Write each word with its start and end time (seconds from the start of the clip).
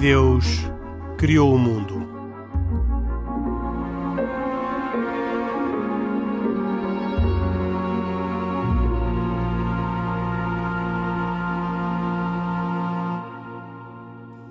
Deus 0.00 0.46
criou 1.18 1.54
o 1.54 1.58
mundo. 1.58 2.08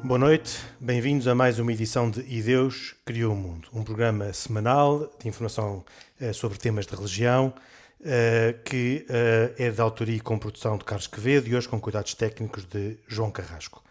Boa 0.04 0.20
noite, 0.20 0.60
bem-vindos 0.80 1.28
a 1.28 1.34
mais 1.34 1.58
uma 1.58 1.74
edição 1.74 2.12
de 2.12 2.20
E 2.32 2.44
Deus 2.44 2.94
Criou 3.04 3.34
o 3.34 3.36
Mundo, 3.36 3.70
um 3.74 3.84
programa 3.84 4.32
semanal 4.32 5.12
de 5.20 5.28
informação 5.28 5.84
eh, 6.22 6.32
sobre 6.32 6.60
temas 6.60 6.86
de 6.86 6.96
religião, 6.96 7.52
eh, 8.06 8.54
que 8.64 9.04
eh, 9.10 9.56
é 9.58 9.72
de 9.72 9.82
autoria 9.82 10.18
e 10.18 10.20
com 10.20 10.38
produção 10.38 10.78
de 10.78 10.86
Carlos 10.86 11.08
Quevedo 11.08 11.48
e 11.48 11.56
hoje 11.56 11.68
com 11.68 11.82
cuidados 11.82 12.14
técnicos 12.14 12.66
de 12.66 12.98
João 13.08 13.32
Carrasco. 13.32 13.82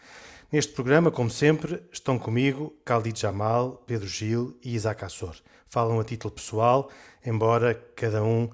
Neste 0.50 0.72
programa, 0.72 1.10
como 1.10 1.28
sempre, 1.28 1.82
estão 1.92 2.18
comigo 2.18 2.74
Khalid 2.82 3.20
Jamal, 3.20 3.82
Pedro 3.86 4.08
Gil 4.08 4.56
e 4.64 4.74
Isaac 4.74 5.04
Assor. 5.04 5.36
Falam 5.66 6.00
a 6.00 6.04
título 6.04 6.32
pessoal, 6.32 6.90
embora 7.22 7.74
cada 7.94 8.24
um 8.24 8.44
uh, 8.44 8.50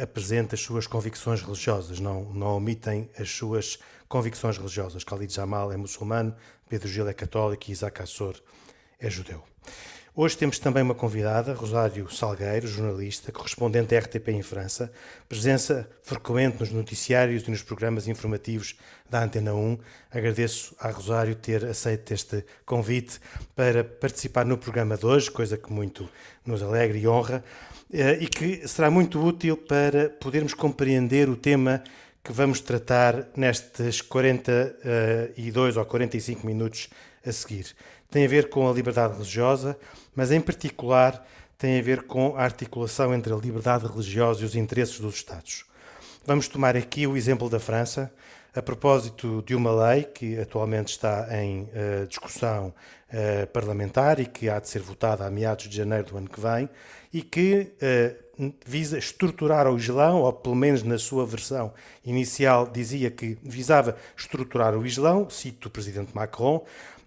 apresente 0.00 0.54
as 0.54 0.60
suas 0.60 0.86
convicções 0.86 1.42
religiosas, 1.42 1.98
não, 1.98 2.32
não 2.32 2.56
omitem 2.56 3.10
as 3.18 3.28
suas 3.28 3.80
convicções 4.08 4.56
religiosas. 4.56 5.02
Khalid 5.02 5.34
Jamal 5.34 5.72
é 5.72 5.76
muçulmano, 5.76 6.32
Pedro 6.68 6.86
Gil 6.86 7.08
é 7.08 7.12
católico 7.12 7.64
e 7.68 7.72
Isaac 7.72 8.00
Assor 8.00 8.40
é 9.00 9.10
judeu. 9.10 9.42
Hoje 10.12 10.36
temos 10.36 10.58
também 10.58 10.82
uma 10.82 10.94
convidada, 10.94 11.54
Rosário 11.54 12.12
Salgueiro, 12.12 12.66
jornalista, 12.66 13.30
correspondente 13.30 13.94
à 13.94 14.00
RTP 14.00 14.30
em 14.30 14.42
França, 14.42 14.90
presença 15.28 15.88
frequente 16.02 16.58
nos 16.58 16.72
noticiários 16.72 17.46
e 17.46 17.50
nos 17.50 17.62
programas 17.62 18.08
informativos 18.08 18.74
da 19.08 19.22
Antena 19.22 19.54
1. 19.54 19.78
Agradeço 20.10 20.74
à 20.80 20.90
Rosário 20.90 21.36
ter 21.36 21.64
aceito 21.64 22.12
este 22.12 22.44
convite 22.66 23.20
para 23.54 23.84
participar 23.84 24.44
no 24.44 24.58
programa 24.58 24.96
de 24.96 25.06
hoje, 25.06 25.30
coisa 25.30 25.56
que 25.56 25.72
muito 25.72 26.08
nos 26.44 26.60
alegra 26.60 26.98
e 26.98 27.06
honra, 27.06 27.44
eh, 27.92 28.18
e 28.20 28.26
que 28.26 28.66
será 28.66 28.90
muito 28.90 29.24
útil 29.24 29.56
para 29.56 30.08
podermos 30.08 30.54
compreender 30.54 31.28
o 31.28 31.36
tema 31.36 31.84
que 32.24 32.32
vamos 32.32 32.60
tratar 32.60 33.28
nestes 33.36 34.00
42 34.02 35.76
ou 35.76 35.84
45 35.84 36.44
minutos 36.44 36.88
a 37.24 37.30
seguir 37.30 37.76
tem 38.10 38.24
a 38.24 38.28
ver 38.28 38.48
com 38.48 38.68
a 38.68 38.72
liberdade 38.72 39.14
religiosa, 39.14 39.78
mas 40.14 40.32
em 40.32 40.40
particular 40.40 41.24
tem 41.56 41.78
a 41.78 41.82
ver 41.82 42.02
com 42.02 42.36
a 42.36 42.42
articulação 42.42 43.14
entre 43.14 43.32
a 43.32 43.36
liberdade 43.36 43.86
religiosa 43.86 44.42
e 44.42 44.44
os 44.44 44.54
interesses 44.54 44.98
dos 44.98 45.14
Estados. 45.14 45.64
Vamos 46.26 46.48
tomar 46.48 46.76
aqui 46.76 47.06
o 47.06 47.16
exemplo 47.16 47.48
da 47.48 47.60
França, 47.60 48.12
a 48.54 48.60
propósito 48.60 49.42
de 49.46 49.54
uma 49.54 49.70
lei 49.70 50.04
que 50.04 50.38
atualmente 50.38 50.88
está 50.88 51.28
em 51.30 51.62
uh, 51.62 52.06
discussão 52.08 52.74
uh, 53.12 53.46
parlamentar 53.48 54.18
e 54.18 54.26
que 54.26 54.48
há 54.48 54.58
de 54.58 54.68
ser 54.68 54.80
votada 54.80 55.24
a 55.24 55.30
meados 55.30 55.68
de 55.68 55.76
janeiro 55.76 56.08
do 56.08 56.18
ano 56.18 56.28
que 56.28 56.40
vem 56.40 56.68
e 57.12 57.22
que 57.22 57.72
uh, 57.76 58.30
visa 58.64 58.98
estruturar 58.98 59.68
o 59.68 59.76
Islão, 59.76 60.22
ou 60.22 60.32
pelo 60.32 60.54
menos 60.54 60.82
na 60.82 60.98
sua 60.98 61.26
versão 61.26 61.72
inicial 62.04 62.66
dizia 62.66 63.10
que 63.10 63.36
visava 63.42 63.96
estruturar 64.16 64.74
o 64.76 64.86
Islão, 64.86 65.28
cito 65.28 65.68
o 65.68 65.70
presidente 65.70 66.14
Macron, 66.14 66.64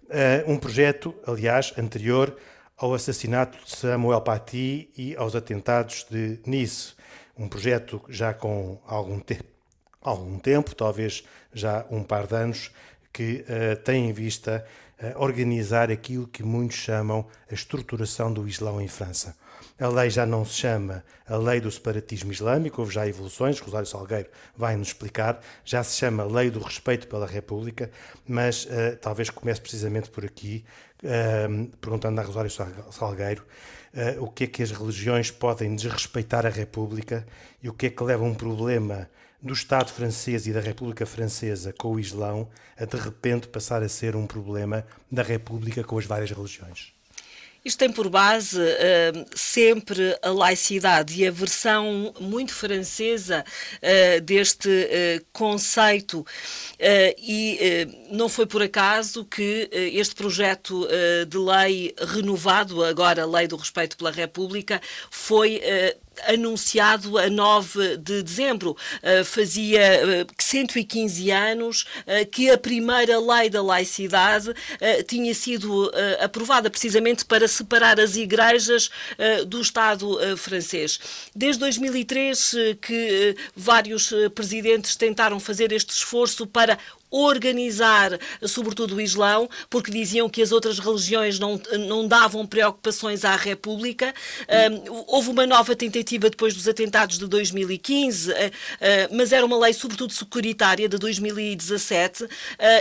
uh, 0.08 0.50
um 0.50 0.58
projeto, 0.58 1.14
aliás, 1.26 1.72
anterior 1.76 2.36
ao 2.76 2.94
assassinato 2.94 3.58
de 3.64 3.76
Samuel 3.76 4.20
Paty 4.20 4.90
e 4.96 5.14
aos 5.16 5.34
atentados 5.34 6.06
de 6.10 6.40
Nice. 6.46 6.94
Um 7.36 7.48
projeto 7.48 8.02
já 8.08 8.32
com 8.34 8.80
algum, 8.86 9.18
te 9.18 9.40
algum 10.00 10.38
tempo, 10.38 10.74
talvez 10.74 11.24
já 11.52 11.86
um 11.90 12.02
par 12.02 12.26
de 12.26 12.34
anos, 12.34 12.70
que 13.12 13.44
uh, 13.48 13.76
tem 13.82 14.10
em 14.10 14.12
vista 14.12 14.64
uh, 15.00 15.22
organizar 15.22 15.90
aquilo 15.90 16.26
que 16.26 16.42
muitos 16.42 16.76
chamam 16.76 17.26
a 17.50 17.54
estruturação 17.54 18.32
do 18.32 18.46
Islão 18.48 18.80
em 18.80 18.88
França. 18.88 19.36
A 19.76 19.88
lei 19.88 20.08
já 20.08 20.24
não 20.24 20.44
se 20.44 20.54
chama 20.54 21.04
a 21.26 21.36
lei 21.36 21.60
do 21.60 21.68
separatismo 21.68 22.30
islâmico, 22.30 22.80
houve 22.80 22.94
já 22.94 23.08
evoluções, 23.08 23.58
Rosário 23.58 23.88
Salgueiro 23.88 24.28
vai 24.56 24.76
nos 24.76 24.88
explicar, 24.88 25.40
já 25.64 25.82
se 25.82 25.96
chama 25.96 26.22
lei 26.22 26.48
do 26.48 26.60
respeito 26.60 27.08
pela 27.08 27.26
República, 27.26 27.90
mas 28.26 28.66
uh, 28.66 28.96
talvez 29.00 29.30
comece 29.30 29.60
precisamente 29.60 30.10
por 30.10 30.24
aqui, 30.24 30.64
uh, 31.02 31.66
perguntando 31.78 32.20
a 32.20 32.24
Rosário 32.24 32.52
Salgueiro 32.92 33.44
uh, 33.94 34.22
o 34.22 34.30
que 34.30 34.44
é 34.44 34.46
que 34.46 34.62
as 34.62 34.70
religiões 34.70 35.32
podem 35.32 35.74
desrespeitar 35.74 36.46
a 36.46 36.50
República 36.50 37.26
e 37.60 37.68
o 37.68 37.72
que 37.72 37.86
é 37.86 37.90
que 37.90 38.04
leva 38.04 38.22
um 38.22 38.34
problema 38.34 39.10
do 39.42 39.52
Estado 39.52 39.90
francês 39.90 40.46
e 40.46 40.52
da 40.52 40.60
República 40.60 41.04
Francesa 41.04 41.72
com 41.72 41.94
o 41.94 42.00
Islão 42.00 42.48
a 42.78 42.84
de 42.84 42.96
repente 42.96 43.48
passar 43.48 43.82
a 43.82 43.88
ser 43.88 44.14
um 44.14 44.26
problema 44.26 44.86
da 45.10 45.22
República 45.22 45.82
com 45.82 45.98
as 45.98 46.06
várias 46.06 46.30
religiões. 46.30 46.94
Isto 47.64 47.78
tem 47.78 47.90
por 47.90 48.10
base 48.10 48.60
uh, 48.60 49.26
sempre 49.34 50.14
a 50.20 50.28
laicidade 50.28 51.14
e 51.14 51.26
a 51.26 51.30
versão 51.30 52.12
muito 52.20 52.52
francesa 52.52 53.42
uh, 53.42 54.20
deste 54.20 54.68
uh, 54.68 55.24
conceito. 55.32 56.26
e 57.18 57.88
não 58.10 58.28
foi 58.28 58.44
por 58.44 58.62
acaso 58.62 59.24
que 59.24 59.70
este 59.72 60.14
projeto 60.14 60.86
de 61.26 61.38
lei 61.38 61.94
renovado, 61.98 62.84
agora 62.84 63.22
a 63.22 63.26
Lei 63.26 63.46
do 63.46 63.56
Respeito 63.56 63.96
pela 63.96 64.10
República, 64.10 64.80
foi 65.10 65.62
anunciado 66.26 67.18
a 67.18 67.28
9 67.28 67.96
de 67.98 68.22
dezembro. 68.22 68.76
Uh, 69.02 69.24
fazia 69.24 70.24
uh, 70.28 70.42
115 70.42 71.30
anos 71.30 71.82
uh, 71.82 72.26
que 72.30 72.50
a 72.50 72.58
primeira 72.58 73.18
lei 73.18 73.50
da 73.50 73.62
laicidade 73.62 74.52
tinha 75.06 75.34
sido 75.34 75.90
aprovada 76.20 76.70
precisamente 76.70 77.24
para 77.24 77.46
separar 77.48 77.98
as 77.98 78.16
igrejas 78.16 78.90
do 79.46 79.60
Estado 79.60 80.18
francês. 80.36 80.98
Desde 81.34 81.60
2003 81.60 82.54
que 82.80 83.36
vários 83.54 84.12
presidentes 84.34 84.96
tentaram 84.96 85.38
fazer 85.40 85.72
este 85.72 85.90
esforço 85.90 86.46
para 86.46 86.78
organizar, 87.14 88.18
sobretudo 88.42 88.96
o 88.96 89.00
Islão, 89.00 89.48
porque 89.70 89.90
diziam 89.90 90.28
que 90.28 90.42
as 90.42 90.50
outras 90.50 90.80
religiões 90.80 91.38
não, 91.38 91.60
não 91.86 92.08
davam 92.08 92.44
preocupações 92.44 93.24
à 93.24 93.36
República. 93.36 94.12
Um, 94.88 95.04
houve 95.06 95.30
uma 95.30 95.46
nova 95.46 95.76
tentativa 95.76 96.28
depois 96.28 96.54
dos 96.54 96.66
atentados 96.66 97.16
de 97.16 97.28
2015, 97.28 98.32
uh, 98.32 98.34
uh, 98.34 98.40
mas 99.12 99.30
era 99.30 99.46
uma 99.46 99.56
lei, 99.56 99.72
sobretudo, 99.72 100.12
securitária 100.12 100.88
de 100.88 100.98
2017. 100.98 102.24
Uh, 102.24 102.28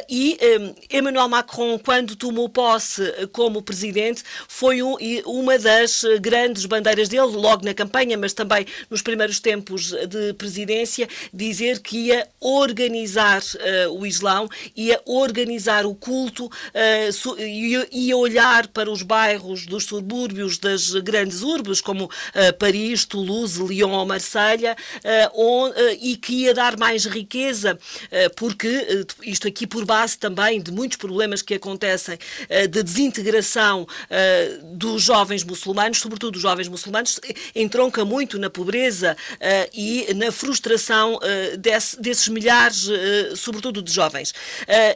e 0.09 0.39
um, 0.59 0.97
Emmanuel 0.97 1.29
Macron, 1.29 1.77
quando 1.77 2.15
tomou 2.15 2.49
posse 2.49 3.03
como 3.31 3.61
presidente, 3.61 4.23
foi 4.47 4.81
um, 4.81 4.97
uma 5.27 5.59
das 5.59 6.03
grandes 6.19 6.65
bandeiras 6.65 7.07
dele, 7.07 7.27
logo 7.27 7.63
na 7.63 7.73
campanha, 7.73 8.17
mas 8.17 8.33
também 8.33 8.65
nos 8.89 9.03
primeiros 9.03 9.39
tempos 9.39 9.91
de 10.07 10.33
presidência, 10.33 11.07
dizer 11.31 11.79
que 11.79 12.07
ia 12.07 12.27
organizar 12.39 13.41
o 13.91 14.05
Islão 14.05 14.22
Islão 14.23 14.47
ia 14.75 15.01
organizar 15.05 15.85
o 15.85 15.93
culto 15.93 16.45
uh, 16.45 17.39
ia 17.91 18.15
olhar 18.15 18.67
para 18.67 18.89
os 18.89 19.01
bairros 19.01 19.65
dos 19.65 19.83
subúrbios 19.83 20.57
das 20.57 20.91
grandes 20.91 21.41
urbes, 21.41 21.81
como 21.81 22.05
uh, 22.05 22.09
Paris, 22.57 23.03
Toulouse, 23.05 23.61
Lyon 23.61 23.91
ou 23.91 24.05
Marselha, 24.05 24.77
uh, 25.03 25.73
e 26.01 26.15
que 26.15 26.43
ia 26.43 26.53
dar 26.53 26.77
mais 26.77 27.05
riqueza, 27.05 27.77
porque 28.35 29.05
isto 29.23 29.47
aqui 29.47 29.67
por 29.67 29.83
base 29.85 30.17
também 30.17 30.61
de 30.61 30.71
muitos 30.71 30.97
problemas 30.97 31.41
que 31.41 31.55
acontecem 31.55 32.17
de 32.69 32.83
desintegração 32.83 33.87
dos 34.73 35.01
jovens 35.01 35.43
muçulmanos, 35.43 35.99
sobretudo 35.99 36.33
dos 36.33 36.41
jovens 36.41 36.67
muçulmanos, 36.67 37.19
entronca 37.55 38.05
muito 38.05 38.37
na 38.39 38.49
pobreza 38.49 39.17
e 39.73 40.13
na 40.15 40.31
frustração 40.31 41.19
desse, 41.57 41.99
desses 41.99 42.27
milhares, 42.27 42.87
sobretudo 43.35 43.81
de 43.81 43.91
jovens 43.91 44.02
jovens. 44.03 44.33
Uh, 44.67 44.91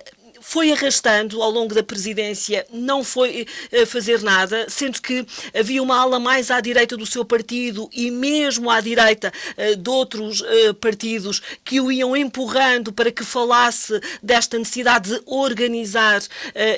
foi 0.48 0.72
arrastando 0.72 1.44
ao 1.44 1.52
longo 1.52 1.76
da 1.76 1.84
presidência, 1.84 2.66
não 2.72 3.04
foi 3.04 3.46
uh, 3.74 3.86
fazer 3.86 4.22
nada, 4.22 4.66
sendo 4.70 5.02
que 5.02 5.26
havia 5.54 5.84
uma 5.84 6.00
ala 6.00 6.22
mais 6.22 6.50
à 6.50 6.62
direita 6.62 6.96
do 6.96 7.06
seu 7.06 7.26
partido 7.26 7.90
e 7.92 8.10
mesmo 8.10 8.70
à 8.70 8.80
direita 8.80 9.34
uh, 9.58 9.76
de 9.76 9.90
outros 9.90 10.40
uh, 10.40 10.74
partidos 10.76 11.42
que 11.66 11.82
o 11.82 11.92
iam 11.92 12.16
empurrando 12.16 12.94
para 12.94 13.12
que 13.12 13.26
falasse 13.26 14.00
desta 14.24 14.58
necessidade 14.58 15.10
de 15.10 15.22
organizar, 15.26 16.22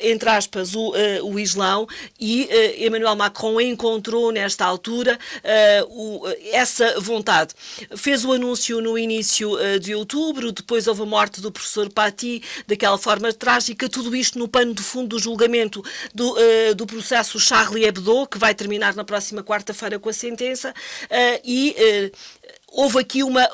entre 0.02 0.30
aspas, 0.30 0.74
o, 0.74 0.94
o 1.24 1.40
Islão 1.40 1.88
e 2.20 2.50
Emmanuel 2.78 3.16
Macron 3.16 3.62
encontrou 3.62 4.32
nesta 4.32 4.66
altura 4.66 5.18
essa 6.52 7.00
vontade. 7.00 7.54
Fez 7.96 8.26
o 8.26 8.34
anúncio 8.34 8.82
no 8.82 8.98
início 8.98 9.52
de 9.80 9.94
outubro, 9.94 10.52
depois 10.52 10.88
houve 10.88 11.04
a 11.04 11.06
morte 11.06 11.42
do 11.42 11.52
professor 11.52 11.90
Paty, 11.90 12.42
daquela 12.68 12.98
forma 12.98 13.32
trágica, 13.34 13.59
tudo 13.90 14.16
isto 14.16 14.40
no 14.40 14.48
pano 14.48 14.74
de 14.74 14.82
fundo 14.82 15.10
do 15.10 15.20
julgamento 15.20 15.84
do, 16.14 16.34
uh, 16.34 16.76
do 16.76 16.86
processo 16.86 17.40
Charlie 17.40 17.86
Hebdo, 17.86 18.28
que 18.28 18.38
vai 18.38 18.54
terminar 18.56 18.96
na 18.96 19.04
próxima 19.04 19.44
quarta-feira 19.44 20.00
com 20.00 20.10
a 20.10 20.14
sentença, 20.14 20.72
uh, 20.72 21.42
e 21.44 21.76
uh, 21.78 22.18
houve 22.72 23.00
aqui 23.00 23.24
uma, 23.24 23.48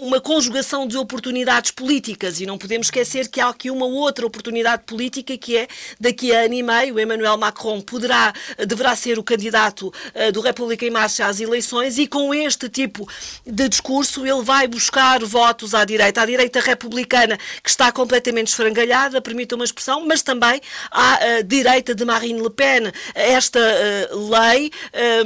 uma 0.00 0.20
conjugação 0.20 0.86
de 0.86 0.96
oportunidades 0.96 1.70
políticas 1.70 2.40
e 2.40 2.46
não 2.46 2.58
podemos 2.58 2.86
esquecer 2.86 3.28
que 3.28 3.40
há 3.40 3.48
aqui 3.48 3.70
uma 3.70 3.86
outra 3.86 4.26
oportunidade 4.26 4.84
política 4.84 5.36
que 5.36 5.56
é 5.56 5.68
daqui 5.98 6.34
a 6.34 6.44
ano 6.44 6.54
e 6.54 6.62
meio 6.62 6.98
Emmanuel 6.98 7.36
Macron 7.36 7.80
poderá, 7.80 8.32
deverá 8.66 8.96
ser 8.96 9.18
o 9.18 9.22
candidato 9.22 9.88
uh, 9.88 10.32
do 10.32 10.40
República 10.40 10.84
em 10.84 10.90
Marcha 10.90 11.26
às 11.26 11.40
eleições 11.40 11.98
e 11.98 12.06
com 12.06 12.32
este 12.34 12.68
tipo 12.68 13.08
de 13.46 13.68
discurso 13.68 14.26
ele 14.26 14.42
vai 14.42 14.66
buscar 14.66 15.22
votos 15.24 15.74
à 15.74 15.84
direita, 15.84 16.22
à 16.22 16.26
direita 16.26 16.60
republicana 16.60 17.38
que 17.62 17.70
está 17.70 17.92
completamente 17.92 18.48
esfrangalhada, 18.48 19.20
permita 19.20 19.54
uma 19.54 19.64
expressão, 19.64 20.06
mas 20.06 20.22
também 20.22 20.60
à 20.90 21.14
uh, 21.14 21.44
direita 21.44 21.94
de 21.94 22.04
Marine 22.04 22.40
Le 22.40 22.50
Pen. 22.50 22.92
Esta 23.14 23.60
uh, 23.60 24.30
lei 24.30 24.70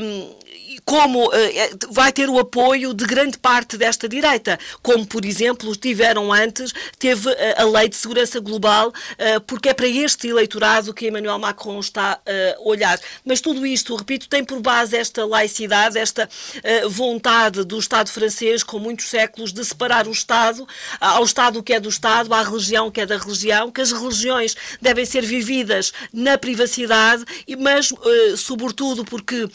um, 0.00 0.43
como 0.84 1.26
uh, 1.26 1.32
vai 1.90 2.12
ter 2.12 2.28
o 2.28 2.38
apoio 2.38 2.92
de 2.92 3.04
grande 3.06 3.38
parte 3.38 3.76
desta 3.76 4.08
direita, 4.08 4.58
como, 4.82 5.06
por 5.06 5.24
exemplo, 5.24 5.74
tiveram 5.74 6.32
antes, 6.32 6.72
teve 6.98 7.28
uh, 7.28 7.34
a 7.56 7.64
Lei 7.64 7.88
de 7.88 7.96
Segurança 7.96 8.40
Global, 8.40 8.92
porque 9.46 9.68
é 9.68 9.74
para 9.74 9.86
este 9.86 10.28
eleitorado 10.28 10.92
que 10.92 11.08
Emmanuel 11.08 11.38
Macron 11.38 11.78
está 11.80 12.20
a 12.26 12.60
olhar. 12.60 12.98
Mas 13.24 13.40
tudo 13.40 13.66
isto, 13.66 13.94
repito, 13.94 14.28
tem 14.28 14.44
por 14.44 14.60
base 14.60 14.96
esta 14.96 15.24
laicidade, 15.24 15.98
esta 15.98 16.28
vontade 16.88 17.64
do 17.64 17.78
Estado 17.78 18.10
francês, 18.10 18.62
com 18.62 18.78
muitos 18.78 19.08
séculos, 19.08 19.52
de 19.52 19.64
separar 19.64 20.06
o 20.06 20.12
Estado, 20.12 20.66
ao 21.00 21.24
Estado 21.24 21.62
que 21.62 21.72
é 21.72 21.80
do 21.80 21.88
Estado, 21.88 22.32
à 22.34 22.42
religião 22.42 22.90
que 22.90 23.00
é 23.00 23.06
da 23.06 23.16
religião, 23.16 23.70
que 23.70 23.80
as 23.80 23.92
religiões 23.92 24.56
devem 24.80 25.04
ser 25.04 25.24
vividas 25.24 25.92
na 26.12 26.36
privacidade, 26.36 27.24
mas, 27.58 27.90
sobretudo, 28.36 29.04
porque 29.04 29.48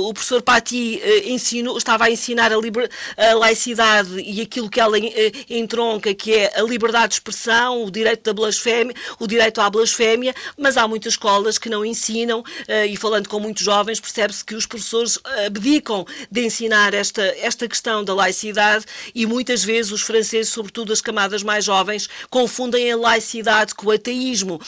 o 0.00 0.12
professor 0.12 0.42
Pai 0.42 0.57
Patti 0.58 1.00
uh, 1.02 1.28
ensinou, 1.28 1.78
estava 1.78 2.04
a 2.06 2.10
ensinar 2.10 2.52
a, 2.52 2.56
liber, 2.56 2.90
a, 3.16 3.34
laicidade 3.34 4.20
e 4.20 4.40
aquilo 4.40 4.68
que 4.68 4.80
ela 4.80 4.98
uh, 4.98 5.02
entronca, 5.48 6.12
que 6.12 6.34
é 6.34 6.52
a 6.58 6.62
liberdade 6.62 7.08
de 7.08 7.14
expressão, 7.14 7.84
o 7.84 7.90
direito 7.90 8.24
da 8.24 8.32
blasfémia, 8.32 8.94
o 9.20 9.26
direito 9.26 9.60
à 9.60 9.70
blasfémia, 9.70 10.34
mas 10.56 10.76
há 10.76 10.88
muitas 10.88 11.12
escolas 11.12 11.58
que 11.58 11.68
não 11.68 11.84
ensinam, 11.84 12.40
uh, 12.40 12.86
e 12.88 12.96
falando 12.96 13.28
com 13.28 13.38
muitos 13.38 13.64
jovens, 13.64 14.00
percebe-se 14.00 14.44
que 14.44 14.56
os 14.56 14.66
professores 14.66 15.18
abdicam 15.46 16.04
de 16.30 16.44
ensinar 16.44 16.92
esta, 16.92 17.22
esta 17.40 17.68
questão 17.68 18.02
da 18.02 18.12
laicidade 18.12 18.84
e 19.14 19.26
muitas 19.26 19.62
vezes 19.62 19.92
os 19.92 20.02
franceses, 20.02 20.52
sobretudo 20.52 20.92
as 20.92 21.00
camadas 21.00 21.42
mais 21.42 21.64
jovens, 21.64 22.08
confundem 22.28 22.90
a 22.90 22.96
laicidade 22.96 23.74
com 23.74 23.86
o 23.86 23.90
ateísmo. 23.90 24.60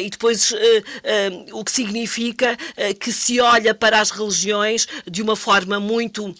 E 0.00 0.10
depois 0.10 0.52
o 1.52 1.64
que 1.64 1.70
significa 1.70 2.56
que 3.00 3.12
se 3.12 3.40
olha 3.40 3.74
para 3.74 4.00
as 4.00 4.10
religiões 4.10 4.86
de 5.10 5.22
uma 5.22 5.31
uma 5.32 5.36
forma 5.36 5.80
muito 5.80 6.34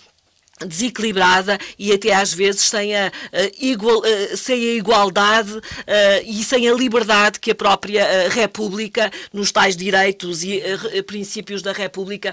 desequilibrada 0.67 1.59
e 1.79 1.93
até 1.93 2.15
às 2.15 2.33
vezes 2.33 2.61
sem 2.61 2.95
a, 2.95 3.11
igual, 3.59 4.03
a, 4.05 4.37
sem 4.37 4.55
a 4.55 4.75
igualdade 4.75 5.61
e 6.25 6.45
sem 6.45 6.69
a 6.69 6.75
liberdade 6.75 7.41
que 7.41 7.51
a 7.51 7.55
própria 7.55 8.29
República, 8.29 9.11
nos 9.33 9.51
tais 9.51 9.75
direitos 9.75 10.45
e 10.45 10.63
princípios 11.05 11.63
da 11.63 11.73
República, 11.73 12.33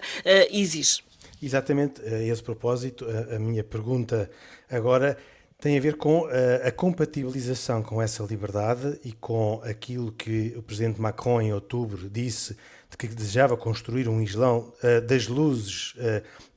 exige. 0.52 1.02
Exatamente, 1.42 2.02
a 2.02 2.22
esse 2.22 2.44
propósito, 2.44 3.06
a, 3.34 3.40
minha 3.40 3.64
pergunta 3.64 4.30
agora 4.70 5.18
tem 5.60 5.78
a 5.78 5.82
ver 5.82 5.96
com 5.96 6.28
a, 6.64 6.72
compatibilização 6.72 7.82
com 7.82 8.00
essa 8.02 8.22
liberdade 8.24 9.00
e 9.04 9.14
com 9.14 9.60
aquilo 9.64 10.12
que 10.12 10.54
o 10.56 10.62
presidente 10.62 11.02
Macron, 11.02 11.42
em 11.42 11.54
outubro, 11.54 12.10
disse 12.10 12.56
de 12.90 12.98
que 12.98 13.08
desejava 13.08 13.56
construir 13.56 14.08
um 14.10 14.22
Islão 14.22 14.74
uh, 14.84 15.02
das 15.06 15.28
luzes, 15.28 15.94
uh, 15.96 16.00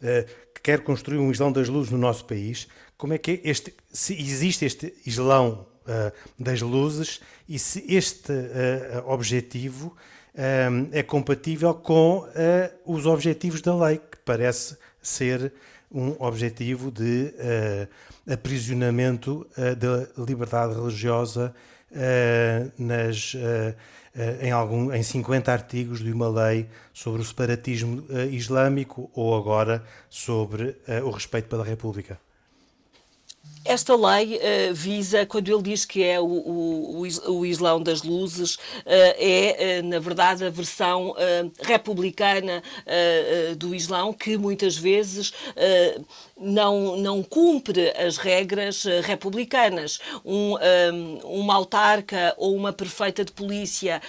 uh, 0.03 0.27
que 0.55 0.63
quer 0.63 0.81
construir 0.81 1.19
um 1.19 1.31
Islão 1.31 1.53
das 1.53 1.69
luzes 1.69 1.93
no 1.93 1.99
nosso 1.99 2.25
país. 2.25 2.67
Como 2.97 3.13
é 3.13 3.19
que 3.19 3.41
este, 3.45 3.75
se 3.93 4.15
existe 4.15 4.65
este 4.65 4.95
Islão 5.05 5.67
das 6.39 6.63
luzes 6.63 7.21
e 7.49 7.59
se 7.59 7.85
este 7.93 8.33
objetivo 9.05 9.97
é 10.93 11.03
compatível 11.03 11.75
com 11.75 12.25
os 12.87 13.05
objetivos 13.05 13.61
da 13.61 13.75
lei, 13.75 13.99
que 13.99 14.19
parece 14.25 14.77
ser 15.03 15.53
um 15.91 16.15
objetivo 16.21 16.93
de 16.93 17.35
aprisionamento 18.33 19.45
da 19.57 20.23
liberdade 20.25 20.75
religiosa 20.75 21.53
nas 22.79 23.35
eh, 23.37 23.75
em, 24.41 24.51
algum, 24.51 24.93
em 24.93 25.03
50 25.03 25.51
artigos 25.51 26.01
de 26.01 26.13
uma 26.13 26.29
lei 26.29 26.69
sobre 26.93 27.23
o 27.23 27.25
separatismo 27.25 28.05
uh, 28.11 28.29
islâmico 28.31 29.11
ou 29.15 29.37
agora 29.37 29.83
sobre 30.11 30.77
uh, 30.89 31.05
o 31.05 31.11
respeito 31.11 31.49
pela 31.49 31.65
República. 31.65 32.19
Esta 33.65 33.95
lei 33.95 34.37
uh, 34.39 34.75
visa, 34.75 35.25
quando 35.25 35.49
ele 35.49 35.63
diz 35.63 35.85
que 35.85 36.03
é 36.03 36.21
o, 36.21 36.25
o, 36.25 37.03
o 37.29 37.47
Islão 37.47 37.81
das 37.81 38.03
Luzes, 38.03 38.57
uh, 38.57 38.61
é, 38.87 39.81
uh, 39.81 39.87
na 39.87 40.01
verdade, 40.01 40.45
a 40.45 40.51
versão 40.51 41.15
republicana 41.63 42.63
do 43.57 43.75
Islão, 43.75 44.13
que 44.13 44.37
muitas 44.37 44.77
vezes 44.77 45.33
não, 46.37 46.97
não 46.97 47.23
cumpre 47.23 47.91
as 47.91 48.17
regras 48.17 48.85
republicanas. 49.03 49.99
Um, 50.25 50.55
um, 50.55 51.19
uma 51.41 51.55
autarca 51.55 52.35
ou 52.37 52.55
uma 52.55 52.73
prefeita 52.73 53.25
de 53.25 53.33
polícia 53.33 54.01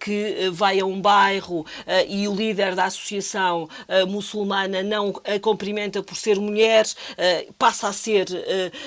que 0.00 0.50
vai 0.52 0.80
a 0.80 0.86
um 0.86 1.00
bairro 1.00 1.64
e 2.08 2.26
o 2.26 2.34
líder 2.34 2.74
da 2.74 2.84
associação 2.84 3.68
muçulmana 4.08 4.82
não 4.82 5.12
a 5.24 5.38
cumprimenta 5.38 6.02
por 6.02 6.16
ser 6.16 6.38
mulher, 6.38 6.86
passa 7.58 7.88
a 7.88 7.92
ser 7.92 8.26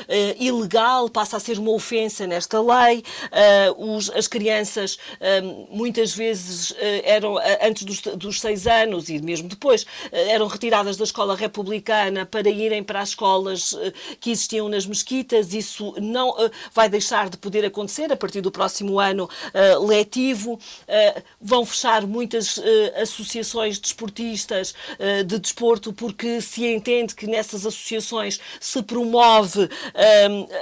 uh, 0.10 0.44
ilegal, 0.44 1.10
passa 1.10 1.38
a 1.38 1.40
ser 1.40 1.60
uma 1.60 1.72
ofensa 1.72 2.26
nesta 2.26 2.60
lei. 2.62 3.04
Uh, 3.78 3.96
os, 3.96 4.10
as 4.10 4.28
crianças 4.28 4.96
uh, 4.96 5.68
muitas 5.70 6.14
vezes 6.14 6.74
eram, 7.04 7.38
antes 7.62 7.84
dos, 7.84 8.02
dos, 8.02 8.42
seis 8.42 8.66
anos 8.66 9.10
e 9.10 9.20
mesmo 9.20 9.48
depois, 9.48 9.86
eram 10.12 10.48
retiradas 10.48 10.98
da 10.98 11.04
escola 11.04 11.36
republicana 11.36 12.26
para 12.26 12.50
irem 12.50 12.84
para 12.84 13.02
as 13.02 13.10
escolas 13.10 13.78
que 14.20 14.32
existiam 14.32 14.70
nas 14.70 14.86
mesquitas. 14.86 15.54
Isso 15.54 15.94
não 16.02 16.34
vai 16.74 16.90
deixar 16.90 17.30
de 17.30 17.38
poder 17.38 17.66
acontecer 17.66 18.12
a 18.12 18.16
partir 18.16 18.42
do 18.42 18.52
próximo 18.52 19.00
ano 19.00 19.30
letivo. 19.86 20.60
vão 21.40 21.66
fechar 21.66 22.08
muitas 22.08 22.60
associações 23.02 23.78
desportistas 23.78 24.74
de 25.26 25.38
desporto 25.40 25.92
porque 25.92 26.40
se 26.42 26.66
entende 26.66 27.14
que 27.14 27.28
nessas 27.28 27.66
associações 27.66 28.40
se 28.60 28.82
promove 28.82 29.70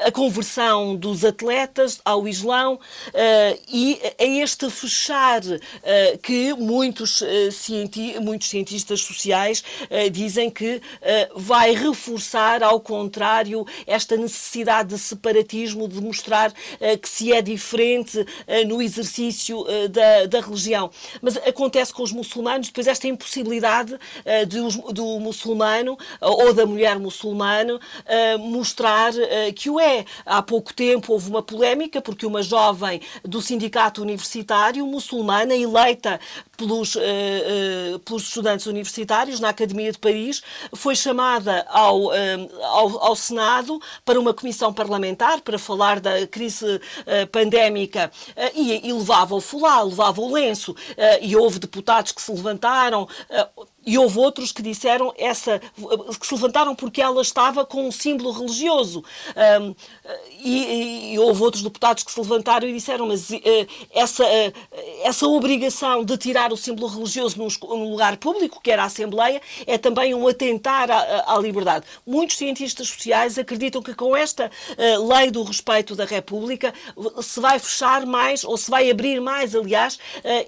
a 0.06 0.12
conversão 0.12 0.96
dos 0.96 1.24
atletas 1.24 2.01
ao 2.03 2.27
Islão 2.27 2.79
eh, 3.13 3.60
e 3.72 4.00
é 4.17 4.25
este 4.39 4.70
fechar 4.70 5.41
eh, 5.84 6.17
que 6.22 6.53
muitos, 6.53 7.22
eh, 7.22 7.51
cienti 7.51 8.20
muitos 8.20 8.50
cientistas 8.50 9.01
sociais 9.01 9.63
dizem 10.12 10.50
que 10.50 10.82
vai 11.36 11.74
reforçar, 11.74 12.63
ao 12.63 12.79
contrário, 12.79 13.65
esta 13.86 14.15
necessidade 14.15 14.89
de 14.89 15.00
separatismo, 15.00 15.88
de 15.88 16.01
mostrar 16.01 16.51
que 17.01 17.08
se 17.08 17.32
é 17.32 17.41
diferente 17.41 18.25
no 18.67 18.82
exercício 18.82 19.65
da, 19.89 20.25
da 20.25 20.41
religião. 20.41 20.89
Mas 21.22 21.38
acontece 21.38 21.94
com 21.94 22.03
os 22.03 22.12
muçulmanos, 22.12 22.67
depois 22.67 22.88
esta 22.88 23.08
impossibilidade 23.08 23.98
do, 24.48 24.94
do 24.94 25.20
muçulmano 25.20 25.98
ou 26.22 26.53
da 26.53 26.65
mulher 26.65 27.00
muçulmana 27.00 27.79
mostrar 28.39 29.13
que 29.55 29.69
o 29.69 29.79
é. 29.79 30.05
Há 30.25 30.41
pouco 30.41 30.74
tempo 30.74 31.13
houve 31.13 31.29
uma 31.29 31.41
polémica 31.41 32.01
porque 32.01 32.25
uma 32.25 32.41
jovem 32.41 33.01
do 33.24 33.41
sindicato 33.41 34.01
universitário 34.01 34.86
muçulmana, 34.86 35.55
eleita 35.55 36.19
pelos, 36.57 36.96
uh, 36.96 37.00
uh, 37.00 38.00
pelos 38.00 38.24
estudantes 38.24 38.65
universitários 38.65 39.39
na 39.39 39.50
Academia 39.50 39.91
de 39.91 40.00
Paris, 40.00 40.41
foi 40.74 40.96
chamada 40.96 41.65
ao, 41.69 42.07
uh, 42.07 42.12
ao, 42.63 43.03
ao, 43.03 43.15
Senado 43.15 43.79
para 44.03 44.19
uma 44.19 44.34
comissão 44.34 44.74
parlamentar 44.74 45.41
para 45.41 45.60
falar 45.60 46.00
da 46.00 46.25
crise 46.27 46.79
pandémica 47.31 48.12
e, 48.53 48.88
e, 48.88 48.93
levava 48.93 49.36
o 49.36 49.41
fulá, 49.41 49.81
levava 49.81 50.22
o 50.22 50.31
lenço 50.31 50.75
e 51.22 51.36
houve 51.36 51.60
deputados 51.60 52.12
que 52.12 52.22
se 52.22 52.31
levantaram 52.31 53.07
e 53.88 53.98
houve 53.98 54.20
outros 54.20 54.51
que 54.51 54.62
disseram 54.62 55.13
essa 55.17 55.62
que 56.20 56.27
se 56.27 56.34
levantaram 56.34 56.75
porque 56.75 57.01
ela 57.01 57.22
estava 57.22 57.65
com 57.65 57.88
um 57.88 57.91
símbolo 57.91 58.32
religioso. 58.32 59.01
Um, 59.62 59.74
e, 60.44 61.13
e, 61.13 61.20
houve 61.20 61.41
outros 61.41 61.63
deputados 61.63 62.03
que 62.03 62.12
se 62.12 62.20
levantaram 62.20 62.67
e 62.67 62.74
disseram 62.74 63.08
mas 63.08 63.29
uh, 63.29 63.38
essa 63.94 64.24
uh, 64.24 64.53
essa 65.03 65.25
obrigação 65.25 66.03
de 66.03 66.17
tirar 66.17 66.51
o 66.51 66.58
símbolo 66.58 66.88
religioso 66.88 67.38
num, 67.38 67.48
num, 67.70 67.91
lugar 67.91 68.17
público 68.17 68.60
que 68.62 68.70
era 68.70 68.84
a 68.84 68.86
Assembleia 68.88 69.41
é 69.65 69.77
também 69.77 70.13
um 70.13 70.27
atentar 70.27 70.91
à, 70.91 71.34
à 71.34 71.39
liberdade. 71.39 71.86
Muitos 72.06 72.38
cientistas 72.38 72.89
sociais 72.89 73.38
acreditam 73.38 73.82
que 73.82 73.94
com 73.94 74.15
esta 74.17 74.51
uh, 74.51 75.08
lei 75.08 75.32
do 75.32 75.44
respeito 75.44 75.96
da 75.96 76.03
República 76.03 76.74
se 77.22 77.39
vai 77.39 77.58
fechar 77.58 78.06
mais 78.06 78.44
ou 78.44 78.58
se 78.58 78.70
vai 78.70 78.91
abrir 78.91 79.22
mais 79.22 79.56
aliás 79.56 79.98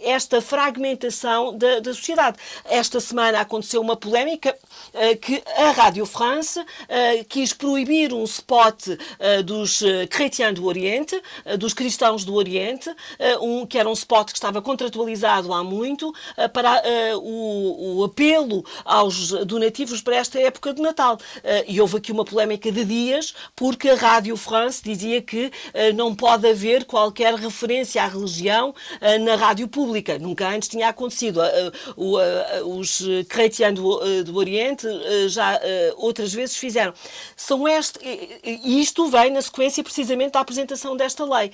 esta 0.04 0.42
fragmentação 0.42 1.58
da, 1.58 1.80
da 1.80 1.94
sociedade. 1.94 2.38
Esta 2.66 3.00
semana 3.00 3.29
semana 3.30 3.42
aconteceu 3.42 3.82
uma 3.82 3.96
polémica 3.96 4.56
uh, 4.94 5.18
que 5.20 5.42
a 5.58 5.72
Rádio 5.72 6.06
France 6.06 6.60
uh, 6.60 6.66
quis 7.28 7.54
proibir 7.54 8.14
um 8.14 8.24
spot 8.24 8.88
uh, 8.88 9.44
dos 9.44 9.84
Chrétiens 10.10 10.54
do 10.54 10.66
Oriente, 10.66 11.20
dos 11.58 11.74
cristãos 11.74 12.26
do 12.26 12.34
Oriente, 12.34 12.90
um, 13.42 13.66
que 13.66 13.78
era 13.78 13.88
um 13.88 13.94
spot 13.94 14.32
que 14.32 14.38
estava 14.38 14.62
contratualizado 14.62 15.54
há 15.54 15.64
muito 15.64 16.14
para 16.54 16.82
o, 17.18 18.00
o, 18.00 18.04
apelo 18.04 18.64
aos 18.84 19.30
donativos 19.46 20.02
para 20.02 20.16
esta 20.16 20.40
época 20.40 20.74
de 20.74 20.82
Natal. 20.82 21.18
e 21.68 21.80
houve 21.80 21.98
aqui 21.98 22.12
uma 22.12 22.26
polémica 22.26 22.72
de 22.72 22.84
dias 22.86 23.34
porque 23.56 23.90
a 23.90 23.96
Rádio 23.96 24.36
France 24.38 24.82
dizia 24.84 25.22
que 25.22 25.52
não 25.96 26.16
pode 26.16 26.48
haver 26.48 26.86
qualquer 26.86 27.36
referência 27.36 28.02
à 28.04 28.08
religião 28.08 28.74
na 29.22 29.36
rádio 29.36 29.68
pública. 29.68 30.18
Nunca 30.18 30.50
antes 30.50 30.70
tinha 30.70 30.90
acontecido. 30.90 31.42
os 32.66 33.02
Chrétiens 33.28 33.74
do, 33.74 34.24
do 34.24 34.38
Oriente 34.38 34.88
já 35.28 35.60
outras 35.98 36.34
vezes 36.34 36.56
fizeram. 36.56 36.94
São 37.36 37.68
este, 37.68 38.00
e 38.44 38.80
isto 38.82 39.08
vem 39.08 39.32
na 39.32 39.42
sequência 39.42 39.84
precisamente 39.84 40.34
da 40.34 40.40
apresentação 40.40 40.96
desta 40.96 41.26
lei. 41.26 41.52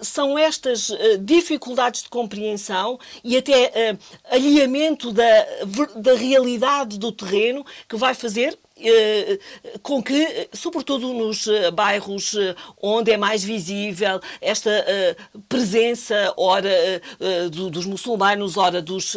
São 0.00 0.38
estas 0.38 0.90
dificuldades 1.20 2.02
de 2.02 2.08
compreensão 2.08 2.98
e 3.22 3.36
até 3.36 3.96
alinhamento 4.30 5.12
da, 5.12 5.46
da 5.96 6.14
realidade 6.14 6.98
do 6.98 7.12
terreno 7.12 7.64
que 7.88 7.96
vai 7.96 8.14
fazer 8.14 8.58
eh, 8.73 8.73
com 9.82 10.02
que, 10.02 10.48
sobretudo 10.52 11.12
nos 11.12 11.46
eh, 11.46 11.70
bairros 11.70 12.34
eh, 12.34 12.54
onde 12.82 13.10
é 13.10 13.16
mais 13.16 13.42
visível 13.42 14.20
esta 14.40 14.84
presença, 15.48 16.32
ora 16.36 16.70
dos 17.50 17.86
muçulmanos, 17.86 18.56
ora 18.56 18.80
dos, 18.82 19.16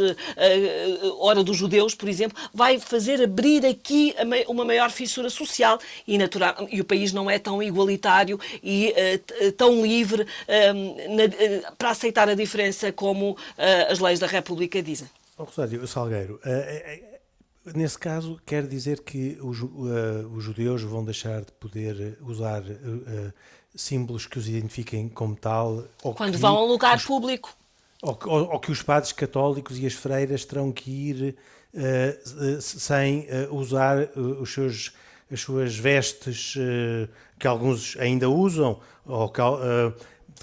ora 1.20 1.44
dos 1.44 1.58
judeus, 1.58 1.94
por 1.96 2.08
exemplo, 2.08 2.38
vai 2.54 2.80
fazer 2.80 3.22
abrir 3.22 3.66
aqui 3.66 4.16
uma 4.48 4.66
maior 4.66 4.90
fissura 4.92 5.30
social 5.30 5.80
e 6.08 6.18
natural. 6.18 6.68
E 6.72 6.80
o 6.80 6.86
país 6.86 7.12
não 7.14 7.30
é 7.30 7.40
tão 7.40 7.62
igualitário 7.62 8.40
e 8.64 8.94
tão 9.58 9.82
livre 9.82 10.26
para 11.78 11.90
aceitar 11.90 12.30
a 12.30 12.36
diferença 12.36 12.92
como 12.92 13.38
as 13.90 14.00
leis 14.00 14.20
da 14.20 14.28
República 14.28 14.82
dizem. 14.82 15.10
Oh, 15.38 15.44
Rosário 15.44 15.86
Salgueiro, 15.88 16.40
Nesse 17.76 17.98
caso, 17.98 18.40
quer 18.46 18.66
dizer 18.66 19.02
que 19.02 19.38
os, 19.42 19.62
uh, 19.62 20.28
os, 20.34 20.44
judeus 20.44 20.84
vão 20.84 21.04
deixar 21.04 21.42
de 21.42 21.52
poder 21.54 22.18
usar 22.22 22.62
uh, 22.62 23.34
símbolos 23.76 24.26
que 24.26 24.40
os 24.40 24.48
identifiquem 24.48 25.10
como 25.10 25.36
tal? 25.36 25.84
Quando 26.16 26.38
vão 26.38 26.56
a 26.56 26.64
um 26.64 26.68
lugar 26.68 26.98
os, 26.98 27.06
público. 27.06 27.54
Ou, 28.02 28.18
ou, 28.26 28.52
ou, 28.54 28.60
que 28.60 28.72
os 28.72 28.82
padres 28.82 29.12
católicos 29.12 29.78
e 29.78 29.86
as 29.86 29.94
freiras 29.94 30.46
terão 30.46 30.72
que 30.72 30.90
ir 30.90 31.36
uh, 31.74 32.62
sem 32.62 33.28
usar 33.52 34.10
os 34.16 34.54
seus, 34.54 34.94
as 35.32 35.42
suas 35.42 35.76
vestes 35.76 36.56
que 37.38 37.48
alguns 37.48 37.98
ainda 37.98 38.30
usam, 38.30 38.80
ou 39.06 39.30
que, 39.30 39.42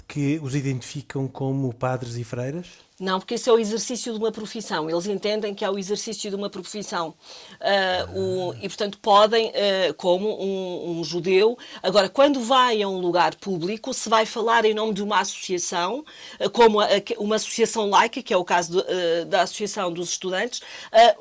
que 0.07 0.39
os 0.43 0.53
identificam 0.53 1.27
como 1.27 1.73
padres 1.73 2.15
e 2.17 2.23
freiras? 2.23 2.67
Não, 2.97 3.19
porque 3.19 3.35
isso 3.35 3.49
é 3.49 3.53
o 3.53 3.59
exercício 3.59 4.13
de 4.13 4.19
uma 4.19 4.31
profissão. 4.31 4.89
Eles 4.89 5.05
entendem 5.05 5.53
que 5.53 5.65
é 5.65 5.69
o 5.69 5.77
exercício 5.77 6.29
de 6.29 6.35
uma 6.35 6.49
profissão. 6.49 7.13
Uh, 7.59 8.19
o, 8.19 8.53
e, 8.61 8.69
portanto, 8.69 8.97
podem, 8.99 9.49
uh, 9.49 9.93
como 9.97 10.29
um, 10.41 10.91
um, 10.91 11.03
judeu. 11.03 11.57
Agora, 11.83 12.07
quando 12.07 12.39
vai 12.39 12.81
a 12.81 12.87
um 12.87 12.99
lugar 12.99 13.35
público, 13.35 13.93
se 13.93 14.07
vai 14.07 14.25
falar 14.25 14.63
em 14.63 14.73
nome 14.73 14.93
de 14.93 15.03
uma 15.03 15.19
associação, 15.19 16.05
uh, 16.39 16.49
como 16.49 16.79
a, 16.79 16.87
uma 17.17 17.35
associação 17.35 17.89
laica, 17.89 18.23
que 18.23 18.33
é 18.33 18.37
o 18.37 18.45
caso 18.45 18.81
de, 18.81 19.25
da 19.25 19.41
Associação 19.41 19.91
dos 19.91 20.11
Estudantes, 20.11 20.61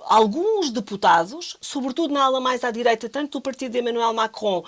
alguns 0.06 0.70
deputados, 0.70 1.56
sobretudo 1.60 2.14
na 2.14 2.24
ala 2.24 2.40
mais 2.40 2.62
à 2.62 2.70
direita, 2.70 3.08
tanto 3.08 3.38
do 3.38 3.40
partido 3.40 3.72
de 3.72 3.78
Emmanuel 3.78 4.12
Macron, 4.14 4.64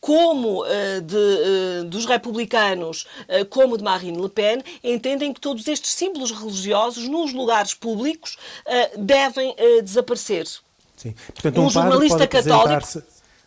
como 0.00 0.64
de, 1.02 1.88
dos 1.88 2.04
republicanos, 2.04 3.06
como 3.48 3.78
de 3.78 3.84
Marine 3.84 4.20
Le 4.20 4.28
Pen, 4.28 4.62
entendem 4.82 5.32
que 5.32 5.40
todos 5.40 5.66
estes 5.66 5.92
símbolos 5.92 6.33
religiosos 6.34 7.08
nos 7.08 7.32
lugares 7.32 7.74
públicos 7.74 8.36
uh, 8.66 8.98
devem 9.02 9.50
uh, 9.52 9.82
desaparecer. 9.82 10.46
Sim. 10.96 11.14
Portanto, 11.32 11.60
um, 11.60 11.66
um 11.66 11.70
jornalista 11.70 12.26
católico. 12.26 13.02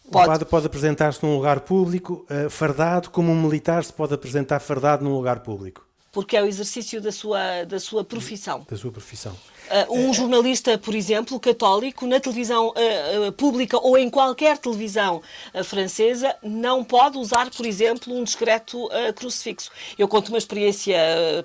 Pode. 0.10 0.27
padre 0.27 0.46
pode 0.46 0.65
apresentar-se 0.67 1.22
num 1.22 1.36
lugar 1.36 1.60
público 1.62 2.25
uh, 2.29 2.50
fardado, 2.50 3.10
como 3.10 3.32
um 3.32 3.41
militar 3.41 3.84
se 3.84 3.91
pode 3.91 4.13
apresentar 4.13 4.60
fardado 4.60 5.03
num 5.03 5.13
lugar 5.13 5.41
público. 5.41 5.86
Porque 6.12 6.38
é 6.38 6.41
o 6.41 6.46
exercício 6.46 7.01
da 7.01 7.12
sua, 7.12 7.65
da 7.65 7.79
sua 7.79 8.03
profissão. 8.03 8.65
Da 8.70 8.77
sua 8.77 8.91
profissão. 8.91 9.36
Uh, 9.68 9.94
um 9.94 10.14
jornalista, 10.14 10.78
por 10.78 10.96
exemplo, 10.96 11.38
católico, 11.40 12.08
na 12.08 12.22
televisão 12.22 12.70
uh, 12.70 13.28
uh, 13.28 13.32
pública 13.34 13.78
ou 13.78 13.98
em 13.98 14.10
qualquer 14.10 14.58
televisão 14.58 15.22
francesa, 15.66 16.36
não 16.42 16.84
pode 16.84 17.18
usar, 17.18 17.50
por 17.50 17.66
exemplo, 17.66 18.14
um 18.14 18.24
discreto 18.24 18.90
crucifixo. 19.16 19.72
Eu 19.98 20.08
conto 20.08 20.30
uma 20.30 20.38
experiência 20.38 20.98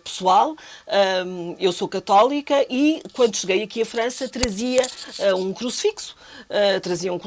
pessoal. 0.05 0.57
eu 1.59 1.73
sou 1.73 1.89
católica 1.89 2.65
e, 2.69 3.03
quando 3.13 3.37
cheguei 3.37 3.63
aqui 3.63 3.83
à 3.83 3.87
França, 3.87 4.29
trazia 4.29 4.83
um 5.37 5.53
crucifixo. 5.53 6.17
trazia 6.83 7.13
um, 7.13 7.21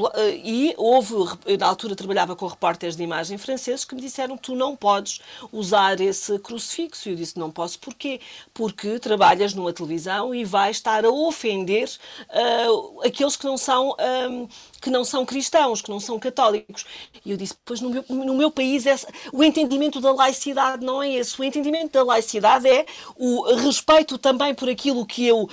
e 0.44 0.74
houve, 0.78 1.14
na 1.60 1.68
altura 1.68 1.96
trabalhava 1.96 2.36
com 2.36 2.46
repórteres 2.46 2.96
de 2.96 3.04
imagem 3.04 3.38
franceses 3.38 3.86
que 3.86 3.96
me 3.96 4.02
disseram 4.02 4.38
tu 4.38 4.56
não 4.56 4.76
podes 4.76 5.22
usar 5.52 6.00
esse 6.00 6.38
crucifixo. 6.40 7.10
E 7.10 7.12
eu 7.14 7.16
disse 7.16 7.40
não 7.40 7.52
posso 7.52 7.80
porquê? 7.80 8.20
Porque 8.54 9.00
trabalhas 9.00 9.54
numa 9.54 9.74
televisão 9.74 10.34
e 10.34 10.44
vais 10.46 10.82
estar 10.86 11.04
a 11.04 11.10
ofender 11.10 11.90
uh, 12.30 13.02
aqueles 13.02 13.36
que 13.36 13.46
não 13.46 13.58
são 13.58 13.96
que 14.82 14.90
não 14.92 15.04
são 15.04 15.26
cristãos, 15.26 15.82
que 15.82 15.90
não 15.90 16.00
são 16.00 16.20
católicos. 16.20 16.86
E 17.26 17.32
eu 17.32 17.38
disse, 17.38 17.56
pois 17.66 17.82
no 17.82 17.90
meu, 17.90 18.06
no 18.08 18.36
meu 18.36 18.52
país 18.52 18.86
é, 18.86 18.96
o 19.34 19.44
entendimento 19.44 20.00
da 20.00 20.12
laicidade 20.12 20.86
não 20.86 21.02
é 21.02 21.12
esse. 21.14 21.40
O 21.42 21.44
entendimento 21.44 21.94
da 21.94 22.04
laicidade 22.04 22.68
é 22.68 22.86
o 23.18 23.56
respeito 23.56 24.18
também 24.20 24.54
por 24.54 24.70
aquilo 24.70 25.06
que 25.06 25.26
eu 25.26 25.50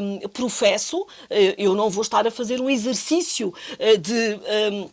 um, 0.00 0.28
professo. 0.28 1.06
Eh, 1.30 1.54
eu 1.56 1.74
não 1.74 1.88
vou 1.88 2.02
estar 2.02 2.26
a 2.26 2.30
fazer 2.30 2.60
um 2.60 2.68
exercício 2.68 3.54
eh, 3.78 3.96
de 3.96 4.40
um, 4.72 4.90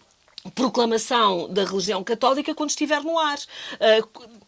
proclamação 0.55 1.47
da 1.49 1.63
religião 1.63 2.03
católica 2.03 2.55
quando 2.55 2.69
estiver 2.69 3.03
no 3.03 3.17
ar. 3.19 3.37
Uh, 3.37 4.40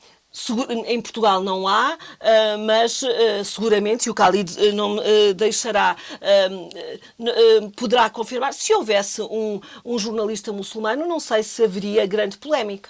em 0.87 0.99
Portugal 0.99 1.43
não 1.43 1.67
há, 1.67 1.97
ah, 2.19 2.57
mas 2.65 3.03
ah, 3.03 3.43
seguramente, 3.43 4.07
e 4.07 4.09
o 4.09 4.13
Khalid 4.13 4.55
ah, 4.57 4.71
não 4.73 4.97
deixará, 5.35 5.95
poderá 7.77 8.09
confirmar, 8.09 8.53
se 8.53 8.73
houvesse 8.73 9.21
um, 9.21 9.61
um 9.85 9.99
jornalista 9.99 10.51
muçulmano, 10.51 11.05
não 11.05 11.19
sei 11.19 11.43
se 11.43 11.63
haveria 11.63 12.05
grande 12.07 12.37
polémica. 12.37 12.89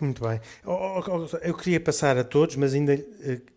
Muito 0.00 0.26
bem. 0.26 0.40
Eu 1.42 1.54
queria 1.54 1.78
passar 1.78 2.16
a 2.16 2.24
todos, 2.24 2.56
mas 2.56 2.72
ainda 2.72 2.98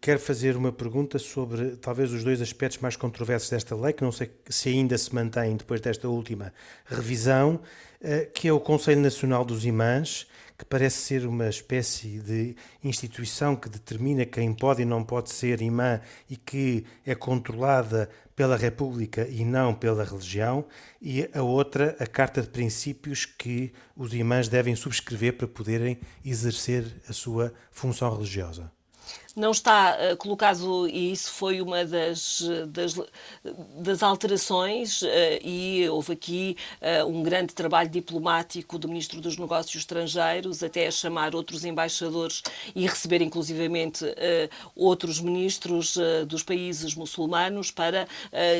quero 0.02 0.20
fazer 0.20 0.58
uma 0.58 0.74
pergunta 0.74 1.18
sobre 1.18 1.78
talvez 1.78 2.12
os 2.12 2.22
dois 2.22 2.42
aspectos 2.42 2.80
mais 2.80 2.98
controversos 2.98 3.50
desta 3.50 3.74
lei, 3.76 3.94
que 3.94 4.04
não 4.04 4.12
sei 4.12 4.30
se 4.50 4.68
ainda 4.68 4.98
se 4.98 5.16
mantém 5.16 5.56
depois 5.56 5.80
desta 5.80 6.10
última 6.10 6.54
revisão, 6.86 7.62
que 8.34 8.50
é 8.50 8.52
o 8.52 8.60
Conselho 8.60 9.00
Nacional 9.00 9.46
dos 9.46 9.64
Imãs 9.66 10.28
que 10.64 10.70
parece 10.70 10.98
ser 10.98 11.28
uma 11.28 11.50
espécie 11.50 12.20
de 12.20 12.56
instituição 12.82 13.54
que 13.54 13.68
determina 13.68 14.26
quem 14.26 14.54
pode 14.54 14.82
e 14.82 14.86
não 14.86 15.04
pode 15.04 15.30
ser 15.30 15.62
imã 15.62 16.00
e 16.30 16.38
que 16.38 16.86
é 17.06 17.14
controlada 17.14 18.10
pela 18.34 18.56
República 18.56 19.28
e 19.28 19.44
não 19.44 19.76
pela 19.76 20.04
religião, 20.04 20.66
e 21.02 21.30
a 21.34 21.44
outra, 21.44 21.96
a 22.00 22.08
Carta 22.08 22.42
de 22.42 22.48
Princípios 22.48 23.26
que 23.26 23.72
os 23.96 24.14
imãs 24.14 24.48
devem 24.48 24.76
subscrever 24.76 25.34
para 25.34 25.48
poderem 25.48 26.00
exercer 26.26 26.86
a 27.08 27.14
sua 27.14 27.54
função 27.70 28.12
religiosa 28.12 28.72
não 29.36 29.52
está 29.52 29.98
uh, 29.98 30.18
colocado, 30.18 30.88
e 30.88 31.12
isso 31.12 31.32
foi 31.32 31.62
uma 31.62 31.84
das, 31.86 32.44
das, 32.68 32.96
das 33.78 34.04
alterações, 34.04 35.02
uh, 35.02 35.08
e 35.42 35.88
houve 35.90 36.14
aqui 36.14 36.58
um 37.08 37.24
grande 37.24 37.54
trabalho 37.54 37.90
diplomático 37.90 38.78
do 38.78 38.88
Ministro 38.88 39.20
dos 39.22 39.38
Negócios 39.38 39.76
Estrangeiros, 39.76 40.62
até 40.64 40.90
chamar 40.92 41.36
outros 41.36 41.66
embaixadores 41.66 42.44
e 42.76 42.86
receber 42.86 43.22
inclusivamente 43.22 44.06
outros 44.76 45.20
ministros 45.20 45.98
dos 46.28 46.44
países 46.44 46.96
muçulmanos 46.96 47.72
para 47.72 48.08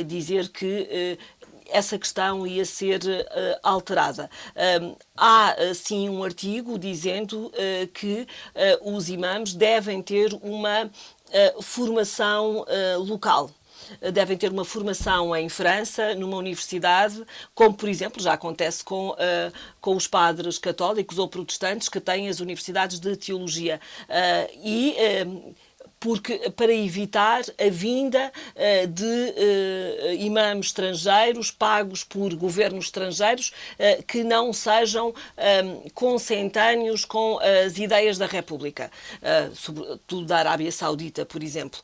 dizer 0.06 0.50
que 0.50 1.18
essa 1.70 1.98
questão 1.98 2.46
ia 2.46 2.66
ser 2.66 3.02
uh, 3.04 3.60
alterada. 3.62 4.30
Um, 4.82 4.96
há, 5.16 5.56
sim, 5.74 6.10
um 6.10 6.24
artigo 6.24 6.78
dizendo 6.78 7.48
uh, 7.48 7.88
que 7.94 8.28
uh, 8.82 8.96
os 8.96 9.10
imãs 9.10 9.54
devem 9.54 10.02
ter 10.02 10.34
uma 10.42 10.90
formação 11.62 12.64
local 13.08 13.50
devem 14.12 14.38
ter 14.38 14.52
uma 14.52 14.66
formação 14.66 15.36
em 15.36 15.50
França, 15.50 16.16
numa 16.16 16.38
universidade, 16.38 17.24
como, 17.54 17.74
por 17.74 17.90
exemplo, 17.90 18.22
já 18.22 18.34
acontece 18.34 18.84
com, 18.84 19.10
uh, 19.10 19.16
com 19.82 19.96
os 19.96 20.08
padres 20.08 20.58
católicos 20.58 21.18
ou 21.18 21.28
protestantes 21.28 21.90
que 21.90 22.00
têm 22.00 22.30
as 22.30 22.40
universidades 22.40 23.00
de 23.00 23.16
teologia. 23.16 23.80
Uh, 24.04 24.60
e. 24.64 24.96
Uh, 25.26 25.56
porque 26.04 26.38
para 26.50 26.74
evitar 26.74 27.44
a 27.58 27.70
vinda 27.70 28.30
de 28.90 30.16
imãs 30.20 30.66
estrangeiros 30.66 31.50
pagos 31.50 32.04
por 32.04 32.36
governos 32.36 32.86
estrangeiros 32.86 33.54
que 34.06 34.22
não 34.22 34.52
sejam 34.52 35.14
consentâneos 35.94 37.06
com 37.06 37.40
as 37.40 37.78
ideias 37.78 38.18
da 38.18 38.26
República, 38.26 38.92
sobretudo 39.56 40.26
da 40.26 40.40
Arábia 40.40 40.74
Saudita, 40.74 41.26
por 41.26 41.42
exemplo. 41.42 41.80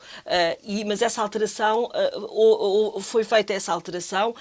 E, 0.63 0.83
mas 0.83 1.01
essa 1.01 1.21
alteração, 1.21 1.89
ou, 2.29 2.93
ou 2.95 3.01
foi 3.01 3.23
feita 3.23 3.53
essa 3.53 3.71
alteração, 3.71 4.35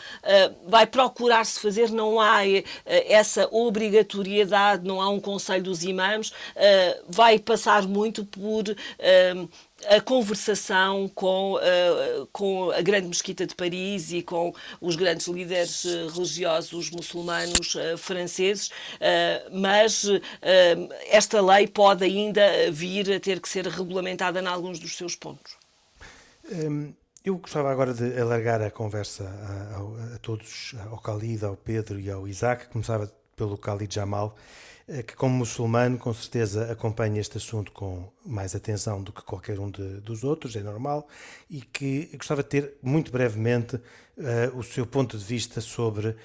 vai 0.67 0.89
procurar-se 0.89 1.61
fazer, 1.61 1.89
não 1.91 2.21
há 2.21 2.41
essa 2.85 3.49
obrigatoriedade, 3.53 4.85
não 4.85 5.01
há 5.01 5.09
um 5.09 5.21
Conselho 5.21 5.63
dos 5.63 5.85
Imãs, 5.85 6.33
vai 7.09 7.39
passar 7.39 7.87
muito 7.87 8.25
por 8.25 8.65
a 9.87 10.01
conversação 10.01 11.09
com, 11.15 11.55
uh, 11.55 12.27
com 12.33 12.71
a 12.71 12.81
grande 12.83 13.09
mesquita 13.09 13.47
de 13.47 13.55
Paris 13.55 14.13
e 14.13 14.23
com 14.23 14.53
os 14.81 14.97
grandes 14.97 15.27
líderes 15.29 15.85
uh, 15.85 16.09
religiosos 16.09 16.91
muçulmanos 16.91 17.75
uh, 17.75 17.97
franceses, 17.97 18.71
mas 19.53 20.07
esta 21.11 21.41
lei 21.41 21.67
pode 21.67 22.05
ainda 22.05 22.71
vir 22.71 23.13
a 23.13 23.21
ter 23.21 23.41
que 23.41 23.49
ser 23.49 23.67
regulamentada 23.67 24.41
em 24.41 24.47
alguns 24.47 24.79
dos 24.79 24.97
seus 24.97 25.15
pontos. 25.15 25.57
Um, 26.51 26.93
eu 27.25 27.37
gostava 27.37 27.71
agora 27.71 27.93
de 27.93 28.19
alargar 28.19 28.63
a 28.63 28.71
conversa 28.71 29.25
a, 29.25 29.77
a, 29.77 30.15
a 30.15 30.19
todos, 30.19 30.75
ao 30.91 30.97
Khalid, 30.97 31.45
ao 31.45 31.57
Pedro 31.57 32.01
e 32.01 32.11
ao 32.11 32.27
Isaac. 32.27 32.69
Começava 32.69 33.13
pelo 33.37 33.57
Khalid 33.57 33.95
Jamal. 33.95 34.37
Eh, 34.89 35.03
que, 35.03 35.15
como 35.15 35.35
muçulmano, 35.37 35.99
com 35.99 36.15
certeza 36.15 36.73
acompanha 36.73 37.21
este 37.21 37.37
assunto 37.37 37.71
com 37.73 38.11
mais 38.25 38.55
atenção 38.55 39.03
do 39.03 39.13
que 39.13 39.23
qualquer 39.23 39.61
um 39.61 39.71
de, 39.71 40.01
dos 40.01 40.25
outros, 40.25 40.57
é 40.57 40.63
normal, 40.63 41.07
e 41.51 41.61
que 41.61 42.09
gostava 42.17 42.43
de 42.43 42.49
ter, 42.49 42.75
muito 42.83 43.13
brevemente, 43.13 43.77
uh, 43.77 44.57
o 44.57 44.63
seu 44.63 44.87
ponto 44.87 45.19
de 45.19 45.25
vista 45.25 45.61
sobre 45.61 46.09
uh, 46.09 46.17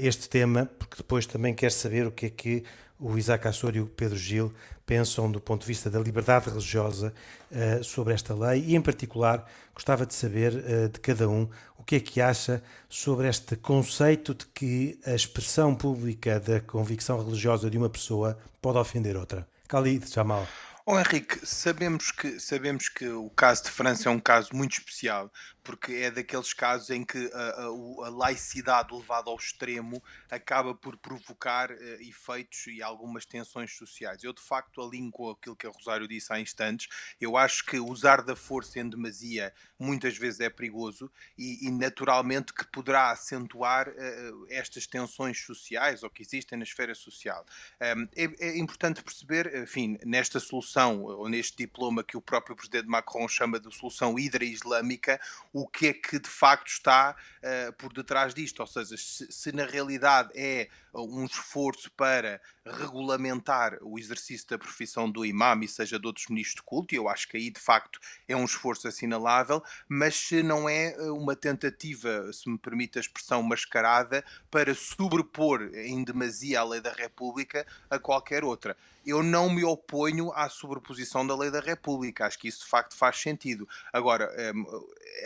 este 0.00 0.28
tema, 0.28 0.68
porque 0.78 0.96
depois 0.96 1.26
também 1.26 1.54
quer 1.54 1.70
saber 1.70 2.08
o 2.08 2.10
que 2.10 2.26
é 2.26 2.30
que 2.30 2.64
o 2.98 3.16
Isaac 3.16 3.46
Assor 3.46 3.76
e 3.76 3.80
o 3.80 3.86
Pedro 3.86 4.18
Gil 4.18 4.52
pensam 4.84 5.30
do 5.30 5.40
ponto 5.40 5.60
de 5.60 5.68
vista 5.68 5.88
da 5.88 6.00
liberdade 6.00 6.50
religiosa 6.50 7.14
uh, 7.52 7.84
sobre 7.84 8.14
esta 8.14 8.34
lei 8.34 8.64
e, 8.66 8.74
em 8.74 8.80
particular, 8.80 9.48
gostava 9.72 10.04
de 10.04 10.12
saber 10.12 10.88
de 10.90 10.98
cada 10.98 11.28
um 11.28 11.48
que 11.88 11.96
é 11.96 12.00
que 12.00 12.20
acha 12.20 12.62
sobre 12.86 13.26
este 13.28 13.56
conceito 13.56 14.34
de 14.34 14.44
que 14.48 15.00
a 15.06 15.14
expressão 15.14 15.74
pública 15.74 16.38
da 16.38 16.60
convicção 16.60 17.18
religiosa 17.24 17.70
de 17.70 17.78
uma 17.78 17.88
pessoa 17.88 18.38
pode 18.60 18.76
ofender 18.76 19.16
outra. 19.16 19.48
Khalid 19.66 20.06
Jamal. 20.12 20.46
Oh, 20.84 20.98
Henrique, 20.98 21.40
sabemos 21.46 22.10
que, 22.10 22.38
sabemos 22.38 22.90
que 22.90 23.08
o 23.08 23.30
caso 23.30 23.64
de 23.64 23.70
França 23.70 24.10
é 24.10 24.12
um 24.12 24.20
caso 24.20 24.50
muito 24.52 24.72
especial, 24.72 25.32
porque 25.68 25.92
é 25.96 26.10
daqueles 26.10 26.54
casos 26.54 26.88
em 26.88 27.04
que 27.04 27.30
a, 27.34 27.38
a, 27.38 27.64
a 27.66 28.08
laicidade 28.08 28.94
levada 28.94 29.28
ao 29.28 29.36
extremo 29.36 30.02
acaba 30.30 30.74
por 30.74 30.96
provocar 30.96 31.70
uh, 31.70 32.00
efeitos 32.00 32.68
e 32.68 32.82
algumas 32.82 33.26
tensões 33.26 33.76
sociais. 33.76 34.24
Eu, 34.24 34.32
de 34.32 34.40
facto, 34.40 34.80
alinho 34.80 35.10
com 35.10 35.28
aquilo 35.28 35.54
que 35.54 35.66
a 35.66 35.70
Rosário 35.70 36.08
disse 36.08 36.32
há 36.32 36.40
instantes. 36.40 36.88
Eu 37.20 37.36
acho 37.36 37.66
que 37.66 37.78
usar 37.78 38.22
da 38.22 38.34
força 38.34 38.80
em 38.80 38.88
demasia 38.88 39.52
muitas 39.78 40.16
vezes 40.16 40.40
é 40.40 40.48
perigoso 40.48 41.12
e, 41.36 41.66
e 41.66 41.70
naturalmente, 41.70 42.54
que 42.54 42.66
poderá 42.68 43.10
acentuar 43.10 43.90
uh, 43.90 44.46
estas 44.48 44.86
tensões 44.86 45.38
sociais 45.38 46.02
ou 46.02 46.08
que 46.08 46.22
existem 46.22 46.56
na 46.56 46.64
esfera 46.64 46.94
social. 46.94 47.44
Um, 47.78 48.08
é, 48.16 48.48
é 48.48 48.56
importante 48.56 49.02
perceber, 49.02 49.54
enfim, 49.54 49.98
nesta 50.02 50.40
solução 50.40 51.02
ou 51.02 51.28
neste 51.28 51.58
diploma 51.58 52.02
que 52.02 52.16
o 52.16 52.22
próprio 52.22 52.56
presidente 52.56 52.88
Macron 52.88 53.28
chama 53.28 53.60
de 53.60 53.70
solução 53.76 54.18
hidra-islâmica, 54.18 55.20
o 55.62 55.66
que 55.66 55.88
é 55.88 55.92
que 55.92 56.18
de 56.18 56.28
facto 56.28 56.68
está 56.68 57.14
uh, 57.14 57.72
por 57.74 57.92
detrás 57.92 58.34
disto. 58.34 58.60
Ou 58.60 58.66
seja, 58.66 58.96
se, 58.96 59.30
se, 59.30 59.52
na 59.52 59.64
realidade 59.64 60.30
é 60.34 60.68
um 61.02 61.24
esforço 61.24 61.90
para 61.92 62.40
regulamentar 62.64 63.78
o 63.80 63.98
exercício 63.98 64.46
da 64.48 64.58
profissão 64.58 65.10
do 65.10 65.24
imam 65.24 65.62
e 65.62 65.68
seja 65.68 65.98
de 65.98 66.06
outros 66.06 66.26
ministros 66.28 66.56
de 66.56 66.62
culto, 66.62 66.94
e 66.94 66.98
eu 66.98 67.08
acho 67.08 67.28
que 67.28 67.36
aí 67.36 67.50
de 67.50 67.60
facto 67.60 67.98
é 68.26 68.36
um 68.36 68.44
esforço 68.44 68.86
assinalável, 68.88 69.62
mas 69.88 70.30
não 70.44 70.68
é 70.68 70.92
eh, 70.92 71.10
uma 71.10 71.34
tentativa, 71.34 72.32
se 72.32 72.48
me 72.48 72.58
permite 72.58 72.98
a 72.98 73.00
expressão 73.00 73.42
mascarada, 73.42 74.24
para 74.50 74.74
sobrepor 74.74 75.70
em 75.74 76.04
demasia 76.04 76.60
a 76.60 76.64
lei 76.64 76.80
da 76.80 76.92
República 76.92 77.66
a 77.90 77.98
qualquer 77.98 78.44
outra 78.44 78.76
eu 79.08 79.22
não 79.22 79.48
me 79.48 79.64
oponho 79.64 80.30
à 80.34 80.50
sobreposição 80.50 81.26
da 81.26 81.34
lei 81.34 81.50
da 81.50 81.60
República. 81.60 82.26
Acho 82.26 82.38
que 82.38 82.46
isso 82.46 82.60
de 82.60 82.66
facto 82.66 82.94
faz 82.94 83.16
sentido. 83.16 83.66
Agora, 83.90 84.30
ehm, 84.36 84.64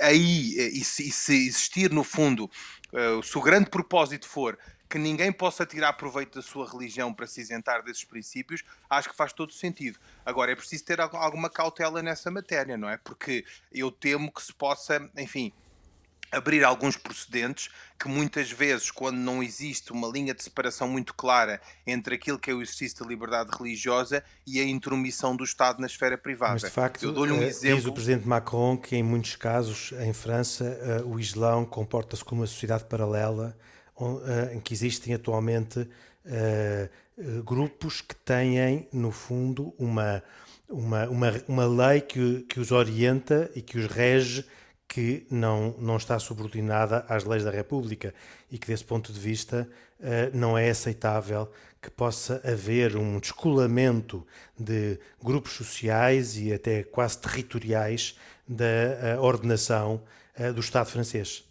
aí, 0.01 0.55
eh, 0.57 0.69
e 0.69 0.85
se, 0.85 1.03
existir 1.47 1.91
no 1.91 2.05
fundo, 2.05 2.49
eh, 2.93 3.21
se 3.25 3.37
o 3.37 3.41
grande 3.41 3.69
propósito 3.69 4.29
for 4.29 4.57
que 4.93 4.99
ninguém 4.99 5.33
possa 5.33 5.65
tirar 5.65 5.95
proveito 5.95 6.35
da 6.35 6.43
sua 6.43 6.71
religião 6.71 7.15
para 7.15 7.27
se 7.27 7.41
isentar 7.41 7.83
desses 7.83 8.05
princípios, 8.05 8.63
acho 8.91 9.09
que 9.09 9.17
faz 9.17 9.33
todo 9.33 9.51
sentido. 9.51 9.99
Agora, 10.23 10.53
é 10.53 10.55
preciso 10.55 10.85
ter 10.85 11.01
alguma 11.01 11.49
cautela 11.49 12.03
nessa 12.03 12.31
matéria, 12.31 12.77
não 12.77 12.91
é? 12.91 12.99
Porque 12.99 13.43
eu 13.73 13.91
temo 13.91 14.31
que 14.31 14.43
se 14.43 14.53
possa, 14.53 15.11
enfim, 15.17 15.51
abrir 16.31 16.63
alguns 16.63 16.99
procedentes 16.99 17.71
que 17.99 18.07
muitas 18.07 18.51
vezes, 18.53 18.91
quando 18.91 19.17
não 19.17 19.43
existe 19.43 19.93
uma 19.93 20.07
linha 20.09 20.35
de 20.35 20.43
separação 20.43 20.87
muito 20.87 21.15
clara 21.15 21.59
entre 21.87 22.17
aquilo 22.17 22.39
que 22.39 22.51
é 22.51 22.55
o 22.55 22.61
exercício 22.61 23.03
da 23.03 23.09
liberdade 23.09 23.51
religiosa 23.57 24.23
e 24.47 24.61
a 24.61 24.65
intromissão 24.65 25.35
do 25.35 25.43
Estado 25.43 25.81
na 25.81 25.87
esfera 25.87 26.19
privada. 26.19 26.53
Mas 26.53 26.65
de 26.65 26.71
facto, 26.71 27.03
Eu 27.03 27.13
dou-lhe 27.13 27.33
um 27.33 27.43
exemplo... 27.43 27.79
Eh, 27.79 27.81
diz 27.81 27.87
o 27.87 27.95
Presidente 27.95 28.29
Macron 28.29 28.77
que 28.77 28.95
em 28.95 29.03
muitos 29.03 29.37
casos, 29.37 29.93
em 30.01 30.13
França, 30.13 30.67
eh, 30.67 31.03
o 31.03 31.19
Islão 31.19 31.65
comporta-se 31.65 32.23
como 32.23 32.43
uma 32.43 32.47
sociedade 32.47 32.85
paralela 32.85 33.57
em 34.53 34.61
que 34.61 34.73
existem 34.75 35.15
atualmente 35.15 35.88
grupos 37.45 38.01
que 38.01 38.15
têm, 38.15 38.88
no 38.93 39.11
fundo, 39.11 39.75
uma, 39.79 40.23
uma, 40.69 41.09
uma, 41.09 41.33
uma 41.49 41.67
lei 41.67 42.01
que, 42.01 42.43
que 42.49 42.61
os 42.61 42.73
orienta 42.73 43.51
e 43.55 43.62
que 43.62 43.79
os 43.79 43.87
rege 43.87 44.45
que 44.93 45.27
não, 45.31 45.75
não 45.79 45.97
está 45.97 46.19
subordinada 46.19 47.07
às 47.09 47.25
leis 47.25 47.43
da 47.45 47.51
República 47.51 48.15
e 48.51 48.59
que, 48.59 48.67
desse 48.67 48.85
ponto 48.85 49.11
de 49.11 49.19
vista, 49.19 49.67
eh, 49.99 50.31
não 50.35 50.59
é 50.59 50.69
aceitável 50.69 51.51
que 51.81 51.88
possa 51.88 52.43
haver 52.45 52.95
um 52.97 53.19
descolamento 53.19 54.27
de 54.59 54.99
grupos 55.23 55.53
sociais 55.53 56.37
e 56.37 56.53
até 56.53 56.83
quase 56.83 57.19
territoriais 57.19 58.19
da 58.47 58.65
eh, 58.65 59.19
ordenação 59.19 60.03
eh, 60.35 60.53
do 60.53 60.61
Estado 60.61 60.91
francês. 60.91 61.43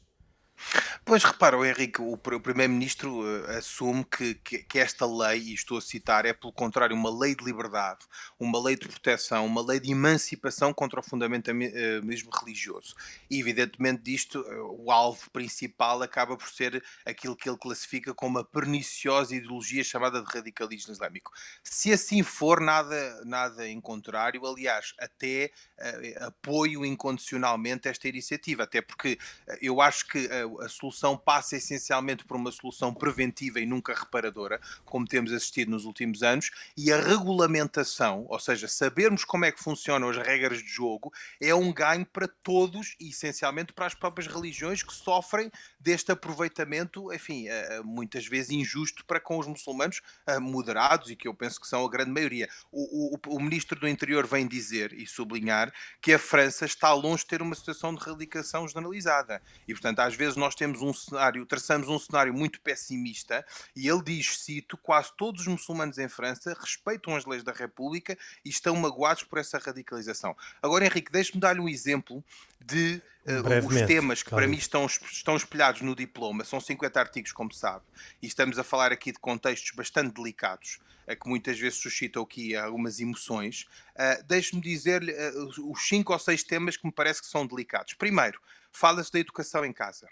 Pois 1.04 1.24
repara, 1.24 1.58
o 1.58 1.66
Henrique, 1.66 2.00
o, 2.00 2.16
Primeiro-Ministro 2.16 3.22
uh, 3.24 3.58
assume 3.58 4.06
que, 4.06 4.36
que, 4.36 4.80
esta 4.80 5.04
lei, 5.06 5.40
e 5.40 5.54
estou 5.54 5.80
a 5.80 5.82
citar, 5.82 6.28
é 6.28 6.32
pelo 6.32 6.54
contrário 6.54 6.96
uma 6.96 7.10
lei 7.10 7.36
de 7.36 7.44
liberdade, 7.44 8.06
uma 8.40 8.62
lei 8.62 8.76
de 8.76 8.88
proteção, 8.88 9.46
uma 9.48 9.66
lei 9.66 9.80
de 9.80 9.92
emancipação 9.92 10.72
contra 10.72 11.00
o 11.00 11.04
fundamentalismo 11.04 12.30
religioso. 12.40 12.96
E 13.30 13.40
evidentemente 13.40 14.04
disto, 14.04 14.42
uh, 14.42 14.86
o 14.86 14.92
alvo 14.92 15.28
principal 15.32 16.04
acaba 16.04 16.38
por 16.38 16.48
ser 16.48 16.84
aquilo 17.04 17.36
que 17.36 17.50
ele 17.50 17.58
classifica 17.58 18.14
como 18.14 18.38
a 18.38 18.46
perniciosa 18.46 19.36
ideologia 19.36 19.84
chamada 19.84 20.22
de 20.22 20.32
radicalismo 20.32 20.94
islâmico. 20.94 21.32
Se 21.64 21.92
assim 21.92 22.22
for, 22.22 22.62
nada, 22.62 23.22
nada 23.26 23.68
em 23.68 23.82
contrário, 23.82 24.46
aliás, 24.46 24.94
até 25.00 25.52
uh, 25.80 26.26
apoio 26.28 26.86
incondicionalmente 26.86 27.88
esta 27.88 28.08
iniciativa, 28.08 28.64
até 28.64 28.82
porque 28.82 29.18
eu 29.60 29.82
acho 29.82 30.08
que 30.08 30.30
a 30.62 30.70
solução 30.70 30.91
passa 31.18 31.58
essencialmente 31.58 32.26
por 32.26 32.38
uma 32.38 32.52
solução 32.52 32.94
preventiva 32.94 33.60
e 33.60 33.66
nunca 33.66 33.94
reparadora, 33.94 34.60
como 34.86 35.08
temos 35.08 35.32
assistido 35.32 35.72
nos 35.72 35.86
últimos 35.86 36.24
anos, 36.24 36.52
e 36.78 36.92
a 36.92 37.00
regulamentação, 37.00 38.26
ou 38.30 38.40
seja, 38.40 38.68
sabermos 38.68 39.24
como 39.24 39.46
é 39.46 39.52
que 39.52 39.64
funcionam 39.64 40.10
as 40.10 40.18
regras 40.18 40.60
de 40.60 40.68
jogo, 40.68 41.12
é 41.40 41.54
um 41.54 41.74
ganho 41.74 42.06
para 42.06 42.28
todos 42.28 42.96
e 43.00 43.10
essencialmente 43.10 43.74
para 43.74 43.86
as 43.86 43.94
próprias 43.94 44.32
religiões 44.32 44.84
que 44.84 44.94
sofrem 44.94 45.52
deste 45.80 46.12
aproveitamento, 46.12 47.14
enfim, 47.14 47.48
eh, 47.48 47.68
eh, 47.78 47.82
muitas 47.84 48.26
vezes 48.26 48.52
injusto 48.52 49.06
para 49.06 49.20
com 49.20 49.38
os 49.38 49.48
muçulmanos 49.48 50.02
eh, 50.28 50.40
moderados 50.40 51.10
e 51.10 51.16
que 51.16 51.28
eu 51.28 51.34
penso 51.34 51.60
que 51.60 51.68
são 51.68 51.86
a 51.86 51.90
grande 51.90 52.12
maioria. 52.12 52.50
O, 52.72 53.16
o, 53.16 53.36
o 53.36 53.40
ministro 53.40 53.80
do 53.80 53.88
Interior 53.88 54.26
vem 54.28 54.48
dizer 54.48 54.94
e 54.94 55.08
sublinhar 55.08 55.74
que 56.02 56.14
a 56.14 56.20
França 56.20 56.66
está 56.66 56.94
longe 56.94 57.24
de 57.24 57.28
ter 57.28 57.42
uma 57.42 57.56
situação 57.56 57.94
de 57.94 58.04
radicação 58.04 58.68
generalizada 58.68 59.42
e, 59.68 59.74
portanto, 59.74 60.00
às 60.00 60.16
vezes 60.16 60.36
nós 60.36 60.56
temos 60.56 60.81
um 60.82 60.94
cenário, 60.94 61.46
traçamos 61.46 61.88
um 61.88 62.00
cenário 62.00 62.34
muito 62.34 62.60
pessimista 62.62 63.46
e 63.76 63.88
ele 63.88 64.04
diz, 64.04 64.40
cito, 64.40 64.78
quase 64.78 65.12
todos 65.18 65.42
os 65.42 65.48
muçulmanos 65.48 65.98
em 65.98 66.10
França 66.10 66.56
respeitam 66.60 67.16
as 67.16 67.26
leis 67.26 67.44
da 67.44 67.52
República 67.52 68.18
e 68.44 68.50
estão 68.50 68.76
magoados 68.76 69.24
por 69.24 69.40
essa 69.40 69.58
radicalização. 69.58 70.36
Agora, 70.62 70.86
Henrique, 70.86 71.12
deixe-me 71.12 71.40
dar-lhe 71.40 71.60
um 71.60 71.70
exemplo 71.70 72.24
de 72.60 73.02
uh, 73.26 73.68
os 73.68 73.82
temas 73.88 74.24
que 74.24 74.30
claro. 74.30 74.44
para 74.44 74.50
mim 74.50 74.58
estão, 74.58 74.86
estão 74.86 75.36
espelhados 75.36 75.82
no 75.82 75.96
diploma. 75.96 76.44
São 76.44 76.60
50 76.60 77.00
artigos, 77.00 77.32
como 77.32 77.54
sabe, 77.54 77.84
e 78.22 78.28
estamos 78.28 78.58
a 78.60 78.64
falar 78.64 78.92
aqui 78.92 79.12
de 79.12 79.20
contextos 79.20 79.72
bastante 79.72 80.14
delicados, 80.14 80.80
uh, 81.08 81.16
que 81.16 81.28
muitas 81.28 81.60
vezes 81.60 81.80
suscitam 81.80 82.24
aqui 82.24 82.56
algumas 82.56 83.00
emoções. 83.00 83.68
Uh, 83.96 84.24
Deixe-me 84.28 84.62
dizer-lhe 84.62 85.12
uh, 85.12 85.72
os 85.72 85.88
cinco 85.88 86.14
ou 86.14 86.20
seis 86.20 86.44
temas 86.44 86.78
que 86.78 86.86
me 86.86 86.92
parece 86.92 87.22
que 87.22 87.28
são 87.28 87.46
delicados. 87.46 87.94
Primeiro, 87.94 88.40
fala-se 88.72 89.12
da 89.12 89.20
educação 89.20 89.66
em 89.66 89.74
casa. 89.74 90.08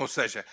Ou 0.00 0.08
seja, 0.08 0.46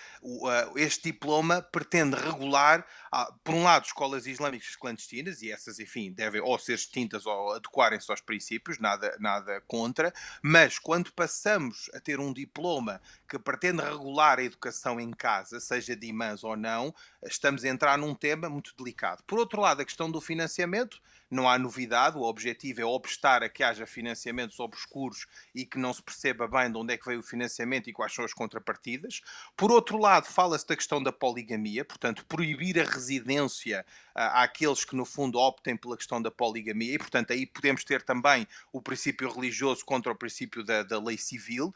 este 0.76 1.10
diploma 1.10 1.62
pretende 1.62 2.14
regular, 2.14 2.86
ah, 3.10 3.32
por 3.42 3.54
um 3.54 3.62
lado, 3.62 3.86
escolas 3.86 4.26
islâmicas 4.26 4.76
clandestinas, 4.76 5.40
e 5.40 5.50
essas, 5.50 5.80
enfim, 5.80 6.12
devem 6.12 6.42
ou 6.42 6.58
ser 6.58 6.74
extintas 6.74 7.24
ou 7.24 7.54
adequarem-se 7.54 8.10
aos 8.10 8.20
princípios, 8.20 8.78
nada, 8.78 9.16
nada 9.18 9.62
contra, 9.66 10.12
mas 10.42 10.78
quando 10.78 11.10
passamos 11.12 11.90
a 11.94 12.00
ter 12.00 12.20
um 12.20 12.30
diploma 12.30 13.00
que 13.26 13.38
pretende 13.38 13.82
regular 13.82 14.38
a 14.38 14.44
educação 14.44 15.00
em 15.00 15.10
casa, 15.12 15.58
seja 15.60 15.96
de 15.96 16.08
imãs 16.08 16.44
ou 16.44 16.54
não, 16.54 16.94
estamos 17.22 17.64
a 17.64 17.68
entrar 17.68 17.96
num 17.96 18.14
tema 18.14 18.50
muito 18.50 18.74
delicado. 18.76 19.22
Por 19.26 19.38
outro 19.38 19.62
lado, 19.62 19.80
a 19.80 19.84
questão 19.84 20.10
do 20.10 20.20
financiamento, 20.20 21.00
não 21.30 21.48
há 21.48 21.58
novidade, 21.58 22.16
o 22.16 22.22
objetivo 22.22 22.80
é 22.80 22.84
obstar 22.84 23.42
a 23.42 23.48
que 23.48 23.62
haja 23.62 23.86
financiamentos 23.86 24.58
obscuros 24.60 25.26
e 25.54 25.66
que 25.66 25.78
não 25.78 25.92
se 25.92 26.02
perceba 26.02 26.48
bem 26.48 26.70
de 26.70 26.78
onde 26.78 26.94
é 26.94 26.96
que 26.96 27.06
veio 27.06 27.20
o 27.20 27.22
financiamento 27.22 27.88
e 27.88 27.92
quais 27.92 28.14
são 28.14 28.24
as 28.24 28.32
contrapartidas. 28.32 29.20
Por 29.56 29.70
outro 29.70 29.98
lado, 29.98 30.26
fala-se 30.26 30.66
da 30.66 30.76
questão 30.76 31.02
da 31.02 31.12
poligamia, 31.12 31.84
portanto, 31.84 32.24
proibir 32.26 32.80
a 32.80 32.84
residência 32.84 33.84
àqueles 34.18 34.84
que, 34.84 34.96
no 34.96 35.04
fundo, 35.04 35.38
optem 35.38 35.76
pela 35.76 35.96
questão 35.96 36.20
da 36.20 36.30
poligamia, 36.30 36.94
e, 36.94 36.98
portanto, 36.98 37.32
aí 37.32 37.46
podemos 37.46 37.84
ter 37.84 38.02
também 38.02 38.46
o 38.72 38.82
princípio 38.82 39.30
religioso 39.30 39.84
contra 39.84 40.12
o 40.12 40.16
princípio 40.16 40.64
da, 40.64 40.82
da 40.82 40.98
lei 41.00 41.16
civil, 41.16 41.72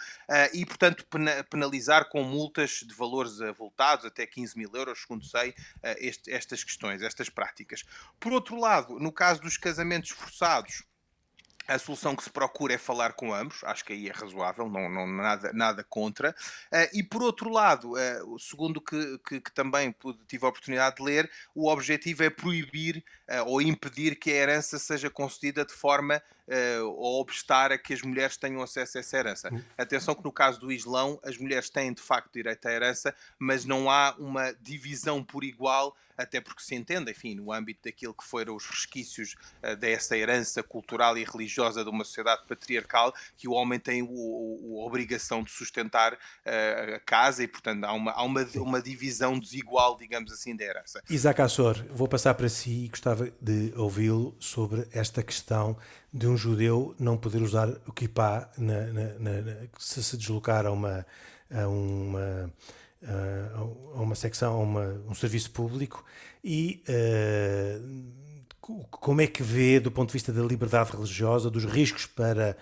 e, 0.52 0.64
portanto, 0.66 1.06
penalizar 1.48 2.08
com 2.08 2.22
multas 2.22 2.80
de 2.86 2.94
valores 2.94 3.40
avultados, 3.40 4.04
até 4.04 4.26
15 4.26 4.58
mil 4.58 4.70
euros, 4.74 5.00
segundo 5.00 5.24
sei, 5.24 5.54
este, 5.98 6.30
estas 6.30 6.64
questões, 6.64 7.02
estas 7.02 7.28
práticas. 7.28 7.84
Por 8.18 8.32
outro 8.32 8.58
lado, 8.58 8.98
no 8.98 9.12
caso 9.12 9.40
dos 9.40 9.56
casamentos 9.56 10.10
forçados, 10.10 10.84
a 11.66 11.78
solução 11.78 12.16
que 12.16 12.24
se 12.24 12.30
procura 12.30 12.74
é 12.74 12.78
falar 12.78 13.12
com 13.12 13.32
ambos, 13.32 13.62
acho 13.64 13.84
que 13.84 13.92
aí 13.92 14.08
é 14.08 14.12
razoável, 14.12 14.68
não, 14.68 14.88
não 14.88 15.06
nada, 15.06 15.52
nada 15.52 15.84
contra. 15.84 16.30
Uh, 16.72 16.88
e 16.92 17.02
por 17.02 17.22
outro 17.22 17.50
lado, 17.50 17.92
uh, 17.92 18.38
segundo 18.38 18.80
que, 18.80 19.18
que, 19.26 19.40
que, 19.40 19.52
também 19.52 19.94
tive 20.26 20.44
a 20.44 20.48
oportunidade 20.48 20.96
de 20.96 21.02
ler, 21.02 21.30
o 21.54 21.68
objetivo 21.68 22.22
é 22.22 22.30
proibir 22.30 23.04
uh, 23.28 23.48
ou 23.48 23.62
impedir 23.62 24.16
que 24.16 24.30
a 24.30 24.34
herança 24.34 24.78
seja 24.78 25.10
concedida 25.10 25.64
de 25.64 25.72
forma 25.72 26.22
uh, 26.52 26.84
ou 26.86 27.20
obstar 27.20 27.72
a 27.72 27.78
que 27.78 27.94
as 27.94 28.02
mulheres 28.02 28.36
tenham 28.36 28.62
acesso 28.62 28.98
a 28.98 29.00
essa 29.00 29.16
herança. 29.16 29.48
Hum. 29.52 29.62
Atenção 29.76 30.14
que 30.14 30.24
no 30.24 30.32
caso 30.32 30.60
do 30.60 30.70
Islão, 30.70 31.18
as 31.24 31.38
mulheres 31.38 31.70
têm 31.70 31.92
de 31.92 32.02
facto 32.02 32.32
direito 32.32 32.66
à 32.66 32.72
herança, 32.72 33.14
mas 33.38 33.64
não 33.64 33.90
há 33.90 34.14
uma 34.18 34.52
divisão 34.60 35.24
por 35.24 35.44
igual 35.44 35.96
até 36.16 36.40
porque 36.40 36.62
se 36.62 36.74
entende, 36.74 37.10
enfim, 37.10 37.34
no 37.34 37.52
âmbito 37.52 37.80
daquilo 37.84 38.14
que 38.14 38.24
foram 38.24 38.54
os 38.54 38.66
resquícios 38.66 39.34
uh, 39.62 39.76
dessa 39.76 40.16
herança 40.16 40.62
cultural 40.62 41.16
e 41.16 41.24
religiosa 41.24 41.82
de 41.82 41.90
uma 41.90 42.04
sociedade 42.04 42.42
patriarcal, 42.46 43.14
que 43.36 43.48
o 43.48 43.52
homem 43.52 43.78
tem 43.78 44.02
o, 44.02 44.08
o, 44.08 44.80
a 44.80 44.86
obrigação 44.86 45.42
de 45.42 45.50
sustentar 45.50 46.14
uh, 46.14 46.94
a 46.96 47.00
casa 47.00 47.42
e, 47.42 47.48
portanto, 47.48 47.84
há, 47.84 47.92
uma, 47.92 48.12
há 48.12 48.22
uma, 48.22 48.46
uma 48.56 48.82
divisão 48.82 49.38
desigual, 49.38 49.96
digamos 49.96 50.32
assim, 50.32 50.54
da 50.54 50.64
herança. 50.64 51.02
Isaac 51.08 51.40
Assor, 51.40 51.84
vou 51.90 52.08
passar 52.08 52.34
para 52.34 52.48
si 52.48 52.84
e 52.84 52.88
gostava 52.88 53.32
de 53.40 53.72
ouvi-lo 53.76 54.36
sobre 54.38 54.86
esta 54.92 55.22
questão 55.22 55.76
de 56.12 56.26
um 56.26 56.36
judeu 56.36 56.94
não 56.98 57.16
poder 57.16 57.42
usar 57.42 57.68
o 57.86 57.92
kippah 57.92 58.50
na, 58.58 58.86
na, 58.86 59.02
na, 59.18 59.54
se 59.78 60.02
se 60.02 60.16
deslocar 60.16 60.66
a 60.66 60.70
uma, 60.70 61.06
a 61.50 61.66
uma 61.66 62.52
a 63.94 64.00
uma 64.00 64.14
secção, 64.14 64.54
a 64.54 64.58
uma, 64.58 65.02
um 65.08 65.14
serviço 65.14 65.50
público 65.50 66.04
e 66.44 66.82
uh, 66.88 68.22
como 68.90 69.20
é 69.20 69.26
que 69.26 69.42
vê, 69.42 69.80
do 69.80 69.90
ponto 69.90 70.08
de 70.08 70.12
vista 70.12 70.32
da 70.32 70.42
liberdade 70.42 70.92
religiosa, 70.92 71.50
dos 71.50 71.64
riscos 71.64 72.06
para, 72.06 72.56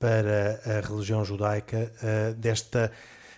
para 0.00 0.60
a 0.64 0.80
religião 0.80 1.24
judaica 1.24 1.92
uh, 2.02 2.34
desta, 2.34 2.90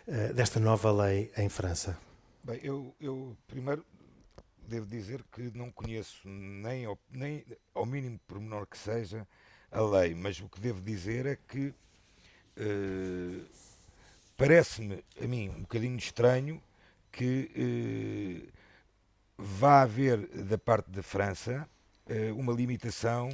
uh, 0.09 0.33
desta 0.33 0.59
nova 0.59 0.91
lei 0.91 1.31
em 1.37 1.49
França? 1.51 1.99
Bem, 2.43 2.59
eu, 2.63 2.95
eu 2.99 3.37
primeiro 3.47 3.85
devo 4.67 4.87
dizer 4.87 5.23
que 5.31 5.51
não 5.55 5.71
conheço 5.71 6.27
nem 6.27 6.87
nem 7.11 7.45
ao 7.75 7.87
mínimo 7.87 8.19
pormenor 8.27 8.67
que 8.67 8.79
seja 8.79 9.27
a 9.71 9.81
lei, 9.81 10.15
mas 10.15 10.41
o 10.41 10.49
que 10.49 10.61
devo 10.61 10.81
dizer 10.81 11.27
é 11.27 11.37
que 11.49 11.73
parece-me, 14.37 15.03
a 15.23 15.27
mim, 15.27 15.49
um 15.49 15.61
bocadinho 15.61 15.97
estranho 15.97 16.63
que 17.11 17.51
eh, 17.57 18.49
vá 19.39 19.83
haver 19.83 20.19
da 20.45 20.59
parte 20.59 20.91
da 20.91 21.03
França 21.03 21.67
eh, 22.09 22.31
uma 22.33 22.53
limitação 22.53 23.31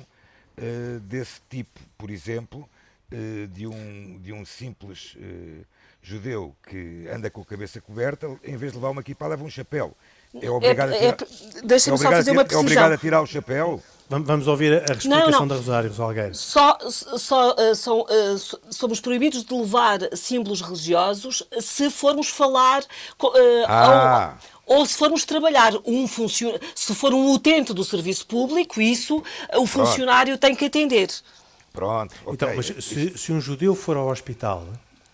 eh, 0.56 1.00
desse 1.02 1.40
tipo, 1.50 1.80
por 1.98 2.10
exemplo, 2.10 2.68
eh, 3.10 3.48
de, 3.50 3.66
um, 3.66 4.18
de 4.20 4.32
um 4.32 4.44
simples 4.44 5.16
eh, 5.20 5.64
judeu 6.00 6.54
que 6.68 7.08
anda 7.12 7.28
com 7.28 7.40
a 7.40 7.44
cabeça 7.44 7.80
coberta, 7.80 8.28
em 8.44 8.56
vez 8.56 8.72
de 8.72 8.78
levar 8.78 8.90
uma 8.90 9.00
equipa, 9.00 9.26
leva 9.26 9.42
um 9.42 9.50
chapéu. 9.50 9.96
É 10.40 10.48
obrigado, 10.48 10.92
é, 10.92 11.08
a, 11.08 11.12
tirar, 11.12 11.58
é, 11.58 11.62
deixa-me 11.66 11.98
só 11.98 12.10
fazer 12.10 12.30
uma 12.30 12.44
precisão. 12.44 12.62
É 12.62 12.64
obrigado 12.64 12.92
a 12.92 12.98
tirar 12.98 13.20
o 13.20 13.26
chapéu? 13.26 13.82
Vamos 14.08 14.46
ouvir 14.46 14.74
a 14.74 14.92
explicação 14.92 15.30
não, 15.30 15.40
não. 15.40 15.48
da 15.48 15.54
Rosário 15.56 15.92
Salgueiro. 15.92 16.34
Só, 16.34 16.78
só 16.90 17.54
uh, 17.54 17.74
são, 17.74 18.00
uh, 18.00 18.38
somos 18.70 19.00
proibidos 19.00 19.44
de 19.44 19.54
levar 19.54 20.00
símbolos 20.14 20.60
religiosos 20.60 21.42
se 21.60 21.88
formos 21.88 22.28
falar 22.28 22.82
uh, 22.82 23.30
ah. 23.66 24.36
ou, 24.66 24.78
ou, 24.78 24.86
se 24.86 24.96
formos 24.96 25.24
trabalhar 25.24 25.72
um 25.86 26.06
funcionário, 26.06 26.60
se 26.74 26.94
for 26.94 27.14
um 27.14 27.32
utente 27.32 27.72
do 27.72 27.82
serviço 27.84 28.26
público, 28.26 28.80
isso 28.80 29.22
o 29.54 29.66
funcionário 29.66 30.38
Pronto. 30.38 30.40
tem 30.40 30.54
que 30.54 30.66
atender. 30.66 31.08
Pronto. 31.72 32.14
Okay. 32.22 32.34
Então, 32.34 32.54
mas 32.54 32.66
se, 32.66 33.16
se 33.16 33.32
um 33.32 33.40
judeu 33.40 33.74
for 33.74 33.96
ao 33.96 34.08
hospital, 34.08 34.66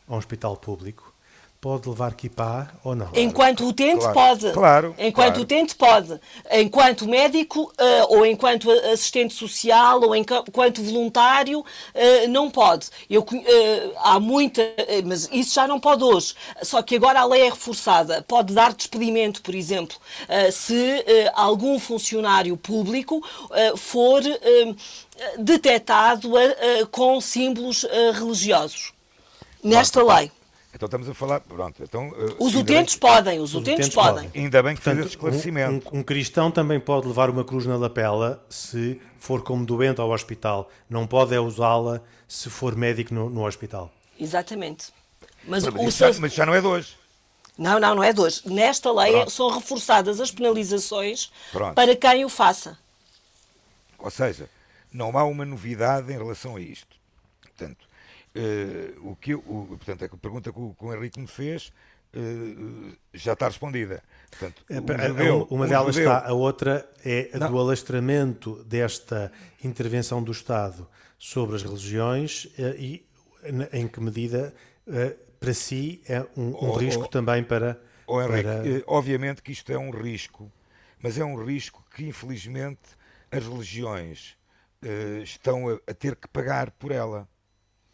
a 0.09 0.15
um 0.15 0.19
hospital 0.19 0.57
público, 0.57 1.15
pode 1.61 1.89
levar 1.89 2.15
kippah 2.15 2.71
ou 2.85 2.95
não? 2.95 3.11
Enquanto 3.15 3.67
utente 3.67 3.99
claro. 3.99 4.15
pode. 4.15 4.53
Claro. 4.53 4.95
Enquanto 4.99 5.35
claro. 5.35 5.41
utente 5.43 5.75
pode. 5.75 6.21
Enquanto 6.53 7.09
médico 7.09 7.63
uh, 7.63 8.17
ou 8.17 8.25
enquanto 8.25 8.71
assistente 8.71 9.35
social 9.35 10.01
ou 10.03 10.15
enquanto 10.15 10.83
voluntário 10.83 11.61
uh, 11.61 12.29
não 12.29 12.51
pode. 12.51 12.89
Eu, 13.11 13.23
uh, 13.23 13.93
há 13.99 14.21
muita, 14.21 14.63
mas 15.05 15.29
isso 15.33 15.55
já 15.55 15.67
não 15.67 15.81
pode 15.81 16.05
hoje. 16.05 16.35
Só 16.63 16.81
que 16.81 16.97
agora 16.97 17.21
a 17.21 17.25
lei 17.25 17.43
é 17.43 17.51
reforçada. 17.51 18.25
Pode 18.27 18.55
dar 18.55 18.73
despedimento, 18.73 19.43
por 19.43 19.55
exemplo, 19.55 19.97
se 20.53 21.05
algum 21.35 21.79
funcionário 21.79 22.57
público 22.57 23.23
for 23.77 24.23
detectado 25.39 26.31
com 26.91 27.21
símbolos 27.21 27.87
religiosos. 28.15 28.93
Nesta 29.63 30.03
lei. 30.03 30.31
Então 30.79 30.87
estamos 30.87 31.09
a 31.09 31.15
falar, 31.15 31.41
pronto. 31.41 31.83
Então, 31.83 32.15
eh, 32.17 32.37
os 32.39 32.55
utentes 32.55 32.95
bem, 32.95 33.11
podem, 33.11 33.41
os, 33.41 33.53
utentes, 33.53 33.89
podem. 33.89 34.27
podem. 34.27 34.43
Ainda 34.45 34.63
bem 34.63 34.77
que 34.77 34.81
Portanto, 34.81 34.95
fez 34.95 35.07
esse 35.07 35.17
esclarecimento. 35.17 35.89
Um, 35.89 35.97
um, 35.97 36.01
um, 36.01 36.03
cristão 36.05 36.53
também 36.53 36.79
pode 36.79 37.09
levar 37.09 37.29
uma 37.31 37.45
cruz 37.45 37.67
na 37.67 37.77
lapela 37.77 38.41
se 38.49 39.01
for 39.19 39.43
como 39.43 39.67
doente 39.67 40.01
ao 40.01 40.09
hospital. 40.09 40.71
Não 40.89 41.05
pode 41.05 41.35
é 41.35 41.41
usá-la 41.41 42.01
se 42.29 42.49
for 42.49 42.77
médico 42.77 43.13
no, 43.13 43.29
no 43.29 43.45
hospital. 43.45 43.91
Exatamente. 44.21 44.93
Mas, 45.45 45.65
mas, 45.65 45.75
o 45.75 45.91
já, 45.91 46.21
mas 46.21 46.33
já 46.33 46.47
não 46.47 46.55
é 46.55 46.61
de 46.61 46.67
hoje. 46.69 46.97
Não, 47.59 47.81
não, 47.81 47.97
não 47.97 48.05
é 48.05 48.13
de 48.13 48.21
hoje. 48.21 48.43
Nesta 48.45 48.93
lei 48.93 49.11
Pronto. 49.11 49.31
são 49.33 49.51
reforçadas 49.51 50.21
as 50.21 50.31
penalizações 50.31 51.33
Pronto. 51.51 51.75
para 51.75 51.97
quem 51.97 52.25
o 52.25 52.29
faça. 52.29 52.79
Ou 53.99 54.13
seja, 54.13 54.49
não 54.93 55.19
há 55.19 55.25
uma 55.25 55.45
novidade 55.45 56.13
em 56.13 56.17
relação 56.17 56.55
a 56.55 56.61
isto. 56.61 56.97
Portanto, 57.43 57.88
Uh, 58.39 59.11
o 59.11 59.17
que 59.17 59.35
o, 59.35 59.41
portanto, 59.71 60.05
a 60.05 60.17
pergunta 60.17 60.53
que 60.53 60.61
o, 60.61 60.73
que 60.73 60.85
o 60.85 60.95
Henrique 60.95 61.19
me 61.19 61.27
fez 61.27 61.73
uh, 62.15 62.97
já 63.13 63.33
está 63.33 63.47
respondida. 63.49 64.01
Portanto, 64.31 64.65
judeu, 65.09 65.49
uma 65.51 65.67
delas 65.67 65.97
judeu... 65.97 66.13
está, 66.13 66.29
a 66.29 66.33
outra 66.33 66.89
é 67.05 67.31
a 67.35 67.39
do 67.49 67.59
alastramento 67.59 68.63
desta 68.63 69.33
intervenção 69.65 70.23
do 70.23 70.31
Estado 70.31 70.89
sobre 71.19 71.57
as 71.57 71.65
religiões 71.65 72.45
uh, 72.45 72.77
e 72.79 73.05
em 73.73 73.89
que 73.89 74.01
medida 74.01 74.55
para 75.41 75.55
si 75.55 76.01
é 76.09 76.21
um, 76.37 76.49
um 76.49 76.71
oh, 76.71 76.73
risco 76.77 77.05
oh, 77.05 77.09
também 77.09 77.43
para. 77.43 77.81
Oh, 78.07 78.23
Henrique, 78.23 78.43
para... 78.43 78.85
obviamente 78.87 79.43
que 79.43 79.51
isto 79.51 79.73
é 79.73 79.79
um 79.79 79.91
risco, 79.91 80.51
mas 81.03 81.19
é 81.19 81.25
um 81.25 81.43
risco 81.45 81.85
que 81.95 82.05
infelizmente 82.05 82.81
as 83.33 83.45
religiões 83.45 84.37
estão 85.23 85.69
a, 85.69 85.75
a 85.91 85.95
ter 85.95 86.15
que 86.15 86.29
pagar 86.29 86.71
por 86.71 86.93
ela 86.93 87.29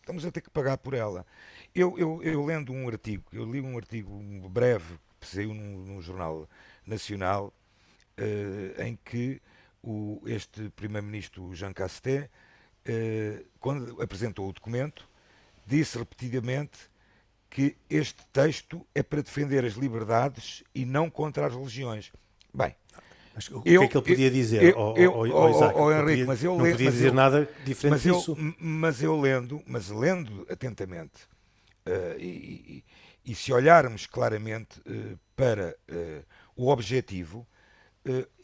estamos 0.05 0.25
a 0.25 0.31
ter 0.31 0.43
que 0.43 0.51
pagar 0.51 0.77
por 0.77 0.95
ela. 0.95 1.27
Eu, 1.75 1.99
eu, 1.99 2.23
eu 2.23 2.45
lendo 2.45 2.73
um 2.73 2.87
artigo, 2.87 3.25
eu 3.33 3.51
li 3.51 3.61
um 3.61 3.77
artigo 3.77 4.13
breve 4.49 4.99
que 5.19 5.27
saiu 5.27 5.55
num, 5.55 5.79
num 5.79 6.03
jornal 6.03 6.49
nacional, 6.87 7.53
uh, 8.19 8.83
em 8.83 8.99
que 9.03 9.41
o, 9.83 10.23
este 10.27 10.69
primeiro-ministro 10.71 11.55
Jean 11.55 11.73
Castex, 11.73 12.27
uh, 12.27 13.45
quando 13.59 14.01
apresentou 14.01 14.49
o 14.49 14.53
documento, 14.53 15.09
disse 15.67 15.97
repetidamente 15.97 16.79
que 17.49 17.77
este 17.89 18.27
texto 18.27 18.87
é 18.95 19.03
para 19.03 19.23
defender 19.23 19.65
as 19.65 19.75
liberdades 19.75 20.63
e 20.75 20.85
não 20.85 21.09
contra 21.09 21.47
as 21.47 21.55
religiões. 21.55 22.13
Bem, 22.53 22.77
mas 23.35 23.51
o 23.51 23.63
eu, 23.65 23.81
que 23.81 23.87
é 23.87 23.89
que 23.89 23.97
ele 23.97 24.07
podia 24.07 24.31
dizer 24.31 24.63
eu, 24.63 24.79
ao, 24.79 24.97
ao, 24.97 25.37
ao 25.37 25.51
Isaac? 25.51 25.79
Ao 25.79 25.93
Henrique, 25.93 26.09
podia, 26.09 26.27
mas 26.27 26.45
eu 26.45 26.53
não 26.57 26.71
podia 26.71 26.91
dizer 26.91 27.09
eu, 27.09 27.15
nada 27.15 27.51
diferente 27.65 27.91
mas 27.91 28.03
disso. 28.03 28.37
Eu, 28.39 28.55
mas 28.61 29.03
eu 29.03 29.21
lendo, 29.21 29.63
mas 29.67 29.89
lendo 29.89 30.47
atentamente, 30.49 31.25
uh, 31.87 32.19
e, 32.19 32.85
e, 33.25 33.33
e, 33.33 33.35
se 33.35 33.53
olharmos 33.53 34.07
claramente 34.07 34.79
uh, 34.81 35.19
para 35.35 35.77
uh, 35.91 36.25
o 36.55 36.69
objetivo, 36.69 37.47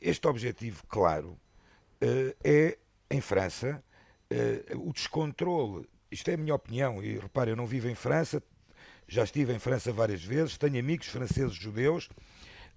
este 0.00 0.26
objetivo, 0.26 0.82
claro, 0.88 1.38
é, 2.42 2.78
em 3.10 3.20
França, 3.20 3.84
o 4.74 4.90
descontrole. 4.90 5.86
Isto 6.10 6.30
é 6.30 6.34
a 6.34 6.36
minha 6.38 6.54
opinião, 6.54 7.04
e 7.04 7.18
repare, 7.18 7.50
eu 7.50 7.56
não 7.56 7.66
vivo 7.66 7.86
em 7.86 7.94
França, 7.94 8.42
já 9.06 9.22
estive 9.22 9.52
em 9.52 9.58
França 9.58 9.92
várias 9.92 10.24
vezes, 10.24 10.56
tenho 10.56 10.78
amigos 10.78 11.08
franceses 11.08 11.52
judeus 11.52 12.08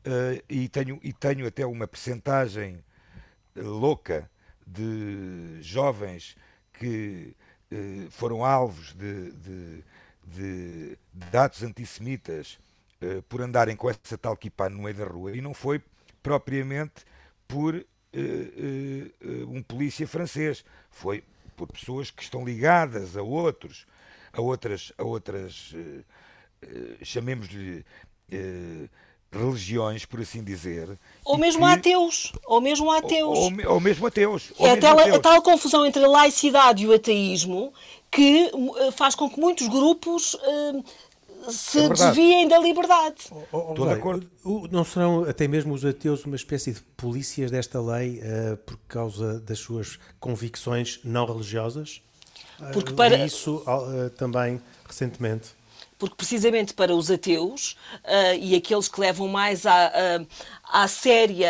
uh, 0.05 0.43
e, 0.49 0.67
tenho, 0.69 0.99
e 1.03 1.13
tenho 1.13 1.47
até 1.47 1.65
uma 1.65 1.87
percentagem 1.87 2.83
louca 3.55 4.29
de 4.65 5.57
jovens 5.61 6.35
que 6.73 7.35
uh, 7.71 8.11
foram 8.11 8.43
alvos 8.43 8.93
de, 8.93 9.31
de, 9.31 9.83
de, 10.25 10.97
antissemitas 11.63 12.59
uh, 13.01 13.21
por 13.23 13.41
andarem 13.41 13.75
com 13.75 13.89
essa 13.89 14.17
tal 14.17 14.35
kippah 14.35 14.69
no 14.69 14.83
meio 14.83 14.95
da 14.95 15.05
rua. 15.05 15.35
E 15.35 15.41
não 15.41 15.53
foi 15.53 15.81
propriamente 16.21 17.05
por 17.47 17.85
um 19.47 19.63
polícia 19.63 20.07
francês, 20.07 20.63
foi 20.91 21.23
por 21.57 21.67
pessoas 21.67 22.11
que 22.11 22.21
estão 22.21 22.45
ligadas 22.45 23.17
a 23.17 23.23
outros, 23.23 23.87
a 24.31 24.39
outras, 24.39 24.93
a 24.99 25.03
outras 25.03 25.73
chamemos-lhe 27.01 27.83
religiões, 29.33 30.05
por 30.05 30.21
assim 30.21 30.43
dizer. 30.43 30.97
Ou 31.25 31.37
mesmo 31.37 31.65
que... 31.65 31.71
ateus. 31.71 32.31
Ou 32.45 32.61
mesmo 32.61 32.91
ateus. 32.91 33.37
Ou, 33.37 33.51
ou, 33.51 33.73
ou 33.73 33.79
mesmo 33.79 34.07
ateus. 34.07 34.51
Ou 34.57 34.67
é 34.67 34.75
mesmo 34.75 34.87
a, 34.87 34.89
tal, 34.89 34.99
ateus. 34.99 35.15
a 35.15 35.19
tal 35.19 35.41
confusão 35.41 35.85
entre 35.85 36.03
a 36.03 36.07
laicidade 36.07 36.83
e 36.83 36.87
o 36.87 36.93
ateísmo 36.93 37.73
que 38.11 38.51
eh, 38.77 38.91
faz 38.91 39.15
com 39.15 39.27
que 39.27 39.39
muitos 39.39 39.67
grupos 39.67 40.35
uh, 40.35 40.83
se 41.51 41.79
é 41.79 41.89
desviem 41.89 42.47
da 42.47 42.59
liberdade. 42.59 43.25
Oh, 43.31 43.43
oh, 43.51 43.69
Estou 43.71 43.87
de 43.87 43.93
acordo. 43.93 44.29
Não 44.71 44.83
serão 44.83 45.23
até 45.23 45.47
mesmo 45.47 45.73
os 45.73 45.83
ateus 45.83 46.23
uma 46.25 46.35
espécie 46.35 46.71
de 46.71 46.81
polícias 46.95 47.49
desta 47.49 47.81
lei 47.81 48.19
uh, 48.19 48.57
por 48.57 48.77
causa 48.87 49.39
das 49.39 49.59
suas 49.59 49.99
convicções 50.19 50.99
não 51.03 51.25
religiosas? 51.25 52.01
Porque 52.71 52.93
para... 52.93 53.25
isso 53.25 53.63
uh, 53.67 54.09
também 54.11 54.61
recentemente 54.87 55.49
porque 56.03 56.17
precisamente 56.17 56.73
para 56.73 56.93
os 56.93 57.09
ateus 57.09 57.77
uh, 58.03 58.37
e 58.37 58.57
aqueles 58.57 58.89
que 58.89 58.99
levam 58.99 59.29
mais 59.29 59.65
à, 59.65 59.87
uh, 60.19 60.27
à 60.69 60.85
séria 60.85 61.49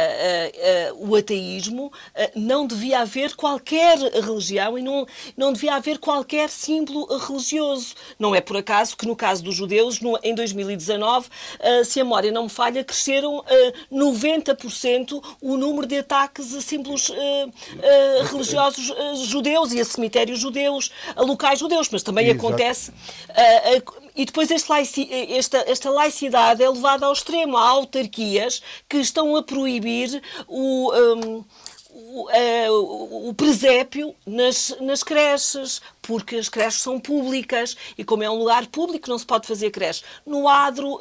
uh, 0.94 1.10
o 1.10 1.16
ateísmo, 1.16 1.92
não 2.36 2.68
devia 2.68 3.00
haver 3.00 3.36
qualquer 3.36 3.98
religião 3.98 4.78
e 4.78 4.84
não, 4.84 5.08
não 5.36 5.54
devia 5.54 5.74
haver 5.74 5.98
qualquer 5.98 6.50
símbolo 6.50 7.08
religioso. 7.18 7.96
Não 8.20 8.36
é 8.36 8.42
por 8.42 8.58
acaso 8.58 8.96
que, 8.96 9.08
no 9.08 9.16
caso 9.16 9.44
dos 9.44 9.56
judeus, 9.56 10.00
no, 10.02 10.20
em 10.22 10.36
2019, 10.36 11.30
se 11.86 12.02
a 12.02 12.04
memória 12.04 12.32
não 12.32 12.44
me 12.44 12.50
falha, 12.50 12.84
cresceram 12.84 13.44
90% 13.92 15.24
o 15.42 15.58
número 15.58 15.88
de 15.88 15.98
ataques 16.00 16.54
a 16.54 16.62
símbolos 16.62 17.12
religiosos 18.30 18.94
judeus 19.26 19.72
e 19.74 19.80
a 19.80 19.86
cemitérios 19.86 20.40
judeus, 20.40 20.92
a 21.16 21.22
locais 21.22 21.60
judeus, 21.60 21.90
mas 21.90 22.04
também 22.04 22.28
Exato. 22.28 22.46
acontece 22.46 22.92
e 24.16 24.26
depois 24.26 24.50
laici, 24.68 25.08
esta, 25.12 25.58
esta 25.68 25.90
laicidade 25.90 26.64
é 26.64 26.70
levada 26.70 27.06
ao 27.06 27.14
extremo. 27.14 27.58
Há 27.58 27.70
autarquias 27.70 28.62
que 28.88 28.98
estão 28.98 29.36
a 29.36 29.44
proibir 29.44 30.22
o. 30.48 30.92
Um, 30.94 31.46
o, 31.96 32.28
uh, 32.28 33.30
o 33.30 33.34
presépio 33.36 34.16
nas, 34.26 34.76
nas 34.82 35.04
creches, 35.04 35.80
porque 36.04 36.36
as 36.36 36.50
creches 36.50 36.82
são 36.82 37.00
públicas 37.00 37.76
e 37.98 38.04
como 38.04 38.24
é 38.24 38.30
um 38.30 38.38
lugar 38.38 38.68
público 38.68 39.10
não 39.10 39.18
se 39.18 39.26
pode 39.26 39.48
fazer 39.48 39.72
creche. 39.72 40.04
No 40.26 40.48
adro 40.48 40.96
uh, 40.96 41.00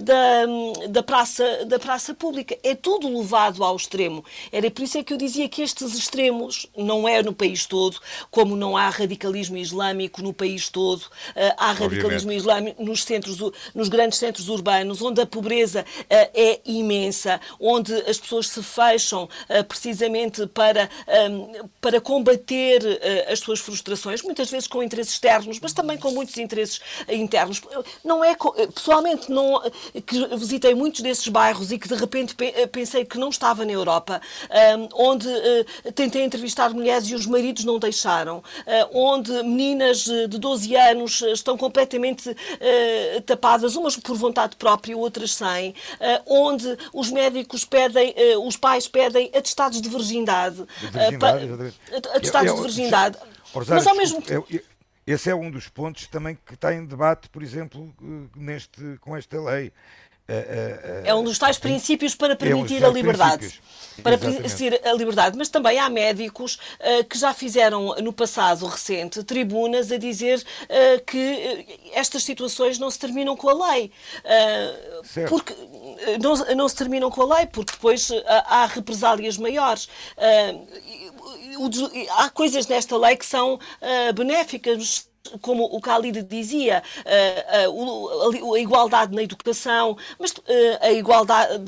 da, 0.00 0.88
da, 0.88 1.02
praça, 1.02 1.64
da 1.66 1.78
praça 1.78 2.14
pública. 2.14 2.58
É 2.64 2.74
tudo 2.74 3.18
levado 3.18 3.62
ao 3.62 3.76
extremo. 3.76 4.24
Era 4.50 4.70
por 4.70 4.82
isso 4.82 4.98
é 4.98 5.04
que 5.04 5.12
eu 5.12 5.18
dizia 5.18 5.48
que 5.48 5.62
estes 5.62 5.94
extremos 5.94 6.66
não 6.76 7.06
é 7.06 7.22
no 7.22 7.34
país 7.34 7.66
todo, 7.66 7.98
como 8.30 8.56
não 8.56 8.76
há 8.76 8.88
radicalismo 8.88 9.58
islâmico 9.58 10.22
no 10.22 10.32
país 10.32 10.68
todo, 10.68 11.02
uh, 11.02 11.54
há 11.58 11.72
radicalismo 11.72 12.06
Obviamente. 12.06 12.36
islâmico 12.38 12.82
nos, 12.82 13.04
centros, 13.04 13.38
nos 13.74 13.88
grandes 13.88 14.18
centros 14.18 14.48
urbanos, 14.48 15.02
onde 15.02 15.20
a 15.20 15.26
pobreza 15.26 15.82
uh, 15.82 16.04
é 16.08 16.60
imensa, 16.64 17.38
onde 17.60 17.92
as 17.92 18.18
pessoas 18.18 18.48
se 18.48 18.62
fecham 18.62 19.28
precisamente 19.68 20.46
para, 20.46 20.88
um, 21.30 21.68
para 21.80 22.00
combater 22.00 22.80
as 23.28 23.40
suas 23.40 23.58
frustrações 23.60 23.89
frustrações, 23.90 24.22
muitas 24.22 24.50
vezes 24.50 24.68
com 24.68 24.82
interesses 24.82 25.14
externos, 25.14 25.58
mas 25.60 25.72
também 25.72 25.98
com 25.98 26.10
muitos 26.10 26.36
interesses 26.38 26.80
internos. 27.08 27.60
Não 28.04 28.24
é 28.24 28.36
pessoalmente 28.74 29.30
não 29.30 29.60
que 30.06 30.36
visitei 30.36 30.74
muitos 30.74 31.00
desses 31.00 31.26
bairros 31.28 31.72
e 31.72 31.78
que 31.78 31.88
de 31.88 31.94
repente 31.94 32.34
pensei 32.70 33.04
que 33.04 33.18
não 33.18 33.28
estava 33.28 33.64
na 33.64 33.72
Europa, 33.72 34.20
onde 34.94 35.28
eh, 35.28 35.92
tentei 35.94 36.22
entrevistar 36.24 36.70
mulheres 36.70 37.08
e 37.08 37.14
os 37.14 37.26
maridos 37.26 37.64
não 37.64 37.78
deixaram, 37.78 38.42
eh, 38.66 38.88
onde 38.92 39.30
meninas 39.42 40.04
de 40.04 40.38
12 40.38 40.76
anos 40.76 41.22
estão 41.22 41.56
completamente 41.56 42.34
eh, 42.60 43.22
tapadas, 43.26 43.76
umas 43.76 43.96
por 43.96 44.16
vontade 44.16 44.56
própria, 44.56 44.96
outras 44.96 45.34
sem, 45.34 45.74
onde 46.26 46.76
os 46.92 47.10
médicos 47.10 47.64
pedem, 47.64 48.14
os 48.44 48.56
pais 48.56 48.88
pedem 48.88 49.30
atestados 49.34 49.80
de 49.80 49.88
virgindade, 49.88 50.64
de 50.80 50.86
virgindade 50.86 51.74
atestados 52.14 52.54
de 52.54 52.60
virgindade. 52.60 53.16
Mas 53.54 53.86
ao 53.86 53.96
mesmo 53.96 54.22
tempo. 54.22 54.46
esse 55.06 55.30
é 55.30 55.34
um 55.34 55.50
dos 55.50 55.68
pontos 55.68 56.06
também 56.06 56.38
que 56.46 56.54
está 56.54 56.74
em 56.74 56.84
debate, 56.84 57.28
por 57.28 57.42
exemplo, 57.42 57.92
eh, 58.02 58.28
neste, 58.36 58.98
com 59.00 59.16
esta 59.16 59.40
lei. 59.40 59.72
Eh, 60.32 61.02
eh, 61.04 61.10
é 61.10 61.14
um 61.14 61.24
dos 61.24 61.36
tais 61.38 61.58
princípios 61.58 62.14
para 62.14 62.36
permitir 62.36 62.80
é 62.80 62.86
um 62.86 62.90
a 62.90 62.92
liberdade. 62.92 63.60
Para 64.00 64.16
permitir 64.16 64.80
a 64.84 64.92
liberdade. 64.92 65.36
Mas 65.36 65.48
também 65.48 65.78
há 65.80 65.90
médicos 65.90 66.54
uh, 66.54 67.04
que 67.04 67.18
já 67.18 67.34
fizeram 67.34 67.96
no 67.96 68.12
passado 68.12 68.64
recente 68.66 69.24
tribunas 69.24 69.90
a 69.90 69.96
dizer 69.96 70.38
uh, 70.38 71.04
que 71.04 71.66
estas 71.92 72.22
situações 72.22 72.78
não 72.78 72.88
se 72.88 72.98
terminam 72.98 73.36
com 73.36 73.48
a 73.48 73.72
lei. 73.72 73.90
Uh, 74.24 75.28
porque 75.28 75.52
não, 76.22 76.36
não, 76.54 76.68
se 76.68 76.76
terminam 76.76 77.10
com 77.10 77.22
a 77.22 77.36
lei, 77.38 77.46
porque 77.46 77.72
depois 77.72 78.10
há 78.46 78.66
represálias 78.66 79.36
maiores 79.36 79.88
há 82.16 82.30
coisas 82.30 82.66
nesta 82.66 82.96
lei 82.96 83.16
que 83.16 83.26
são 83.26 83.54
uh, 83.54 84.12
benéficas 84.14 85.09
como 85.40 85.64
o 85.64 85.78
Khalid 85.78 86.22
dizia, 86.22 86.82
a, 87.04 87.56
a, 87.56 88.54
a, 88.54 88.58
igualdade 88.58 89.14
na 89.14 89.22
educação, 89.22 89.96
mas 90.18 90.34
a 90.80 90.90
igualdade 90.90 91.58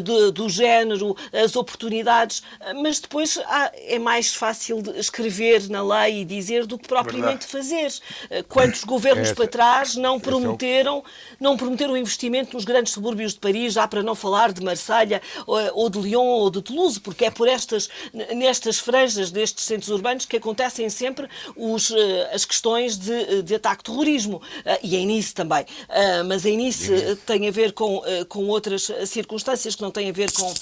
de, 0.00 0.30
do 0.32 0.48
género, 0.48 1.16
as 1.32 1.56
oportunidades, 1.56 2.42
mas 2.82 3.00
depois 3.00 3.38
há, 3.46 3.72
é 3.74 3.98
mais 3.98 4.34
fácil 4.34 4.82
escrever 4.96 5.68
na 5.68 5.82
lei 5.82 6.22
e 6.22 6.24
dizer 6.24 6.66
do 6.66 6.78
que 6.78 6.88
propriamente 6.88 7.46
Verdade. 7.46 7.90
fazer. 7.90 8.44
Quantos 8.48 8.84
governos 8.84 9.30
é, 9.30 9.34
para 9.34 9.46
trás 9.46 9.96
não 9.96 10.18
prometeram, 10.18 11.02
não 11.38 11.56
prometeram 11.56 11.96
investimento 11.96 12.54
nos 12.54 12.64
grandes 12.64 12.92
subúrbios 12.92 13.34
de 13.34 13.38
Paris, 13.38 13.72
já 13.74 13.86
para 13.86 14.02
não 14.02 14.14
falar 14.14 14.52
de 14.52 14.62
Marselha 14.62 15.22
ou 15.46 15.88
de 15.88 15.98
Lyon 15.98 16.26
ou 16.26 16.50
de 16.50 16.60
Toulouse, 16.60 17.00
porque 17.00 17.24
é 17.24 17.30
por 17.30 17.48
estas, 17.48 17.88
nestas 18.34 18.78
franjas 18.78 19.30
destes 19.30 19.64
centros 19.64 19.88
urbanos 19.88 20.26
que 20.26 20.36
acontecem 20.36 20.88
sempre 20.90 21.28
os, 21.56 21.92
as 22.32 22.44
questões 22.44 22.79
questões 22.80 22.98
de, 22.98 23.42
de 23.42 23.54
ataque 23.54 23.84
terrorismo 23.84 24.36
uh, 24.36 24.78
e 24.82 24.96
a 24.96 24.98
Enice 24.98 25.34
também. 25.34 25.62
Uh, 25.62 26.24
mas 26.26 26.46
a 26.46 26.48
Enice 26.48 26.92
uh, 26.92 27.16
tem 27.16 27.48
a 27.48 27.50
ver 27.50 27.72
com, 27.72 28.02
com 28.28 28.46
outras 28.46 28.90
circunstâncias 29.06 29.74
que 29.74 29.82
não 29.82 29.90
têm 29.90 30.08
a 30.08 30.12
ver 30.12 30.32
com, 30.32 30.52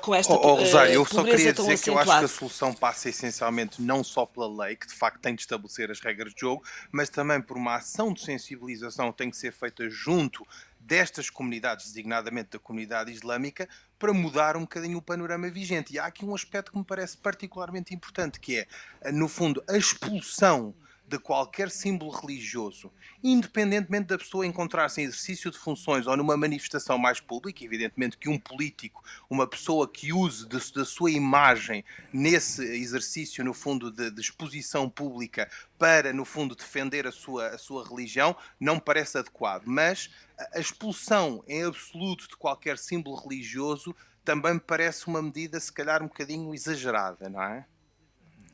com 0.00 0.14
esta 0.14 0.32
oh, 0.32 0.40
oh, 0.42 0.54
Rosário, 0.56 0.92
eu 0.92 1.04
só 1.04 1.24
queria 1.24 1.52
dizer 1.52 1.78
que 1.78 1.90
eu 1.90 1.98
acho 1.98 2.18
que 2.18 2.24
a 2.24 2.28
solução 2.28 2.72
passa 2.72 3.08
essencialmente 3.08 3.80
não 3.82 4.04
só 4.04 4.24
pela 4.24 4.64
lei, 4.64 4.76
que 4.76 4.86
de 4.86 4.94
facto 4.94 5.20
tem 5.20 5.34
de 5.34 5.40
estabelecer 5.40 5.90
as 5.90 6.00
regras 6.00 6.34
de 6.34 6.40
jogo, 6.40 6.62
mas 6.92 7.08
também 7.08 7.40
por 7.40 7.56
uma 7.56 7.76
ação 7.76 8.12
de 8.12 8.22
sensibilização 8.22 9.10
que 9.12 9.18
tem 9.18 9.30
que 9.30 9.36
ser 9.36 9.52
feita 9.52 9.88
junto 9.88 10.46
destas 10.78 11.28
comunidades, 11.28 11.86
designadamente 11.86 12.50
da 12.50 12.58
comunidade 12.60 13.10
islâmica, 13.10 13.68
para 13.98 14.12
mudar 14.12 14.56
um 14.56 14.60
bocadinho 14.60 14.98
o 14.98 15.02
panorama 15.02 15.50
vigente. 15.50 15.92
E 15.92 15.98
há 15.98 16.06
aqui 16.06 16.24
um 16.24 16.34
aspecto 16.34 16.70
que 16.70 16.78
me 16.78 16.84
parece 16.84 17.16
particularmente 17.16 17.92
importante, 17.92 18.38
que 18.38 18.58
é, 18.58 19.12
no 19.12 19.26
fundo, 19.26 19.62
a 19.68 19.76
expulsão 19.76 20.74
de 21.08 21.18
qualquer 21.18 21.70
símbolo 21.70 22.10
religioso, 22.10 22.92
independentemente 23.22 24.08
da 24.08 24.18
pessoa 24.18 24.46
encontrar-se 24.46 25.00
em 25.00 25.04
exercício 25.04 25.50
de 25.50 25.58
funções 25.58 26.06
ou 26.06 26.16
numa 26.16 26.36
manifestação 26.36 26.98
mais 26.98 27.20
pública, 27.20 27.64
evidentemente 27.64 28.18
que 28.18 28.28
um 28.28 28.38
político, 28.38 29.04
uma 29.30 29.46
pessoa 29.46 29.88
que 29.88 30.12
use 30.12 30.48
de, 30.48 30.72
da 30.72 30.84
sua 30.84 31.10
imagem 31.12 31.84
nesse 32.12 32.62
exercício, 32.62 33.44
no 33.44 33.54
fundo, 33.54 33.90
de, 33.90 34.10
de, 34.10 34.20
exposição 34.20 34.90
pública 34.90 35.48
para, 35.78 36.12
no 36.12 36.24
fundo, 36.24 36.56
defender 36.56 37.06
a 37.06 37.12
sua, 37.12 37.48
a 37.48 37.58
sua 37.58 37.88
religião, 37.88 38.34
não 38.58 38.80
parece 38.80 39.16
adequado. 39.16 39.64
Mas 39.66 40.10
a 40.52 40.58
expulsão 40.58 41.44
em 41.46 41.62
absoluto 41.62 42.28
de 42.28 42.36
qualquer 42.36 42.78
símbolo 42.78 43.16
religioso 43.16 43.94
também 44.24 44.54
me 44.54 44.60
parece 44.60 45.06
uma 45.06 45.22
medida, 45.22 45.60
se 45.60 45.72
calhar, 45.72 46.02
um 46.02 46.08
bocadinho 46.08 46.52
exagerada, 46.52 47.28
não 47.28 47.40
é? 47.40 47.64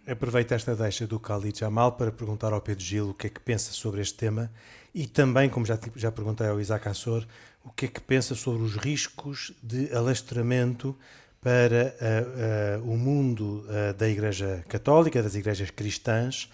Aproveito 0.07 0.51
esta 0.51 0.75
deixa 0.75 1.07
do 1.07 1.17
Khalid 1.17 1.61
Jamal 1.61 1.93
para 1.93 2.11
perguntar 2.11 2.53
ao 2.53 2.61
Pedro 2.61 2.83
Gil 2.83 3.11
o 3.11 3.15
que 3.15 3.29
é 3.29 3.31
que 3.31 3.38
pensa 3.38 3.73
sobre 3.73 4.01
este 4.01 4.15
tema 4.15 4.51
e 4.93 5.07
também, 5.07 5.49
como 5.49 5.65
já, 5.65 5.79
já 5.95 6.11
perguntei 6.11 6.49
ao 6.49 6.61
Isaac 6.61 6.88
Assor, 6.88 7.25
o 7.65 7.71
que 7.71 7.87
é 7.87 7.88
que 7.88 8.01
pensa 8.01 8.35
sobre 8.35 8.65
os 8.65 8.77
riscos 8.77 9.53
de 9.62 9.95
alastramento 9.95 10.99
para 11.41 11.95
uh, 12.01 12.83
uh, 12.83 12.93
o 12.93 12.97
mundo 12.97 13.65
uh, 13.69 13.95
da 13.95 14.09
Igreja 14.09 14.65
Católica, 14.69 15.23
das 15.23 15.37
igrejas 15.37 15.71
cristãs, 15.71 16.51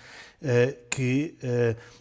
que 0.88 1.37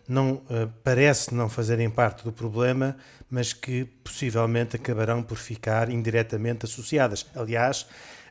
não 0.08 0.44
parece 0.84 1.34
não 1.34 1.50
fazerem 1.50 1.90
parte 1.90 2.24
do 2.24 2.32
problema, 2.32 2.96
mas 3.32 3.52
que 3.52 3.86
possivelmente 4.04 4.76
acabarão 4.76 5.24
por 5.24 5.40
ficar 5.40 5.90
indiretamente 5.90 6.64
associadas. 6.64 7.26
Aliás, 7.36 7.88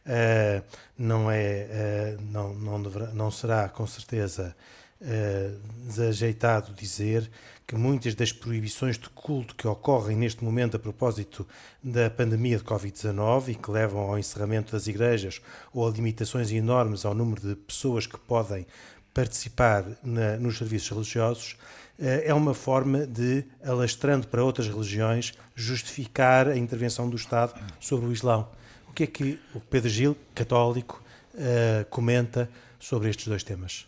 Uh, 0.07 0.63
não, 0.97 1.29
é, 1.29 2.17
uh, 2.17 2.23
não, 2.31 2.55
não, 2.55 2.81
deverá, 2.81 3.07
não 3.09 3.29
será 3.29 3.69
com 3.69 3.85
certeza 3.89 4.55
uh, 5.01 5.85
desajeitado 5.85 6.73
dizer 6.73 7.29
que 7.67 7.75
muitas 7.75 8.15
das 8.15 8.31
proibições 8.31 8.97
de 8.97 9.09
culto 9.09 9.57
que 9.57 9.67
ocorrem 9.67 10.17
neste 10.17 10.45
momento 10.45 10.77
a 10.77 10.79
propósito 10.79 11.45
da 11.83 12.09
pandemia 12.09 12.57
de 12.57 12.63
Covid-19 12.63 13.49
e 13.49 13.55
que 13.57 13.69
levam 13.69 14.03
ao 14.03 14.17
encerramento 14.17 14.71
das 14.71 14.87
igrejas 14.87 15.43
ou 15.75 15.89
a 15.89 15.91
limitações 15.91 16.53
enormes 16.53 17.05
ao 17.05 17.13
número 17.13 17.41
de 17.41 17.57
pessoas 17.57 18.07
que 18.07 18.17
podem 18.17 18.65
participar 19.13 19.85
na, 20.05 20.37
nos 20.37 20.57
serviços 20.57 20.91
religiosos, 20.91 21.57
é 21.99 22.33
uma 22.35 22.53
forma 22.53 23.07
de, 23.07 23.43
alastrando 23.65 24.29
para 24.29 24.45
outras 24.45 24.69
religiões, 24.69 25.33
justificar 25.55 26.47
a 26.47 26.57
intervenção 26.57 27.09
do 27.09 27.17
Estado 27.17 27.59
sobre 27.81 28.07
o 28.07 28.13
Islão 28.13 28.47
que 28.97 29.05
é 29.05 29.07
que 29.07 29.39
o 29.55 29.61
Pedro 29.61 29.91
Gil, 29.91 30.17
católico, 30.35 31.03
uh, 31.35 31.85
comenta 31.91 32.49
sobre 32.79 33.11
estes 33.11 33.29
dois 33.29 33.45
temas? 33.45 33.87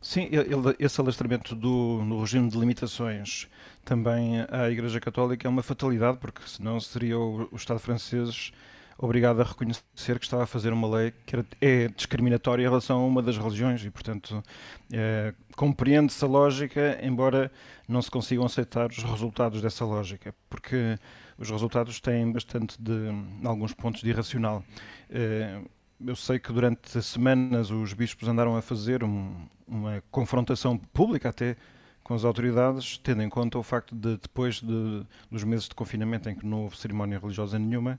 Sim, 0.00 0.28
ele, 0.32 0.74
esse 0.78 0.98
alastramento 1.00 1.54
do, 1.54 2.02
no 2.02 2.18
regime 2.20 2.48
de 2.48 2.58
limitações 2.58 3.46
também 3.84 4.40
à 4.50 4.70
Igreja 4.70 4.98
Católica 4.98 5.46
é 5.46 5.50
uma 5.50 5.62
fatalidade, 5.62 6.16
porque 6.16 6.40
senão 6.46 6.80
seria 6.80 7.18
o, 7.18 7.46
o 7.52 7.56
Estado 7.56 7.78
francês 7.78 8.52
obrigado 8.98 9.40
a 9.40 9.44
reconhecer 9.44 10.18
que 10.18 10.24
estava 10.24 10.44
a 10.44 10.46
fazer 10.46 10.72
uma 10.72 10.88
lei 10.88 11.12
que 11.26 11.36
era, 11.36 11.46
é 11.60 11.88
discriminatória 11.88 12.62
em 12.62 12.66
relação 12.66 13.00
a 13.00 13.06
uma 13.06 13.22
das 13.22 13.36
religiões 13.36 13.84
e, 13.84 13.90
portanto, 13.90 14.42
é, 14.90 15.34
compreende-se 15.56 16.24
a 16.24 16.28
lógica, 16.28 16.98
embora 17.02 17.52
não 17.86 18.00
se 18.00 18.10
consigam 18.10 18.46
aceitar 18.46 18.90
os 18.90 19.02
resultados 19.02 19.60
dessa 19.60 19.84
lógica, 19.84 20.34
porque 20.48 20.98
os 21.38 21.50
resultados 21.50 22.00
têm 22.00 22.30
bastante 22.30 22.80
de, 22.80 23.08
alguns 23.44 23.72
pontos 23.72 24.00
de 24.02 24.10
irracional. 24.10 24.64
É, 25.10 25.60
eu 26.04 26.16
sei 26.16 26.38
que 26.38 26.52
durante 26.52 27.00
semanas 27.02 27.70
os 27.70 27.92
bispos 27.92 28.28
andaram 28.28 28.56
a 28.56 28.62
fazer 28.62 29.04
um, 29.04 29.46
uma 29.66 30.02
confrontação 30.10 30.76
pública 30.76 31.28
até 31.28 31.56
com 32.02 32.14
as 32.14 32.24
autoridades, 32.24 32.98
tendo 32.98 33.22
em 33.22 33.28
conta 33.28 33.58
o 33.58 33.62
facto 33.62 33.94
de 33.94 34.16
depois 34.16 34.60
de, 34.60 35.06
dos 35.30 35.44
meses 35.44 35.68
de 35.68 35.74
confinamento 35.74 36.28
em 36.28 36.34
que 36.34 36.44
não 36.44 36.62
houve 36.62 36.76
cerimónia 36.76 37.18
religiosa 37.18 37.58
nenhuma, 37.58 37.98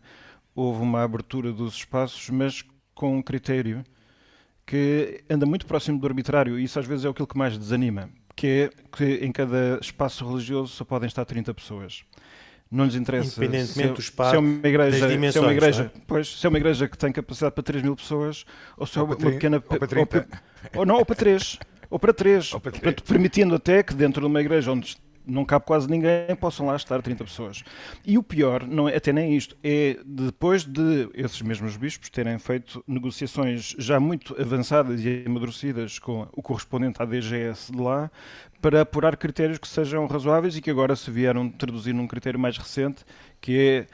houve 0.54 0.82
uma 0.82 1.04
abertura 1.04 1.52
dos 1.52 1.76
espaços, 1.76 2.30
mas 2.30 2.64
com 2.94 3.18
um 3.18 3.22
critério 3.22 3.84
que 4.66 5.24
anda 5.30 5.46
muito 5.46 5.66
próximo 5.66 6.00
do 6.00 6.08
arbitrário, 6.08 6.60
e 6.60 6.64
isso 6.64 6.80
às 6.80 6.86
vezes 6.86 7.06
é 7.06 7.10
aquilo 7.10 7.28
que 7.28 7.38
mais 7.38 7.58
desanima, 7.58 8.10
que 8.36 8.48
é 8.48 8.70
que 8.96 9.26
em 9.26 9.32
cada 9.32 9.80
espaço 9.82 10.28
religioso 10.28 10.74
só 10.74 10.86
podem 10.86 11.08
estar 11.08 11.26
30 11.26 11.54
pessoas. 11.54 12.04
Não 12.74 12.86
lhes 12.86 12.96
interessa 12.96 13.40
Independentemente 13.40 13.74
se, 13.74 13.84
é 13.84 13.88
do 13.94 14.00
espaço, 14.00 14.32
se 14.32 14.36
é 14.36 14.40
uma 14.40 14.68
igreja, 14.68 15.32
se 15.32 15.38
é 15.38 15.42
uma 15.42 15.54
igreja, 15.54 15.92
é? 15.96 16.02
pois, 16.08 16.40
se 16.40 16.44
é 16.44 16.50
uma 16.50 16.58
igreja 16.58 16.88
que 16.88 16.98
tem 16.98 17.12
capacidade 17.12 17.54
para 17.54 17.64
3 17.64 17.84
mil 17.84 17.96
pessoas, 17.96 18.46
ou 18.76 18.88
se 18.88 18.98
é 18.98 19.02
uma 19.04 19.16
pequena 19.16 19.58
ou 19.58 19.62
para 19.62 19.88
30. 19.88 20.28
Ou, 20.74 20.80
ou 20.80 20.86
não, 20.86 20.96
ou 20.96 21.06
para 21.06 21.16
3. 21.16 21.60
Ou 21.88 22.00
para 22.00 22.12
3. 22.12 22.52
Ou 22.52 22.60
para 22.60 22.72
3. 22.72 22.84
Portanto, 22.84 23.04
permitindo 23.04 23.54
até 23.54 23.84
que 23.84 23.94
dentro 23.94 24.22
de 24.22 24.28
uma 24.28 24.42
igreja 24.42 24.72
onde 24.72 24.98
não 25.26 25.46
cabe 25.46 25.66
quase 25.66 25.90
ninguém, 25.90 26.36
possam 26.40 26.66
lá 26.66 26.76
estar 26.76 27.02
30 27.02 27.24
pessoas. 27.24 27.64
E 28.06 28.18
o 28.18 28.24
pior, 28.24 28.66
não 28.68 28.88
é, 28.88 28.96
até 28.96 29.14
nem 29.14 29.36
isto, 29.36 29.56
é 29.64 29.98
depois 30.06 30.64
de 30.64 31.10
esses 31.14 31.42
mesmos 31.42 31.78
bispos 31.78 32.10
terem 32.10 32.38
feito 32.40 32.84
negociações 32.88 33.76
já 33.78 34.00
muito 34.00 34.40
avançadas 34.40 35.04
e 35.04 35.24
amadurecidas 35.26 36.00
com 36.00 36.28
o 36.34 36.42
correspondente 36.42 37.02
à 37.02 37.06
DGS 37.06 37.72
de 37.72 37.80
lá, 37.80 38.12
para 38.62 38.82
apurar 38.82 39.18
critérios 39.18 39.58
que 39.58 39.68
sejam 39.68 40.06
razoáveis 40.08 40.56
e 40.56 40.62
que 40.62 40.70
agora 40.70 40.96
se 40.96 41.12
vieram 41.12 41.50
traduzir 41.50 41.94
num 41.94 42.08
critério 42.08 42.40
mais 42.40 42.58
recente, 42.58 43.04
que 43.42 43.58
é 43.58 43.88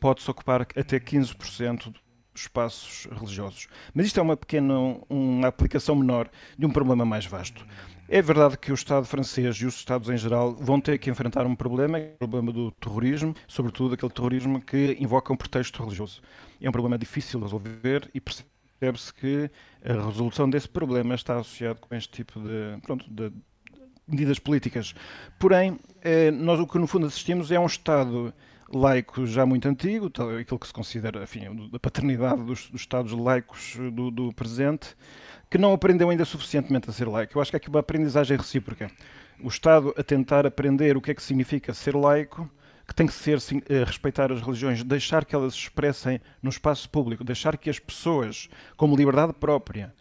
pode-se 0.00 0.30
ocupar 0.30 0.62
até 0.62 0.98
15% 0.98 1.94
espaços 2.34 3.06
religiosos. 3.12 3.68
Mas 3.94 4.06
isto 4.06 4.18
é 4.18 4.22
uma 4.22 4.36
pequena 4.36 4.74
uma 5.08 5.48
aplicação 5.48 5.94
menor 5.94 6.28
de 6.58 6.66
um 6.66 6.70
problema 6.70 7.04
mais 7.04 7.24
vasto. 7.26 7.64
É 8.06 8.20
verdade 8.20 8.58
que 8.58 8.70
o 8.70 8.74
Estado 8.74 9.06
francês 9.06 9.56
e 9.56 9.64
os 9.64 9.76
Estados 9.76 10.10
em 10.10 10.16
geral 10.16 10.54
vão 10.54 10.78
ter 10.78 10.98
que 10.98 11.08
enfrentar 11.08 11.46
um 11.46 11.56
problema, 11.56 11.98
é 11.98 12.12
o 12.14 12.18
problema 12.18 12.52
do 12.52 12.70
terrorismo, 12.72 13.34
sobretudo 13.48 13.94
aquele 13.94 14.12
terrorismo 14.12 14.60
que 14.60 14.94
invoca 15.00 15.32
um 15.32 15.36
pretexto 15.36 15.82
religioso. 15.82 16.20
É 16.60 16.68
um 16.68 16.72
problema 16.72 16.98
difícil 16.98 17.40
de 17.40 17.46
resolver 17.46 18.10
e 18.12 18.20
percebe-se 18.20 19.14
que 19.14 19.50
a 19.82 20.06
resolução 20.06 20.50
desse 20.50 20.68
problema 20.68 21.14
está 21.14 21.36
associado 21.36 21.80
com 21.80 21.94
este 21.94 22.12
tipo 22.12 22.38
de, 22.40 22.78
pronto, 22.82 23.10
de 23.10 23.32
medidas 24.06 24.38
políticas. 24.38 24.94
Porém, 25.38 25.78
eh, 26.02 26.30
nós 26.30 26.60
o 26.60 26.66
que 26.66 26.78
no 26.78 26.86
fundo 26.86 27.06
assistimos 27.06 27.50
é 27.50 27.58
um 27.58 27.66
Estado 27.66 28.34
laico 28.74 29.26
já 29.26 29.46
muito 29.46 29.68
antigo, 29.68 30.10
aquilo 30.40 30.58
que 30.58 30.66
se 30.66 30.72
considera 30.72 31.22
enfim, 31.22 31.70
a 31.72 31.78
paternidade 31.78 32.42
dos, 32.42 32.68
dos 32.68 32.80
Estados 32.80 33.12
laicos 33.12 33.76
do, 33.92 34.10
do 34.10 34.32
presente, 34.32 34.96
que 35.50 35.58
não 35.58 35.72
aprendeu 35.72 36.10
ainda 36.10 36.24
suficientemente 36.24 36.90
a 36.90 36.92
ser 36.92 37.08
laico. 37.08 37.36
Eu 37.36 37.42
acho 37.42 37.50
que 37.50 37.56
há 37.56 37.58
aqui 37.58 37.68
uma 37.68 37.80
aprendizagem 37.80 38.36
recíproca. 38.36 38.90
O 39.42 39.48
Estado 39.48 39.94
a 39.96 40.02
tentar 40.02 40.46
aprender 40.46 40.96
o 40.96 41.00
que 41.00 41.10
é 41.10 41.14
que 41.14 41.22
significa 41.22 41.72
ser 41.74 41.94
laico, 41.94 42.50
que 42.86 42.94
tem 42.94 43.06
que 43.06 43.12
ser 43.12 43.38
eh, 43.68 43.84
respeitar 43.84 44.30
as 44.30 44.40
religiões, 44.42 44.82
deixar 44.84 45.24
que 45.24 45.34
elas 45.34 45.54
se 45.54 45.60
expressem 45.60 46.20
no 46.42 46.50
espaço 46.50 46.88
público, 46.90 47.24
deixar 47.24 47.56
que 47.56 47.70
as 47.70 47.78
pessoas, 47.78 48.48
como 48.76 48.96
liberdade 48.96 49.32
própria, 49.32 49.94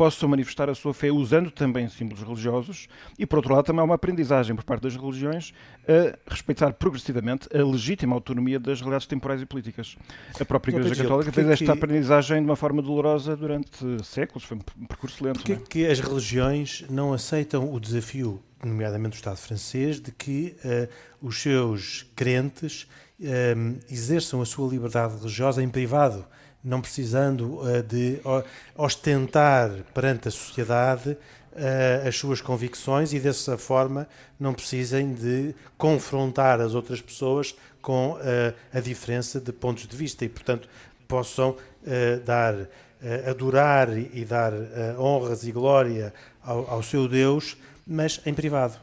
possam 0.00 0.30
manifestar 0.30 0.70
a 0.70 0.74
sua 0.74 0.94
fé 0.94 1.12
usando 1.12 1.50
também 1.50 1.86
símbolos 1.86 2.22
religiosos 2.22 2.88
e, 3.18 3.26
por 3.26 3.36
outro 3.36 3.52
lado, 3.52 3.66
também 3.66 3.82
há 3.82 3.84
uma 3.84 3.96
aprendizagem 3.96 4.56
por 4.56 4.64
parte 4.64 4.80
das 4.80 4.96
religiões 4.96 5.52
a 5.86 6.18
respeitar 6.26 6.72
progressivamente 6.72 7.46
a 7.54 7.62
legítima 7.62 8.14
autonomia 8.14 8.58
das 8.58 8.80
realidades 8.80 9.06
temporais 9.06 9.42
e 9.42 9.44
políticas. 9.44 9.98
A 10.40 10.44
própria 10.46 10.74
Igreja 10.74 11.02
Católica 11.02 11.30
fez 11.30 11.46
esta 11.50 11.64
que... 11.66 11.70
aprendizagem 11.70 12.38
de 12.38 12.46
uma 12.48 12.56
forma 12.56 12.80
dolorosa 12.80 13.36
durante 13.36 14.02
séculos, 14.02 14.42
foi 14.44 14.56
um 14.56 14.86
percurso 14.86 15.22
lento. 15.22 15.40
Porquê 15.40 15.52
é? 15.52 15.56
que 15.56 15.86
as 15.86 16.00
religiões 16.00 16.82
não 16.88 17.12
aceitam 17.12 17.70
o 17.70 17.78
desafio, 17.78 18.42
nomeadamente 18.64 19.10
do 19.10 19.16
Estado 19.16 19.36
francês, 19.36 20.00
de 20.00 20.12
que 20.12 20.56
uh, 20.64 20.88
os 21.20 21.42
seus 21.42 22.06
crentes 22.16 22.88
uh, 23.20 23.78
exerçam 23.90 24.40
a 24.40 24.46
sua 24.46 24.66
liberdade 24.66 25.18
religiosa 25.18 25.62
em 25.62 25.68
privado? 25.68 26.24
Não 26.62 26.80
precisando 26.80 27.60
uh, 27.60 27.82
de 27.82 28.20
ostentar 28.76 29.70
perante 29.94 30.28
a 30.28 30.30
sociedade 30.30 31.10
uh, 31.10 32.06
as 32.06 32.16
suas 32.16 32.40
convicções 32.40 33.12
e 33.12 33.18
dessa 33.18 33.56
forma 33.56 34.06
não 34.38 34.52
precisem 34.52 35.14
de 35.14 35.54
confrontar 35.78 36.60
as 36.60 36.74
outras 36.74 37.00
pessoas 37.00 37.54
com 37.80 38.12
uh, 38.12 38.18
a 38.72 38.80
diferença 38.80 39.40
de 39.40 39.52
pontos 39.52 39.86
de 39.86 39.96
vista 39.96 40.24
e, 40.24 40.28
portanto, 40.28 40.68
possam 41.08 41.56
dar, 42.24 42.54
adorar 43.28 43.88
e 43.98 44.24
dar 44.24 44.52
honras 44.96 45.42
e 45.42 45.50
glória 45.50 46.14
ao, 46.40 46.70
ao 46.70 46.82
seu 46.84 47.08
Deus, 47.08 47.56
mas 47.84 48.20
em 48.24 48.32
privado 48.32 48.78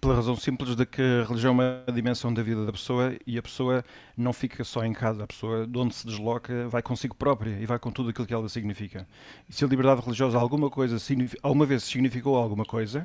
pela 0.00 0.14
razão 0.14 0.34
simples 0.34 0.74
de 0.74 0.86
que 0.86 1.02
a 1.02 1.24
religião 1.26 1.60
é 1.60 1.84
uma 1.84 1.92
dimensão 1.92 2.32
da 2.32 2.42
vida 2.42 2.64
da 2.64 2.72
pessoa 2.72 3.16
e 3.26 3.36
a 3.36 3.42
pessoa 3.42 3.84
não 4.16 4.32
fica 4.32 4.64
só 4.64 4.84
em 4.84 4.92
casa. 4.92 5.24
A 5.24 5.26
pessoa, 5.26 5.66
de 5.66 5.78
onde 5.78 5.94
se 5.94 6.06
desloca, 6.06 6.68
vai 6.68 6.82
consigo 6.82 7.14
própria 7.14 7.58
e 7.60 7.66
vai 7.66 7.78
com 7.78 7.90
tudo 7.90 8.10
aquilo 8.10 8.26
que 8.26 8.34
ela 8.34 8.48
significa. 8.48 9.06
E 9.48 9.52
se 9.52 9.64
a 9.64 9.68
liberdade 9.68 10.00
religiosa 10.00 10.38
alguma 10.38 10.70
coisa, 10.70 10.96
alguma 11.42 11.66
vez 11.66 11.84
significou 11.84 12.36
alguma 12.36 12.64
coisa, 12.64 13.04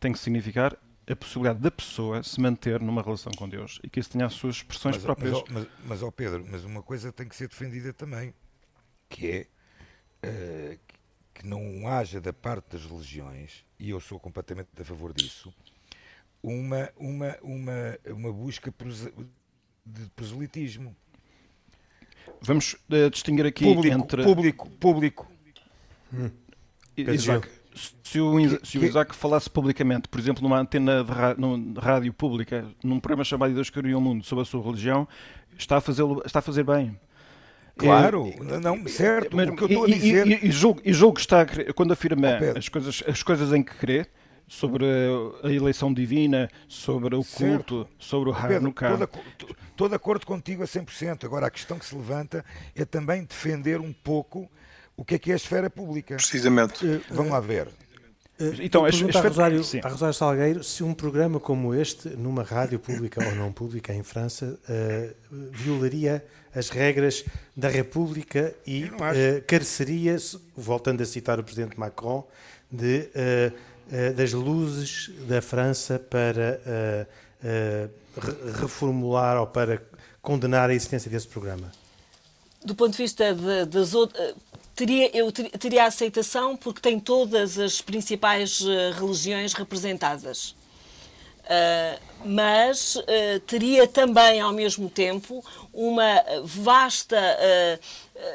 tem 0.00 0.12
que 0.12 0.18
significar 0.18 0.76
a 1.08 1.14
possibilidade 1.14 1.60
da 1.60 1.70
pessoa 1.70 2.22
se 2.22 2.40
manter 2.40 2.80
numa 2.80 3.00
relação 3.00 3.32
com 3.32 3.48
Deus 3.48 3.78
e 3.84 3.88
que 3.88 4.00
isso 4.00 4.10
tenha 4.10 4.26
as 4.26 4.34
suas 4.34 4.56
expressões 4.56 4.96
mas, 4.96 5.04
próprias. 5.04 5.42
Mas, 5.48 5.68
mas, 5.84 6.00
mas, 6.00 6.14
Pedro, 6.14 6.44
mas 6.50 6.64
uma 6.64 6.82
coisa 6.82 7.12
tem 7.12 7.28
que 7.28 7.36
ser 7.36 7.48
defendida 7.48 7.92
também, 7.92 8.34
que 9.08 9.30
é 9.30 9.46
uh, 10.26 10.78
que 11.32 11.46
não 11.46 11.86
haja 11.86 12.20
da 12.20 12.32
parte 12.32 12.72
das 12.72 12.84
religiões, 12.84 13.64
e 13.78 13.90
eu 13.90 14.00
sou 14.00 14.18
completamente 14.18 14.68
a 14.80 14.84
favor 14.84 15.12
disso, 15.12 15.54
uma, 16.42 16.90
uma, 16.96 17.36
uma, 17.42 17.98
uma 18.06 18.32
busca 18.32 18.72
de 19.84 20.10
proselitismo. 20.14 20.96
Vamos 22.40 22.74
uh, 22.90 23.10
distinguir 23.10 23.46
aqui 23.46 23.64
público, 23.64 23.96
entre. 23.96 24.22
Público, 24.22 24.70
público. 24.70 25.32
Hum. 26.12 26.30
Isaac, 26.96 27.48
se 28.02 28.20
o, 28.20 28.64
se 28.64 28.78
o 28.78 28.84
Isaac 28.84 29.14
falasse 29.14 29.50
publicamente, 29.50 30.08
por 30.08 30.18
exemplo, 30.18 30.42
numa 30.42 30.58
antena 30.58 31.04
de, 31.04 31.80
rádio 31.80 32.12
pública, 32.12 32.64
num 32.82 32.98
programa 32.98 33.24
chamado 33.24 33.54
Deus 33.54 33.68
Criou 33.68 34.00
o 34.00 34.02
Mundo 34.02 34.24
sobre 34.24 34.42
a 34.42 34.44
sua 34.44 34.62
religião, 34.62 35.06
está 35.58 35.76
a, 35.76 35.80
fazer, 35.80 36.04
está 36.24 36.38
a 36.38 36.42
fazer 36.42 36.64
bem. 36.64 36.98
Claro, 37.76 38.28
é, 38.28 38.58
não, 38.58 38.88
certo, 38.88 39.36
mas, 39.36 39.48
o 39.50 39.54
que 39.54 39.62
eu 39.64 39.68
estou 39.68 39.84
a 39.84 39.86
dizer... 39.86 40.26
E, 40.26 40.46
e, 40.46 40.50
julgo, 40.50 40.80
e 40.82 40.92
julgo 40.94 41.16
que 41.16 41.20
está, 41.20 41.44
quando 41.74 41.92
afirma 41.92 42.38
oh, 42.40 42.58
as, 42.58 42.68
coisas, 42.70 43.02
as 43.06 43.22
coisas 43.22 43.52
em 43.52 43.62
que 43.62 43.74
crê, 43.74 44.06
sobre 44.46 44.86
a 45.42 45.50
eleição 45.50 45.92
divina, 45.92 46.48
sobre 46.68 47.14
o 47.14 47.24
culto, 47.24 47.80
certo. 47.82 47.88
sobre 47.98 48.30
o 48.30 48.34
Hanukkah. 48.34 49.08
Estou 49.70 49.88
de 49.88 49.94
acordo 49.94 50.24
contigo 50.24 50.62
a 50.62 50.66
100%. 50.66 51.24
Agora, 51.24 51.46
a 51.46 51.50
questão 51.50 51.78
que 51.78 51.84
se 51.84 51.94
levanta 51.94 52.44
é 52.74 52.84
também 52.84 53.24
defender 53.24 53.80
um 53.80 53.92
pouco 53.92 54.48
o 54.96 55.04
que 55.04 55.16
é 55.16 55.18
que 55.18 55.30
é 55.30 55.34
a 55.34 55.36
esfera 55.36 55.68
pública. 55.68 56.16
Precisamente. 56.16 56.86
Uh, 56.86 57.02
vamos 57.10 57.32
lá 57.32 57.40
ver. 57.40 57.68
Uh, 58.38 58.54
então, 58.60 58.84
a, 58.84 58.88
esfera... 58.88 59.18
a, 59.18 59.22
Rosário, 59.22 59.62
a 59.82 59.88
Rosário 59.88 60.14
Salgueiro 60.14 60.64
se 60.64 60.82
um 60.82 60.94
programa 60.94 61.40
como 61.40 61.74
este, 61.74 62.08
numa 62.10 62.42
rádio 62.42 62.78
pública 62.78 63.22
ou 63.24 63.34
não 63.34 63.52
pública 63.52 63.92
em 63.92 64.02
França, 64.02 64.58
uh, 64.68 65.14
violaria 65.50 66.24
as 66.54 66.70
regras 66.70 67.24
da 67.54 67.68
República 67.68 68.54
e 68.66 68.84
uh, 68.84 69.44
careceria, 69.46 70.16
voltando 70.56 71.02
a 71.02 71.06
citar 71.06 71.38
o 71.38 71.44
presidente 71.44 71.78
Macron, 71.78 72.26
de, 72.70 73.10
uh, 73.14 73.52
das 74.16 74.32
luzes 74.32 75.10
da 75.28 75.40
França 75.40 75.98
para 75.98 76.60
reformular 78.60 79.40
ou 79.40 79.46
para 79.46 79.80
condenar 80.20 80.70
a 80.70 80.74
existência 80.74 81.10
desse 81.10 81.28
programa? 81.28 81.70
Do 82.64 82.74
ponto 82.74 82.92
de 82.92 82.98
vista 82.98 83.34
das 83.66 83.94
outras 83.94 84.34
teria, 84.76 85.16
eu 85.16 85.32
teria 85.32 85.86
aceitação 85.86 86.56
porque 86.56 86.80
tem 86.80 87.00
todas 87.00 87.58
as 87.58 87.80
principais 87.80 88.60
religiões 89.00 89.54
representadas. 89.54 90.54
Uh, 91.46 92.15
mas 92.26 92.96
uh, 92.96 93.40
teria 93.46 93.86
também, 93.86 94.40
ao 94.40 94.52
mesmo 94.52 94.90
tempo, 94.90 95.44
uma 95.72 96.24
vasta 96.44 97.16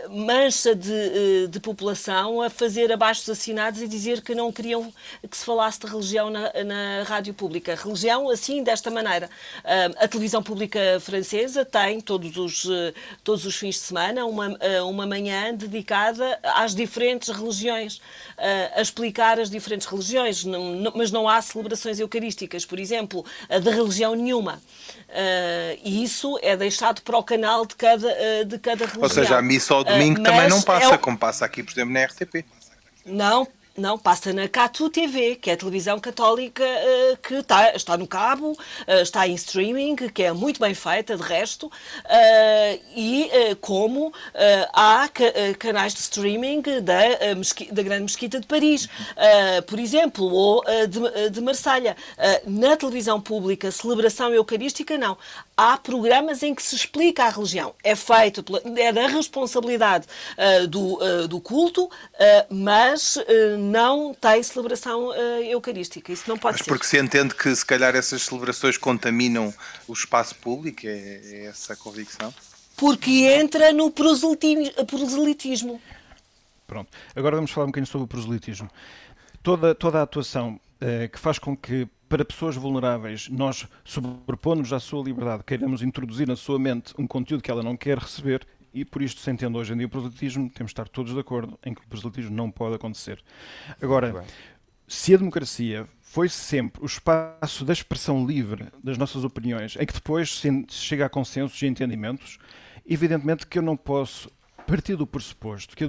mancha 0.09 0.75
de, 0.75 0.91
eh, 0.91 1.47
de, 1.47 1.59
população 1.59 2.41
a 2.41 2.49
fazer 2.49 2.91
abaixo 2.91 3.31
assinados 3.31 3.81
e 3.81 3.87
dizer 3.87 4.21
que 4.21 4.35
não 4.35 4.51
queriam 4.51 4.91
que 5.29 5.37
se 5.37 5.45
falasse 5.45 5.79
de 5.79 5.87
religião 5.87 6.29
na, 6.29 6.51
na 6.63 7.03
rádio 7.03 7.33
pública. 7.33 7.75
Religião, 7.75 8.29
assim, 8.29 8.63
desta 8.63 8.89
maneira. 8.89 9.29
A 9.99 10.07
televisão 10.07 10.43
pública 10.43 10.99
francesa 10.99 11.63
tem, 11.63 12.01
todos 12.01 12.37
os, 12.37 12.67
todos 13.23 13.45
os 13.45 13.55
fins 13.55 13.75
de 13.75 13.81
semana, 13.81 14.25
uma, 14.25 14.57
uma 14.87 15.05
manhã 15.05 15.53
dedicada 15.53 16.39
às 16.43 16.75
diferentes 16.75 17.29
religiões, 17.29 18.01
a 18.75 18.81
explicar 18.81 19.39
as 19.39 19.49
diferentes 19.49 19.87
religiões, 19.87 20.43
mas 20.95 21.11
não 21.11 21.27
há 21.27 21.41
celebrações 21.41 21.99
eucarísticas, 21.99 22.65
por 22.65 22.79
exemplo, 22.79 23.25
de 23.49 23.69
religião 23.81 24.15
nenhuma. 24.15 24.61
Uh, 25.09 25.77
e 25.83 26.03
isso 26.03 26.39
é 26.41 26.55
deixado 26.55 27.01
para 27.01 27.17
o 27.17 27.23
canal 27.23 27.65
de 27.65 27.75
cada, 27.75 28.07
uh, 28.07 28.45
de 28.45 28.57
cada 28.57 28.85
religião. 28.85 29.03
Ou 29.03 29.09
seja, 29.09 29.37
a 29.37 29.41
missa 29.41 29.73
ao 29.73 29.83
domingo 29.83 30.21
uh, 30.21 30.23
também 30.23 30.47
não 30.47 30.61
passa, 30.61 30.93
é 30.93 30.95
o... 30.95 30.99
como 30.99 31.17
passa 31.17 31.45
aqui, 31.45 31.61
por 31.61 31.71
exemplo, 31.71 31.93
na 31.93 32.05
RTP. 32.05 32.45
Não, 33.05 33.47
não, 33.77 33.97
passa 33.97 34.33
na 34.33 34.47
Catu 34.47 34.89
TV, 34.89 35.35
que 35.35 35.49
é 35.49 35.53
a 35.53 35.57
televisão 35.57 35.99
católica 35.99 36.63
uh, 36.63 37.17
que 37.17 37.35
está, 37.35 37.73
está 37.73 37.97
no 37.97 38.05
cabo, 38.05 38.51
uh, 38.51 39.01
está 39.01 39.27
em 39.27 39.33
streaming, 39.35 39.95
que 39.95 40.23
é 40.23 40.33
muito 40.33 40.59
bem 40.59 40.73
feita, 40.73 41.15
de 41.15 41.23
resto, 41.23 41.67
uh, 41.67 41.71
e 42.95 43.29
como 43.61 44.13
há 44.73 45.07
ca 45.07 45.23
canais 45.57 45.93
de 45.93 45.99
streaming 45.99 46.61
da, 46.81 46.99
da 47.71 47.83
Grande 47.83 48.03
Mesquita 48.03 48.39
de 48.39 48.47
Paris, 48.47 48.87
por 49.67 49.79
exemplo, 49.79 50.25
ou 50.25 50.63
de, 50.87 51.29
de 51.29 51.41
Marselha. 51.41 51.95
na 52.45 52.75
televisão 52.75 53.21
pública, 53.21 53.71
celebração 53.71 54.33
eucarística, 54.33 54.97
não 54.97 55.17
há 55.61 55.77
programas 55.77 56.41
em 56.41 56.55
que 56.55 56.63
se 56.63 56.75
explica 56.75 57.25
a 57.25 57.29
religião. 57.29 57.75
É 57.83 57.95
feito, 57.95 58.43
é 58.75 58.91
da 58.91 59.05
responsabilidade 59.07 60.07
uh, 60.37 60.67
do, 60.67 60.95
uh, 60.95 61.27
do 61.27 61.39
culto, 61.39 61.85
uh, 61.85 61.89
mas 62.49 63.17
não 63.59 64.13
tem 64.13 64.41
celebração 64.41 65.13
eucarística. 65.43 66.11
Isso 66.11 66.23
não 66.27 66.37
pode 66.37 66.57
mas 66.57 66.65
ser. 66.65 66.71
Porque 66.71 66.85
se 66.85 66.97
entende 66.97 67.35
que 67.35 67.55
se 67.55 67.65
calhar 67.65 67.95
essas 67.95 68.23
celebrações 68.23 68.77
contaminam 68.77 69.53
o 69.87 69.93
espaço 69.93 70.35
público, 70.35 70.81
é, 70.85 71.21
é 71.23 71.45
essa 71.45 71.73
a 71.73 71.75
convicção? 71.75 72.33
Porque 72.75 73.11
entra 73.25 73.71
no 73.71 73.91
proselitismo. 73.91 75.79
Pronto. 76.65 76.89
Agora 77.15 77.35
vamos 77.35 77.51
falar 77.51 77.65
um 77.65 77.69
bocadinho 77.69 77.91
sobre 77.91 78.05
o 78.05 78.07
proselitismo. 78.07 78.69
Toda, 79.43 79.75
toda 79.75 79.99
a 79.99 80.03
atuação 80.03 80.59
que 81.11 81.19
faz 81.19 81.37
com 81.37 81.55
que 81.55 81.87
para 82.09 82.25
pessoas 82.25 82.55
vulneráveis, 82.55 83.29
nós 83.29 83.67
sobrepondo-nos 83.85 84.73
à 84.73 84.79
sua 84.79 85.03
liberdade, 85.03 85.43
queiramos 85.45 85.81
introduzir 85.81 86.27
na 86.27 86.35
sua 86.35 86.59
mente 86.59 86.93
um 86.97 87.07
conteúdo 87.07 87.41
que 87.41 87.49
ela 87.49 87.63
não 87.63 87.77
quer 87.77 87.97
receber, 87.97 88.45
e 88.73 88.83
por 88.83 89.01
isto 89.01 89.21
se 89.21 89.31
entende 89.31 89.57
hoje 89.57 89.73
em 89.73 89.77
dia 89.77 89.87
o 89.87 89.89
proselitismo, 89.89 90.49
temos 90.49 90.71
de 90.71 90.73
estar 90.73 90.87
todos 90.89 91.13
de 91.13 91.19
acordo 91.19 91.57
em 91.65 91.73
que 91.73 91.81
o 91.81 91.87
proselitismo 91.87 92.35
não 92.35 92.51
pode 92.51 92.75
acontecer. 92.75 93.23
Agora, 93.81 94.25
se 94.87 95.13
a 95.13 95.17
democracia 95.17 95.87
foi 96.01 96.27
sempre 96.27 96.81
o 96.83 96.85
espaço 96.85 97.63
da 97.63 97.71
expressão 97.71 98.25
livre 98.25 98.67
das 98.83 98.97
nossas 98.97 99.23
opiniões, 99.23 99.77
em 99.79 99.85
que 99.85 99.93
depois 99.93 100.39
se 100.39 100.65
chega 100.69 101.05
a 101.05 101.09
consensos 101.09 101.61
e 101.61 101.67
entendimentos, 101.67 102.37
evidentemente 102.85 103.47
que 103.47 103.57
eu 103.57 103.63
não 103.63 103.77
posso 103.77 104.29
partir 104.61 104.95
do 104.95 105.05
pressuposto 105.07 105.75
que 105.75 105.83
a 105.83 105.87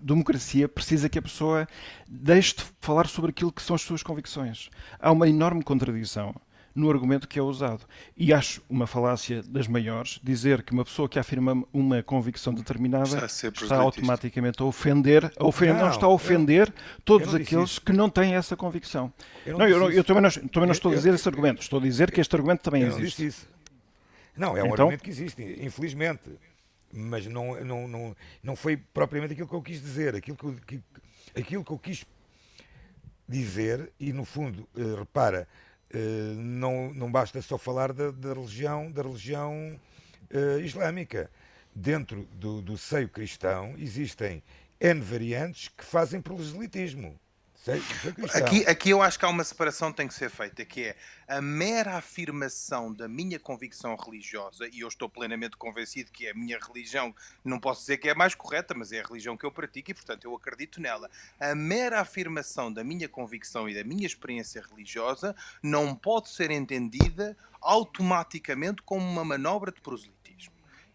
democracia 0.00 0.68
precisa 0.68 1.08
que 1.08 1.18
a 1.18 1.22
pessoa 1.22 1.66
deixe 2.06 2.56
de 2.56 2.64
falar 2.80 3.06
sobre 3.06 3.30
aquilo 3.30 3.52
que 3.52 3.62
são 3.62 3.74
as 3.74 3.82
suas 3.82 4.02
convicções. 4.02 4.68
Há 4.98 5.10
uma 5.10 5.28
enorme 5.28 5.62
contradição 5.62 6.34
no 6.78 6.90
argumento 6.90 7.28
que 7.28 7.38
é 7.38 7.42
usado. 7.42 7.84
E 8.16 8.32
acho 8.32 8.62
uma 8.68 8.86
falácia 8.86 9.42
das 9.42 9.66
maiores 9.66 10.20
dizer 10.22 10.62
que 10.62 10.72
uma 10.72 10.84
pessoa 10.84 11.08
que 11.08 11.18
afirma 11.18 11.64
uma 11.72 12.02
convicção 12.02 12.54
determinada 12.54 13.26
está, 13.26 13.48
está 13.48 13.76
automaticamente 13.76 14.62
a 14.62 14.64
ofender, 14.64 15.30
a 15.36 15.44
ofender 15.44 15.74
não, 15.74 15.82
não, 15.82 15.90
está 15.90 16.06
a 16.06 16.10
ofender 16.10 16.68
eu, 16.68 17.02
todos 17.04 17.34
eu 17.34 17.40
aqueles 17.40 17.78
que 17.78 17.92
não 17.92 18.08
têm 18.08 18.34
essa 18.34 18.56
convicção. 18.56 19.12
Eu, 19.44 19.58
não, 19.58 19.66
eu, 19.66 19.90
eu 19.90 20.04
também, 20.04 20.22
não, 20.22 20.30
também 20.30 20.66
não 20.66 20.72
estou 20.72 20.92
a 20.92 20.94
dizer 20.94 21.12
esse 21.12 21.28
argumento, 21.28 21.60
estou 21.60 21.80
a 21.80 21.82
dizer 21.82 22.10
que 22.10 22.20
este 22.20 22.34
argumento 22.34 22.62
também 22.62 22.82
existe. 22.82 23.48
Não, 24.36 24.56
é 24.56 24.62
um 24.62 24.66
então, 24.66 24.72
argumento 24.72 25.02
que 25.02 25.10
existe, 25.10 25.42
infelizmente 25.60 26.30
mas 26.92 27.26
não, 27.26 27.62
não, 27.64 27.88
não, 27.88 28.16
não 28.42 28.56
foi 28.56 28.76
propriamente 28.76 29.32
aquilo 29.32 29.48
que 29.48 29.54
eu 29.54 29.62
quis 29.62 29.80
dizer. 29.80 30.14
Aquilo 30.14 30.36
que 30.36 30.44
eu, 30.44 30.54
que, 30.66 30.82
aquilo 31.36 31.64
que 31.64 31.72
eu 31.72 31.78
quis 31.78 32.06
dizer, 33.28 33.92
e 34.00 34.12
no 34.12 34.24
fundo, 34.24 34.68
uh, 34.74 34.94
repara, 34.96 35.46
uh, 35.94 35.98
não, 36.34 36.92
não 36.94 37.10
basta 37.10 37.40
só 37.42 37.58
falar 37.58 37.92
da, 37.92 38.10
da 38.10 38.32
religião, 38.32 38.90
da 38.90 39.02
religião 39.02 39.78
uh, 40.32 40.60
islâmica. 40.60 41.30
Dentro 41.74 42.24
do, 42.32 42.60
do 42.60 42.76
seio 42.76 43.08
cristão 43.08 43.74
existem 43.78 44.42
N 44.80 45.00
variantes 45.00 45.68
que 45.68 45.84
fazem 45.84 46.20
proselitismo. 46.20 47.18
Aqui, 48.34 48.64
aqui 48.66 48.90
eu 48.90 49.02
acho 49.02 49.18
que 49.18 49.24
há 49.24 49.28
uma 49.28 49.44
separação 49.44 49.90
que 49.90 49.98
tem 49.98 50.08
que 50.08 50.14
ser 50.14 50.30
feita, 50.30 50.64
que 50.64 50.84
é 50.84 50.96
a 51.26 51.42
mera 51.42 51.96
afirmação 51.96 52.92
da 52.92 53.06
minha 53.06 53.38
convicção 53.38 53.94
religiosa, 53.96 54.68
e 54.72 54.80
eu 54.80 54.88
estou 54.88 55.08
plenamente 55.08 55.56
convencido 55.56 56.10
que 56.10 56.26
é 56.26 56.30
a 56.30 56.34
minha 56.34 56.58
religião, 56.58 57.14
não 57.44 57.60
posso 57.60 57.80
dizer 57.80 57.98
que 57.98 58.08
é 58.08 58.12
a 58.12 58.14
mais 58.14 58.34
correta, 58.34 58.74
mas 58.74 58.92
é 58.92 59.00
a 59.00 59.06
religião 59.06 59.36
que 59.36 59.44
eu 59.44 59.52
pratico 59.52 59.90
e, 59.90 59.94
portanto, 59.94 60.24
eu 60.24 60.34
acredito 60.34 60.80
nela. 60.80 61.10
A 61.38 61.54
mera 61.54 62.00
afirmação 62.00 62.72
da 62.72 62.82
minha 62.82 63.08
convicção 63.08 63.68
e 63.68 63.74
da 63.74 63.84
minha 63.84 64.06
experiência 64.06 64.62
religiosa 64.62 65.34
não 65.62 65.94
pode 65.94 66.30
ser 66.30 66.50
entendida 66.50 67.36
automaticamente 67.60 68.82
como 68.82 69.04
uma 69.04 69.24
manobra 69.24 69.72
de 69.72 69.80
proselitismo. 69.80 70.17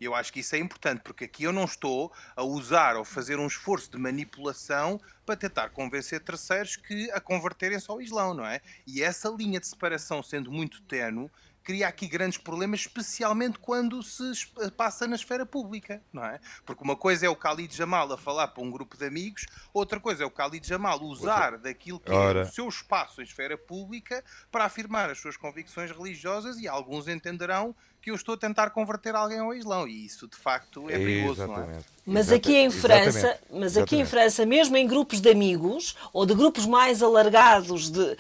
E 0.03 0.05
eu 0.05 0.13
acho 0.13 0.33
que 0.33 0.41
isso 0.41 0.53
é 0.53 0.59
importante, 0.59 0.99
porque 1.01 1.23
aqui 1.23 1.45
eu 1.45 1.53
não 1.53 1.63
estou 1.63 2.11
a 2.35 2.43
usar 2.43 2.97
ou 2.97 3.05
fazer 3.05 3.39
um 3.39 3.47
esforço 3.47 3.89
de 3.89 3.97
manipulação 3.97 4.99
para 5.25 5.37
tentar 5.37 5.69
convencer 5.69 6.19
terceiros 6.19 6.75
que 6.75 7.09
a 7.11 7.21
converterem-se 7.21 7.89
ao 7.89 8.01
Islão, 8.01 8.33
não 8.33 8.45
é? 8.45 8.59
E 8.85 9.01
essa 9.01 9.29
linha 9.29 9.61
de 9.61 9.67
separação 9.67 10.21
sendo 10.21 10.51
muito 10.51 10.81
tenue, 10.81 11.31
cria 11.63 11.87
aqui 11.87 12.05
grandes 12.05 12.37
problemas, 12.37 12.81
especialmente 12.81 13.57
quando 13.57 14.03
se 14.03 14.45
passa 14.75 15.07
na 15.07 15.15
esfera 15.15 15.45
pública, 15.45 16.01
não 16.11 16.25
é? 16.25 16.41
Porque 16.65 16.83
uma 16.83 16.97
coisa 16.97 17.25
é 17.25 17.29
o 17.29 17.33
Khalid 17.33 17.73
Jamal 17.73 18.11
a 18.11 18.17
falar 18.17 18.49
para 18.49 18.61
um 18.61 18.69
grupo 18.69 18.97
de 18.97 19.05
amigos, 19.05 19.45
outra 19.73 20.01
coisa 20.01 20.23
é 20.23 20.27
o 20.27 20.29
Khalid 20.29 20.67
Jamal 20.67 21.01
usar 21.01 21.57
daquilo 21.57 22.01
que 22.01 22.11
Ora. 22.11 22.41
é 22.41 22.43
o 22.43 22.51
seu 22.51 22.67
espaço 22.67 23.21
em 23.21 23.23
esfera 23.23 23.57
pública 23.57 24.21
para 24.51 24.65
afirmar 24.65 25.09
as 25.09 25.19
suas 25.19 25.37
convicções 25.37 25.89
religiosas 25.91 26.59
e 26.59 26.67
alguns 26.67 27.07
entenderão 27.07 27.73
que 28.03 28.11
eu 28.11 28.15
estou 28.15 28.35
a 28.35 28.37
tentar 28.37 28.71
converter 28.71 29.15
alguém 29.15 29.39
ao 29.39 29.53
Islão. 29.53 29.87
E 29.87 30.05
isso, 30.05 30.27
de 30.27 30.35
facto, 30.35 30.89
é 30.89 30.97
perigoso, 30.97 31.41
Exatamente. 31.41 31.69
não 31.69 31.77
é? 31.77 31.81
Mas 32.05 32.29
aqui 32.33 32.53
em 32.57 32.69
França, 32.69 33.39
mas 33.49 33.77
aqui 33.77 33.95
em 33.95 34.05
França, 34.05 34.45
mesmo 34.45 34.75
em 34.75 34.85
grupos 34.85 35.21
de 35.21 35.29
amigos 35.29 35.95
ou 36.11 36.25
de 36.25 36.35
grupos 36.35 36.65
mais 36.65 37.01
alargados, 37.01 37.89
de, 37.89 38.01
uh, 38.01 38.17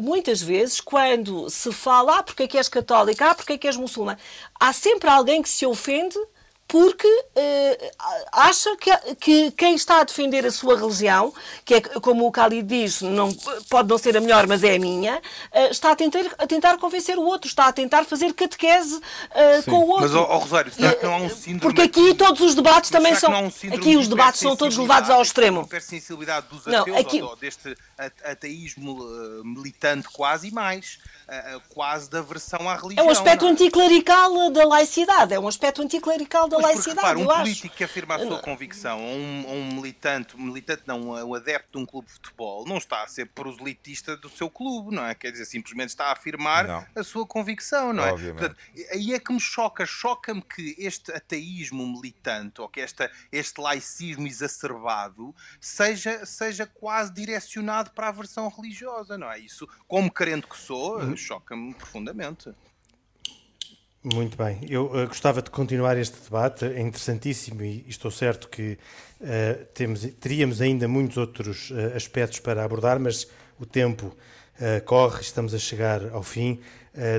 muitas 0.00 0.40
vezes, 0.40 0.80
quando 0.80 1.50
se 1.50 1.70
fala, 1.72 2.20
ah, 2.20 2.22
porque 2.22 2.44
é 2.44 2.48
que 2.48 2.56
és 2.56 2.70
católica, 2.70 3.30
ah, 3.30 3.34
porque 3.34 3.52
é 3.52 3.58
que 3.58 3.66
és 3.66 3.76
muçulmana, 3.76 4.18
há 4.58 4.72
sempre 4.72 5.10
alguém 5.10 5.42
que 5.42 5.48
se 5.50 5.66
ofende 5.66 6.18
porque 6.72 7.06
uh, 7.06 7.90
acha 8.32 8.74
que, 8.78 8.90
que, 9.16 9.50
quem 9.50 9.74
está 9.74 10.00
a 10.00 10.04
defender 10.04 10.46
a 10.46 10.50
sua 10.50 10.74
religião, 10.74 11.30
que 11.66 11.74
é 11.74 11.80
como 11.82 12.26
o 12.26 12.30
Khalid 12.30 12.66
diz, 12.66 13.02
não, 13.02 13.30
pode 13.68 13.90
não 13.90 13.98
ser 13.98 14.16
a 14.16 14.22
melhor, 14.22 14.46
mas 14.46 14.64
é 14.64 14.76
a 14.76 14.78
minha, 14.78 15.18
uh, 15.18 15.70
está 15.70 15.92
a 15.92 15.96
tentar, 15.96 16.24
a 16.38 16.46
tentar 16.46 16.78
convencer 16.78 17.18
o 17.18 17.24
outro, 17.24 17.46
está 17.46 17.66
a 17.66 17.72
tentar 17.74 18.06
fazer 18.06 18.32
catequese 18.32 18.96
uh, 18.96 19.62
com 19.66 19.80
o 19.80 19.88
outro. 19.88 20.00
Mas, 20.00 20.14
ó, 20.14 20.38
Rosário, 20.38 20.72
será 20.72 20.94
que 20.94 21.04
não 21.04 21.12
há 21.12 21.16
um 21.18 21.28
síndrome... 21.28 21.60
Porque 21.60 21.82
aqui 21.82 22.14
todos 22.14 22.40
os 22.40 22.54
debates 22.54 22.88
também 22.88 23.14
são... 23.16 23.30
Um 23.30 23.74
aqui 23.74 23.98
os 23.98 24.08
debates 24.08 24.40
são 24.40 24.56
todos 24.56 24.78
levados 24.78 25.10
ao 25.10 25.20
extremo. 25.20 25.68
sensibilidade 25.78 26.46
dos 26.46 26.66
ateus, 26.66 26.86
não, 26.86 26.96
aqui... 26.96 27.20
ou 27.20 27.36
deste 27.36 27.76
ateísmo 28.24 28.98
militante 29.44 30.08
quase, 30.08 30.48
e 30.48 30.50
mais 30.50 30.98
quase 31.74 32.10
da 32.10 32.22
versão 32.22 32.68
à 32.68 32.76
religião. 32.76 33.04
É 33.04 33.08
um 33.08 33.10
aspecto 33.10 33.44
não? 33.44 33.52
anticlerical 33.52 34.50
da 34.50 34.66
laicidade, 34.66 35.34
é 35.34 35.38
um 35.38 35.48
aspecto 35.48 35.82
anticlerical 35.82 36.48
da 36.48 36.61
laicidade, 36.62 36.96
repara, 36.96 37.18
um 37.18 37.22
eu 37.22 37.28
político 37.28 37.66
acho. 37.68 37.76
que 37.76 37.84
afirma 37.84 38.14
a 38.16 38.18
sua 38.18 38.38
convicção, 38.40 39.02
ou 39.02 39.16
um, 39.16 39.52
um, 39.52 39.74
militante, 39.74 40.36
um 40.36 40.42
militante 40.42 40.82
não, 40.86 41.10
um 41.10 41.34
adepto 41.34 41.78
de 41.78 41.82
um 41.82 41.86
clube 41.86 42.06
de 42.08 42.14
futebol, 42.14 42.66
não 42.66 42.78
está 42.78 43.02
a 43.02 43.08
ser 43.08 43.26
proselitista 43.26 44.16
do 44.16 44.28
seu 44.28 44.50
clube, 44.50 44.94
não 44.94 45.04
é? 45.04 45.14
Quer 45.14 45.32
dizer, 45.32 45.46
simplesmente 45.46 45.88
está 45.88 46.06
a 46.06 46.12
afirmar 46.12 46.66
não. 46.66 46.86
a 46.94 47.02
sua 47.02 47.26
convicção, 47.26 47.92
não 47.92 48.04
é? 48.04 48.10
Portanto, 48.10 48.56
aí 48.90 49.14
é 49.14 49.18
que 49.18 49.32
me 49.32 49.40
choca, 49.40 49.86
choca-me 49.86 50.42
que 50.42 50.74
este 50.78 51.12
ateísmo 51.12 51.86
militante, 51.86 52.60
ou 52.60 52.68
que 52.68 52.80
esta, 52.80 53.10
este 53.30 53.60
laicismo 53.60 54.26
exacerbado, 54.26 55.34
seja, 55.60 56.24
seja 56.26 56.66
quase 56.66 57.12
direcionado 57.12 57.90
para 57.92 58.08
a 58.08 58.12
versão 58.12 58.48
religiosa, 58.48 59.16
não 59.16 59.30
é? 59.30 59.38
Isso, 59.38 59.66
como 59.88 60.10
crente 60.10 60.46
que 60.46 60.56
sou, 60.56 60.98
uhum 60.98 61.16
choca-me 61.22 61.74
profundamente. 61.74 62.54
Muito 64.04 64.36
bem. 64.36 64.58
Eu 64.68 64.86
uh, 64.86 65.06
gostava 65.06 65.40
de 65.40 65.48
continuar 65.48 65.96
este 65.96 66.20
debate, 66.24 66.64
é 66.64 66.80
interessantíssimo 66.80 67.62
e 67.62 67.84
estou 67.86 68.10
certo 68.10 68.48
que 68.48 68.76
uh, 69.20 69.64
temos, 69.72 70.04
teríamos 70.18 70.60
ainda 70.60 70.88
muitos 70.88 71.16
outros 71.18 71.70
uh, 71.70 71.96
aspectos 71.96 72.40
para 72.40 72.64
abordar, 72.64 72.98
mas 72.98 73.28
o 73.60 73.66
tempo 73.66 74.14
corre, 74.84 75.22
estamos 75.22 75.54
a 75.54 75.58
chegar 75.58 76.12
ao 76.12 76.22
fim 76.22 76.60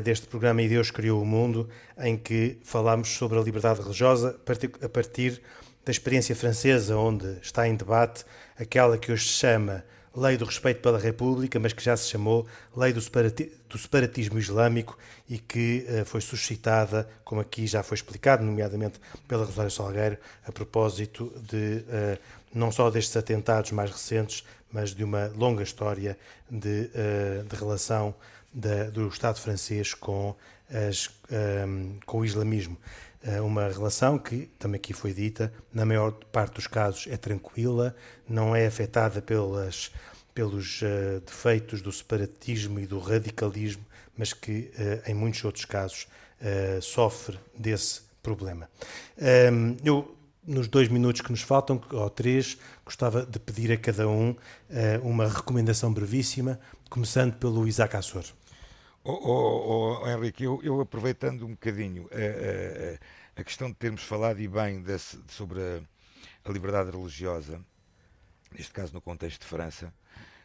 deste 0.04 0.28
programa 0.28 0.62
E 0.62 0.70
Deus 0.70 0.92
Criou 0.92 1.22
o 1.22 1.26
Mundo, 1.26 1.68
em 1.98 2.16
que 2.16 2.58
falámos 2.64 3.10
sobre 3.10 3.38
a 3.38 3.42
liberdade 3.42 3.82
religiosa 3.82 4.40
a 4.82 4.88
partir 4.88 5.42
da 5.84 5.92
experiência 5.92 6.36
francesa, 6.36 6.96
onde 6.96 7.40
está 7.42 7.68
em 7.68 7.76
debate 7.76 8.24
aquela 8.58 8.98
que 8.98 9.12
hoje 9.12 9.28
se 9.28 9.34
chama 9.34 9.84
Lei 10.16 10.38
do 10.38 10.45
Respeito 10.45 10.82
pela 10.82 10.99
República, 10.99 11.59
mas 11.59 11.74
que 11.74 11.84
já 11.84 11.97
se 11.97 12.09
chamou 12.09 12.45
Lei 12.76 12.93
do, 12.93 13.01
separati 13.01 13.51
do 13.68 13.78
Separatismo 13.78 14.38
Islâmico 14.38 14.97
e 15.28 15.39
que 15.39 15.86
uh, 15.89 16.05
foi 16.05 16.22
suscitada, 16.22 17.09
como 17.24 17.41
aqui 17.41 17.66
já 17.66 17.82
foi 17.82 17.95
explicado, 17.95 18.43
nomeadamente 18.43 18.99
pela 19.28 19.45
Rosário 19.45 19.72
Salgueiro, 19.72 20.18
a 20.45 20.51
propósito 20.51 21.34
de 21.49 21.84
uh, 21.88 22.20
não 22.53 22.72
só 22.72 22.89
destes 22.89 23.18
atentados 23.18 23.72
mais 23.72 23.89
recentes, 23.89 24.43
mas 24.72 24.93
de 24.93 25.03
uma 25.03 25.32
longa 25.36 25.64
história 25.64 26.18
de, 26.49 26.89
uh, 26.93 27.43
de 27.43 27.55
relação 27.55 28.14
da, 28.53 28.86
do 28.86 29.07
Estado 29.07 29.39
francês 29.39 29.93
com, 29.93 30.36
as, 30.70 31.09
um, 31.68 31.97
com 32.05 32.20
o 32.20 32.26
islamismo. 32.26 32.78
Eh, 33.24 33.40
uma 33.40 33.70
relação 33.70 34.20
que, 34.20 34.50
também 34.60 34.78
aqui 34.78 34.94
foi 34.94 35.14
dita, 35.14 35.52
na 35.74 35.86
maior 35.86 36.12
parte 36.12 36.56
dos 36.56 36.68
casos 36.68 37.08
é 37.08 37.16
tranquila, 37.16 37.96
não 38.28 38.54
é 38.54 38.68
afetada 38.68 39.22
pelas, 39.22 39.92
pelos 40.34 40.82
uh, 40.82 41.22
defeitos 41.26 41.82
do 41.82 41.92
separatismo 41.92 42.82
e 42.82 42.86
do 42.86 43.00
radicalismo, 43.00 43.86
mas 44.18 44.34
que, 44.34 44.72
uh, 44.78 45.10
em 45.10 45.14
muitos 45.14 45.44
outros 45.46 45.64
casos, 45.64 46.06
uh, 46.42 46.82
sofre 46.82 47.40
desse 47.58 48.02
problema. 48.22 48.70
Um, 49.18 49.26
ehm, 49.26 49.78
eu, 49.86 50.18
nos 50.46 50.68
dois 50.68 50.90
minutos 50.90 51.22
que 51.22 51.32
nos 51.32 51.42
faltam, 51.42 51.82
ou 51.92 52.10
três, 52.10 52.58
gostava 52.86 53.26
de 53.26 53.40
pedir 53.40 53.72
a 53.72 53.78
cada 53.78 54.08
um 54.10 54.36
uma 55.02 55.26
recomendação 55.26 55.94
brevíssima, 55.94 56.60
começando 56.90 57.34
pelo 57.36 57.66
Isaac 57.66 57.96
Assor. 57.96 58.26
Oh, 59.06 59.12
oh, 59.12 59.99
oh, 60.01 60.10
Henrique, 60.10 60.45
eu, 60.45 60.62
eu, 60.64 60.80
aproveitando 60.80 61.45
um 61.45 61.49
bocadinho 61.51 62.08
a, 62.10 63.38
a, 63.38 63.41
a, 63.41 63.43
questão 63.43 63.68
de 63.68 63.76
termos 63.76 64.01
falado 64.04 64.39
e 64.39 64.47
bem 64.47 64.82
desse, 64.82 65.20
sobre 65.28 65.60
a, 65.60 65.82
a, 66.45 66.51
liberdade 66.54 66.89
religiosa, 66.89 67.60
neste 68.54 68.72
caso 68.72 68.93
no 68.93 69.01
contexto 69.01 69.41
de 69.41 69.47
França, 69.47 69.93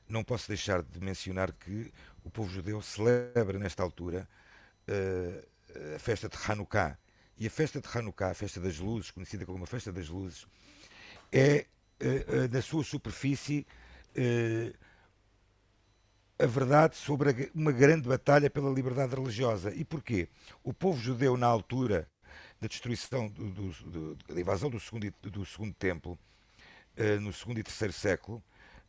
não 0.08 0.24
posso 0.24 0.48
deixar 0.48 0.82
de 0.82 0.98
mencionar 0.98 1.52
que 1.52 1.92
o 2.24 2.30
povo 2.30 2.50
judeu 2.50 2.82
celebra 2.82 3.60
nesta 3.60 3.84
altura 3.84 4.28
uh, 4.88 5.94
a 5.94 5.98
festa 6.00 6.28
de 6.28 6.36
Hanukkah. 6.36 6.98
E 7.38 7.46
a 7.46 7.50
festa 7.50 7.80
de 7.80 7.86
Hanukkah, 7.96 8.30
a 8.30 8.34
festa 8.34 8.58
das 8.58 8.80
luzes, 8.80 9.12
conhecida 9.12 9.46
como 9.46 9.62
a 9.62 9.66
festa 9.68 9.92
das 9.92 10.08
luzes, 10.08 10.48
é, 11.30 11.64
uh, 12.02 12.06
uh, 12.06 12.48
na 12.52 12.60
sua 12.60 12.82
superfície, 12.82 13.64
a 16.38 16.46
verdade 16.46 16.96
sobre 16.96 17.50
uma 17.54 17.72
grande 17.72 18.08
batalha 18.08 18.48
pela 18.48 18.70
liberdade 18.70 19.14
religiosa. 19.14 19.72
E 19.74 19.84
porquê? 19.84 20.28
O 20.62 20.72
povo 20.72 21.00
judeu, 21.00 21.36
na 21.36 21.46
altura 21.46 22.08
da 22.60 22.68
destruição, 22.68 23.28
do, 23.28 23.50
do, 23.50 23.70
do, 23.90 24.18
da 24.34 24.40
invasão 24.40 24.70
do 24.70 24.78
segundo, 24.78 25.12
do 25.22 25.44
segundo 25.44 25.74
templo, 25.74 26.18
uh, 26.96 27.20
no 27.20 27.32
segundo 27.32 27.58
e 27.58 27.62
terceiro 27.62 27.92
século, 27.92 28.42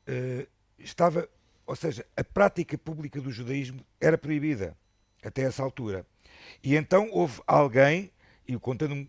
uh, 0.08 0.48
estava, 0.78 1.28
ou 1.66 1.76
seja, 1.76 2.06
a 2.16 2.24
prática 2.24 2.78
pública 2.78 3.20
do 3.20 3.32
judaísmo 3.32 3.84
era 4.00 4.18
proibida 4.18 4.76
até 5.24 5.44
essa 5.44 5.64
altura. 5.64 6.06
E 6.64 6.76
então 6.76 7.10
houve 7.12 7.42
alguém 7.46 8.12
e 8.48 8.58
contando 8.58 9.08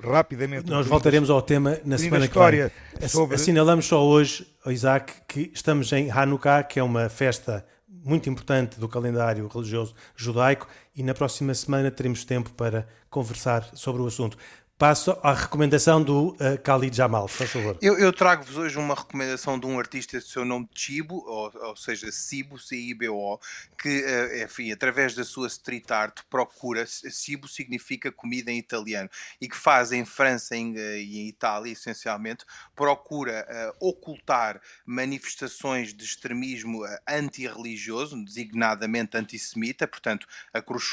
rapidamente. 0.00 0.70
Nós 0.70 0.86
voltaremos 0.86 1.28
ao 1.28 1.42
tema 1.42 1.80
na 1.84 1.98
semana 1.98 2.28
que 2.28 2.38
vem. 2.38 3.08
Sobre... 3.08 3.34
Assinalamos 3.34 3.86
só 3.86 4.04
hoje, 4.04 4.46
Isaac, 4.64 5.12
que 5.26 5.50
estamos 5.52 5.92
em 5.92 6.08
Hanukkah, 6.08 6.62
que 6.62 6.78
é 6.78 6.82
uma 6.82 7.08
festa 7.08 7.66
muito 8.06 8.30
importante 8.30 8.78
do 8.78 8.88
calendário 8.88 9.48
religioso 9.48 9.94
judaico 10.14 10.68
e 10.94 11.02
na 11.02 11.12
próxima 11.12 11.52
semana 11.52 11.90
teremos 11.90 12.24
tempo 12.24 12.50
para 12.52 12.86
conversar 13.10 13.68
sobre 13.74 14.00
o 14.00 14.06
assunto. 14.06 14.38
Passo 14.78 15.12
à 15.22 15.32
recomendação 15.32 16.02
do 16.02 16.32
uh, 16.34 16.60
Khalid 16.62 16.94
Jamal, 16.94 17.26
por 17.28 17.46
favor. 17.46 17.78
Eu, 17.80 17.98
eu 17.98 18.12
trago-vos 18.12 18.58
hoje 18.58 18.76
uma 18.76 18.94
recomendação 18.94 19.58
de 19.58 19.64
um 19.64 19.78
artista 19.78 20.18
de 20.18 20.26
seu 20.26 20.44
nome 20.44 20.68
Chibo, 20.74 21.24
ou, 21.26 21.50
ou 21.68 21.74
seja, 21.74 22.12
Cibo, 22.12 22.58
C-I-B-O, 22.58 23.40
que, 23.80 24.04
uh, 24.04 24.44
enfim, 24.44 24.70
através 24.70 25.14
da 25.14 25.24
sua 25.24 25.46
street 25.46 25.90
art 25.90 26.20
procura, 26.28 26.84
Cibo 26.86 27.48
significa 27.48 28.12
comida 28.12 28.52
em 28.52 28.58
italiano, 28.58 29.08
e 29.40 29.48
que 29.48 29.56
faz 29.56 29.92
em 29.92 30.04
França 30.04 30.54
e 30.54 30.60
em, 30.60 30.76
em 30.76 31.28
Itália, 31.28 31.72
essencialmente, 31.72 32.44
procura 32.74 33.48
uh, 33.80 33.88
ocultar 33.88 34.60
manifestações 34.84 35.94
de 35.94 36.04
extremismo 36.04 36.82
antirreligioso, 37.08 38.22
designadamente 38.22 39.16
antissemita, 39.16 39.88
portanto, 39.88 40.26
a 40.52 40.60
cruz 40.60 40.84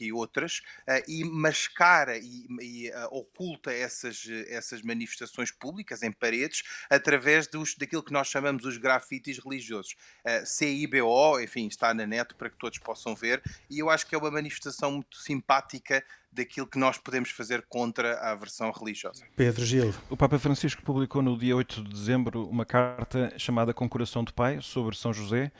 e 0.00 0.12
outras, 0.14 0.62
e 1.06 1.24
mascara 1.24 2.16
e, 2.16 2.46
e 2.62 2.90
oculta 3.18 3.72
essas, 3.72 4.26
essas 4.48 4.82
manifestações 4.82 5.50
públicas 5.50 6.02
em 6.02 6.12
paredes 6.12 6.62
através 6.88 7.46
dos, 7.46 7.74
daquilo 7.74 8.02
que 8.02 8.12
nós 8.12 8.28
chamamos 8.28 8.64
os 8.64 8.76
grafites 8.76 9.38
religiosos. 9.38 9.94
Uh, 10.24 10.46
CIBO, 10.46 11.40
enfim, 11.40 11.66
está 11.66 11.92
na 11.92 12.06
net 12.06 12.34
para 12.34 12.50
que 12.50 12.58
todos 12.58 12.78
possam 12.78 13.14
ver, 13.14 13.42
e 13.70 13.78
eu 13.78 13.90
acho 13.90 14.06
que 14.06 14.14
é 14.14 14.18
uma 14.18 14.30
manifestação 14.30 14.92
muito 14.92 15.16
simpática 15.16 16.04
daquilo 16.30 16.66
que 16.66 16.78
nós 16.78 16.98
podemos 16.98 17.30
fazer 17.30 17.64
contra 17.68 18.14
a 18.18 18.32
aversão 18.32 18.70
religiosa. 18.70 19.24
Pedro 19.34 19.64
Gil. 19.64 19.94
O 20.10 20.16
Papa 20.16 20.38
Francisco 20.38 20.82
publicou 20.82 21.22
no 21.22 21.36
dia 21.38 21.56
8 21.56 21.82
de 21.82 21.90
dezembro 21.90 22.46
uma 22.48 22.64
carta 22.64 23.32
chamada 23.38 23.72
Com 23.72 23.88
Coração 23.88 24.22
do 24.22 24.32
Pai 24.32 24.60
sobre 24.60 24.96
São 24.96 25.12
José, 25.12 25.50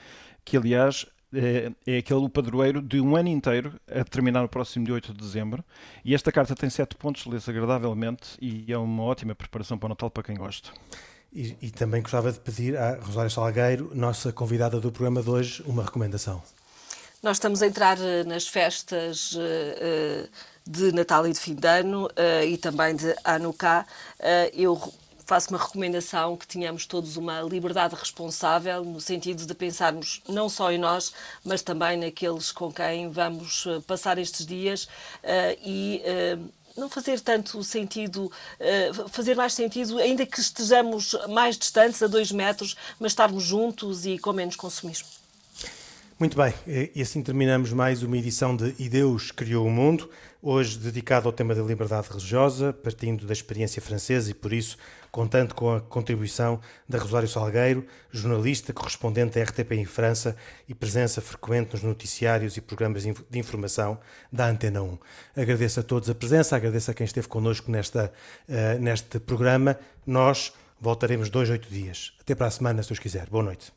que 0.45 0.57
aliás 0.57 1.07
é, 1.35 1.71
é 1.87 1.99
aquele 1.99 2.29
padroeiro 2.29 2.81
de 2.81 3.01
um 3.01 3.17
ano 3.17 3.29
inteiro, 3.29 3.75
a 3.91 4.05
terminar 4.05 4.43
no 4.43 4.49
próximo 4.49 4.85
dia 4.85 4.95
8 4.95 5.13
de 5.13 5.19
dezembro. 5.19 5.65
E 6.05 6.15
esta 6.15 6.33
carta 6.33 6.55
tem 6.55 6.71
sete 6.71 6.97
pontos, 6.97 7.27
lê-se 7.27 7.49
agradavelmente 7.51 8.37
e 8.41 8.73
é 8.73 8.79
uma 8.79 9.03
ótima 9.03 9.35
preparação 9.35 9.79
para 9.79 9.87
o 9.87 9.89
Natal 9.91 10.11
para 10.11 10.23
quem 10.23 10.37
gosta. 10.37 10.71
E, 11.33 11.57
e, 11.61 11.71
também 11.71 12.01
gostava 12.01 12.33
de 12.33 12.41
pedir 12.41 12.77
à 12.77 12.95
Rosário 12.97 13.31
Salgueiro, 13.31 13.91
nossa 13.95 14.33
convidada 14.33 14.81
do 14.81 14.91
programa 14.91 15.23
de 15.23 15.29
hoje, 15.29 15.63
uma 15.67 15.85
recomendação. 15.85 16.43
Nós 17.23 17.37
estamos 17.37 17.61
a 17.61 17.67
entrar 17.67 17.99
eh, 18.01 18.25
nas 18.25 18.47
festas 18.49 19.33
uh, 19.33 20.29
de 20.67 20.91
Natal 20.93 21.27
e 21.27 21.33
de 21.33 21.39
fim 21.39 21.55
de 21.55 21.67
ano 21.67 22.09
e 22.47 22.57
também 22.57 22.95
de 22.97 23.15
Hanukkah. 23.25 23.85
Eu 24.55 24.81
faço 25.29 25.51
uma 25.51 25.59
recomendação 25.59 26.39
que 26.39 26.47
tenhamos 26.47 26.87
todos 26.87 27.19
uma 27.19 27.43
liberdade 27.43 27.95
responsável, 27.95 28.83
no 28.83 28.99
sentido 28.99 29.45
de 29.45 29.55
pensarmos 29.55 30.23
não 30.27 30.49
só 30.49 30.73
em 30.73 30.79
nós, 30.79 31.13
mas 31.45 31.61
também 31.61 31.99
naqueles 31.99 32.51
com 32.51 32.73
quem 32.73 33.11
vamos 33.11 33.67
uh, 33.67 33.83
passar 33.83 34.17
estes 34.17 34.47
dias 34.47 34.85
uh, 34.85 35.59
e 35.63 36.03
não 36.75 36.89
fazer 36.89 37.19
tanto 37.19 37.63
sentido, 37.65 38.31
fazer 39.11 39.35
mais 39.35 39.53
sentido, 39.53 39.99
ainda 39.99 40.25
que 40.25 40.39
estejamos 40.39 41.13
mais 41.29 41.59
distantes, 41.59 42.01
a 42.01 42.07
dois 42.07 42.31
metros, 42.31 42.77
mas 43.01 43.11
estarmos 43.11 43.43
juntos 43.43 44.07
e 44.07 44.17
com 44.17 44.33
menos 44.33 44.55
consumismo. 44.55 45.09
Muito 46.21 46.37
bem, 46.37 46.55
e 46.95 47.03
assim 47.03 47.21
terminamos 47.21 47.73
mais 47.73 48.05
uma 48.05 48.17
edição 48.17 48.55
de 48.55 48.77
E 48.79 48.89
Deus 48.89 49.33
Criou 49.33 49.67
o 49.67 49.71
Mundo, 49.71 50.09
hoje 50.41 50.79
dedicado 50.79 51.27
ao 51.27 51.33
tema 51.33 51.53
da 51.53 51.63
liberdade 51.63 52.09
religiosa, 52.09 52.73
partindo 52.73 53.27
da 53.27 53.33
experiência 53.33 53.83
francesa 53.83 54.31
e, 54.31 54.35
por 54.35 54.53
isso, 54.53 54.77
contando 55.11 55.55
com 55.55 55.75
a 55.75 55.81
contribuição 55.81 56.61
da 56.89 56.99
Rosário 56.99 57.29
Salgueiro, 57.29 57.87
jornalista 58.11 58.73
correspondente 58.73 59.39
à 59.39 59.43
RTP 59.43 59.73
em 59.73 59.85
França 59.85 60.37
e 60.69 60.75
presença 60.75 61.21
frequente 61.21 61.73
nos 61.73 61.83
noticiários 61.83 62.57
e 62.57 62.61
programas 62.61 63.03
de 63.03 63.39
informação 63.39 63.99
da 64.33 64.47
Antena 64.49 64.83
1. 64.83 64.99
Agradeço 65.37 65.81
a 65.81 65.83
todos 65.83 66.09
a 66.09 66.15
presença, 66.15 66.57
agradeço 66.57 66.91
a 66.91 66.95
quem 66.95 67.05
esteve 67.05 67.29
connosco 67.29 67.71
nesta, 67.71 68.13
uh, 68.49 68.79
neste 68.81 69.19
programa. 69.19 69.79
Nós 70.07 70.53
voltaremos 70.81 71.31
dois, 71.31 71.51
oito 71.51 71.69
dias. 71.69 72.13
Até 72.21 72.35
para 72.35 72.47
a 72.47 72.51
semana, 72.51 72.83
se 72.83 72.89
Deus 72.91 72.99
quiser. 72.99 73.29
Boa 73.29 73.45
noite. 73.45 73.73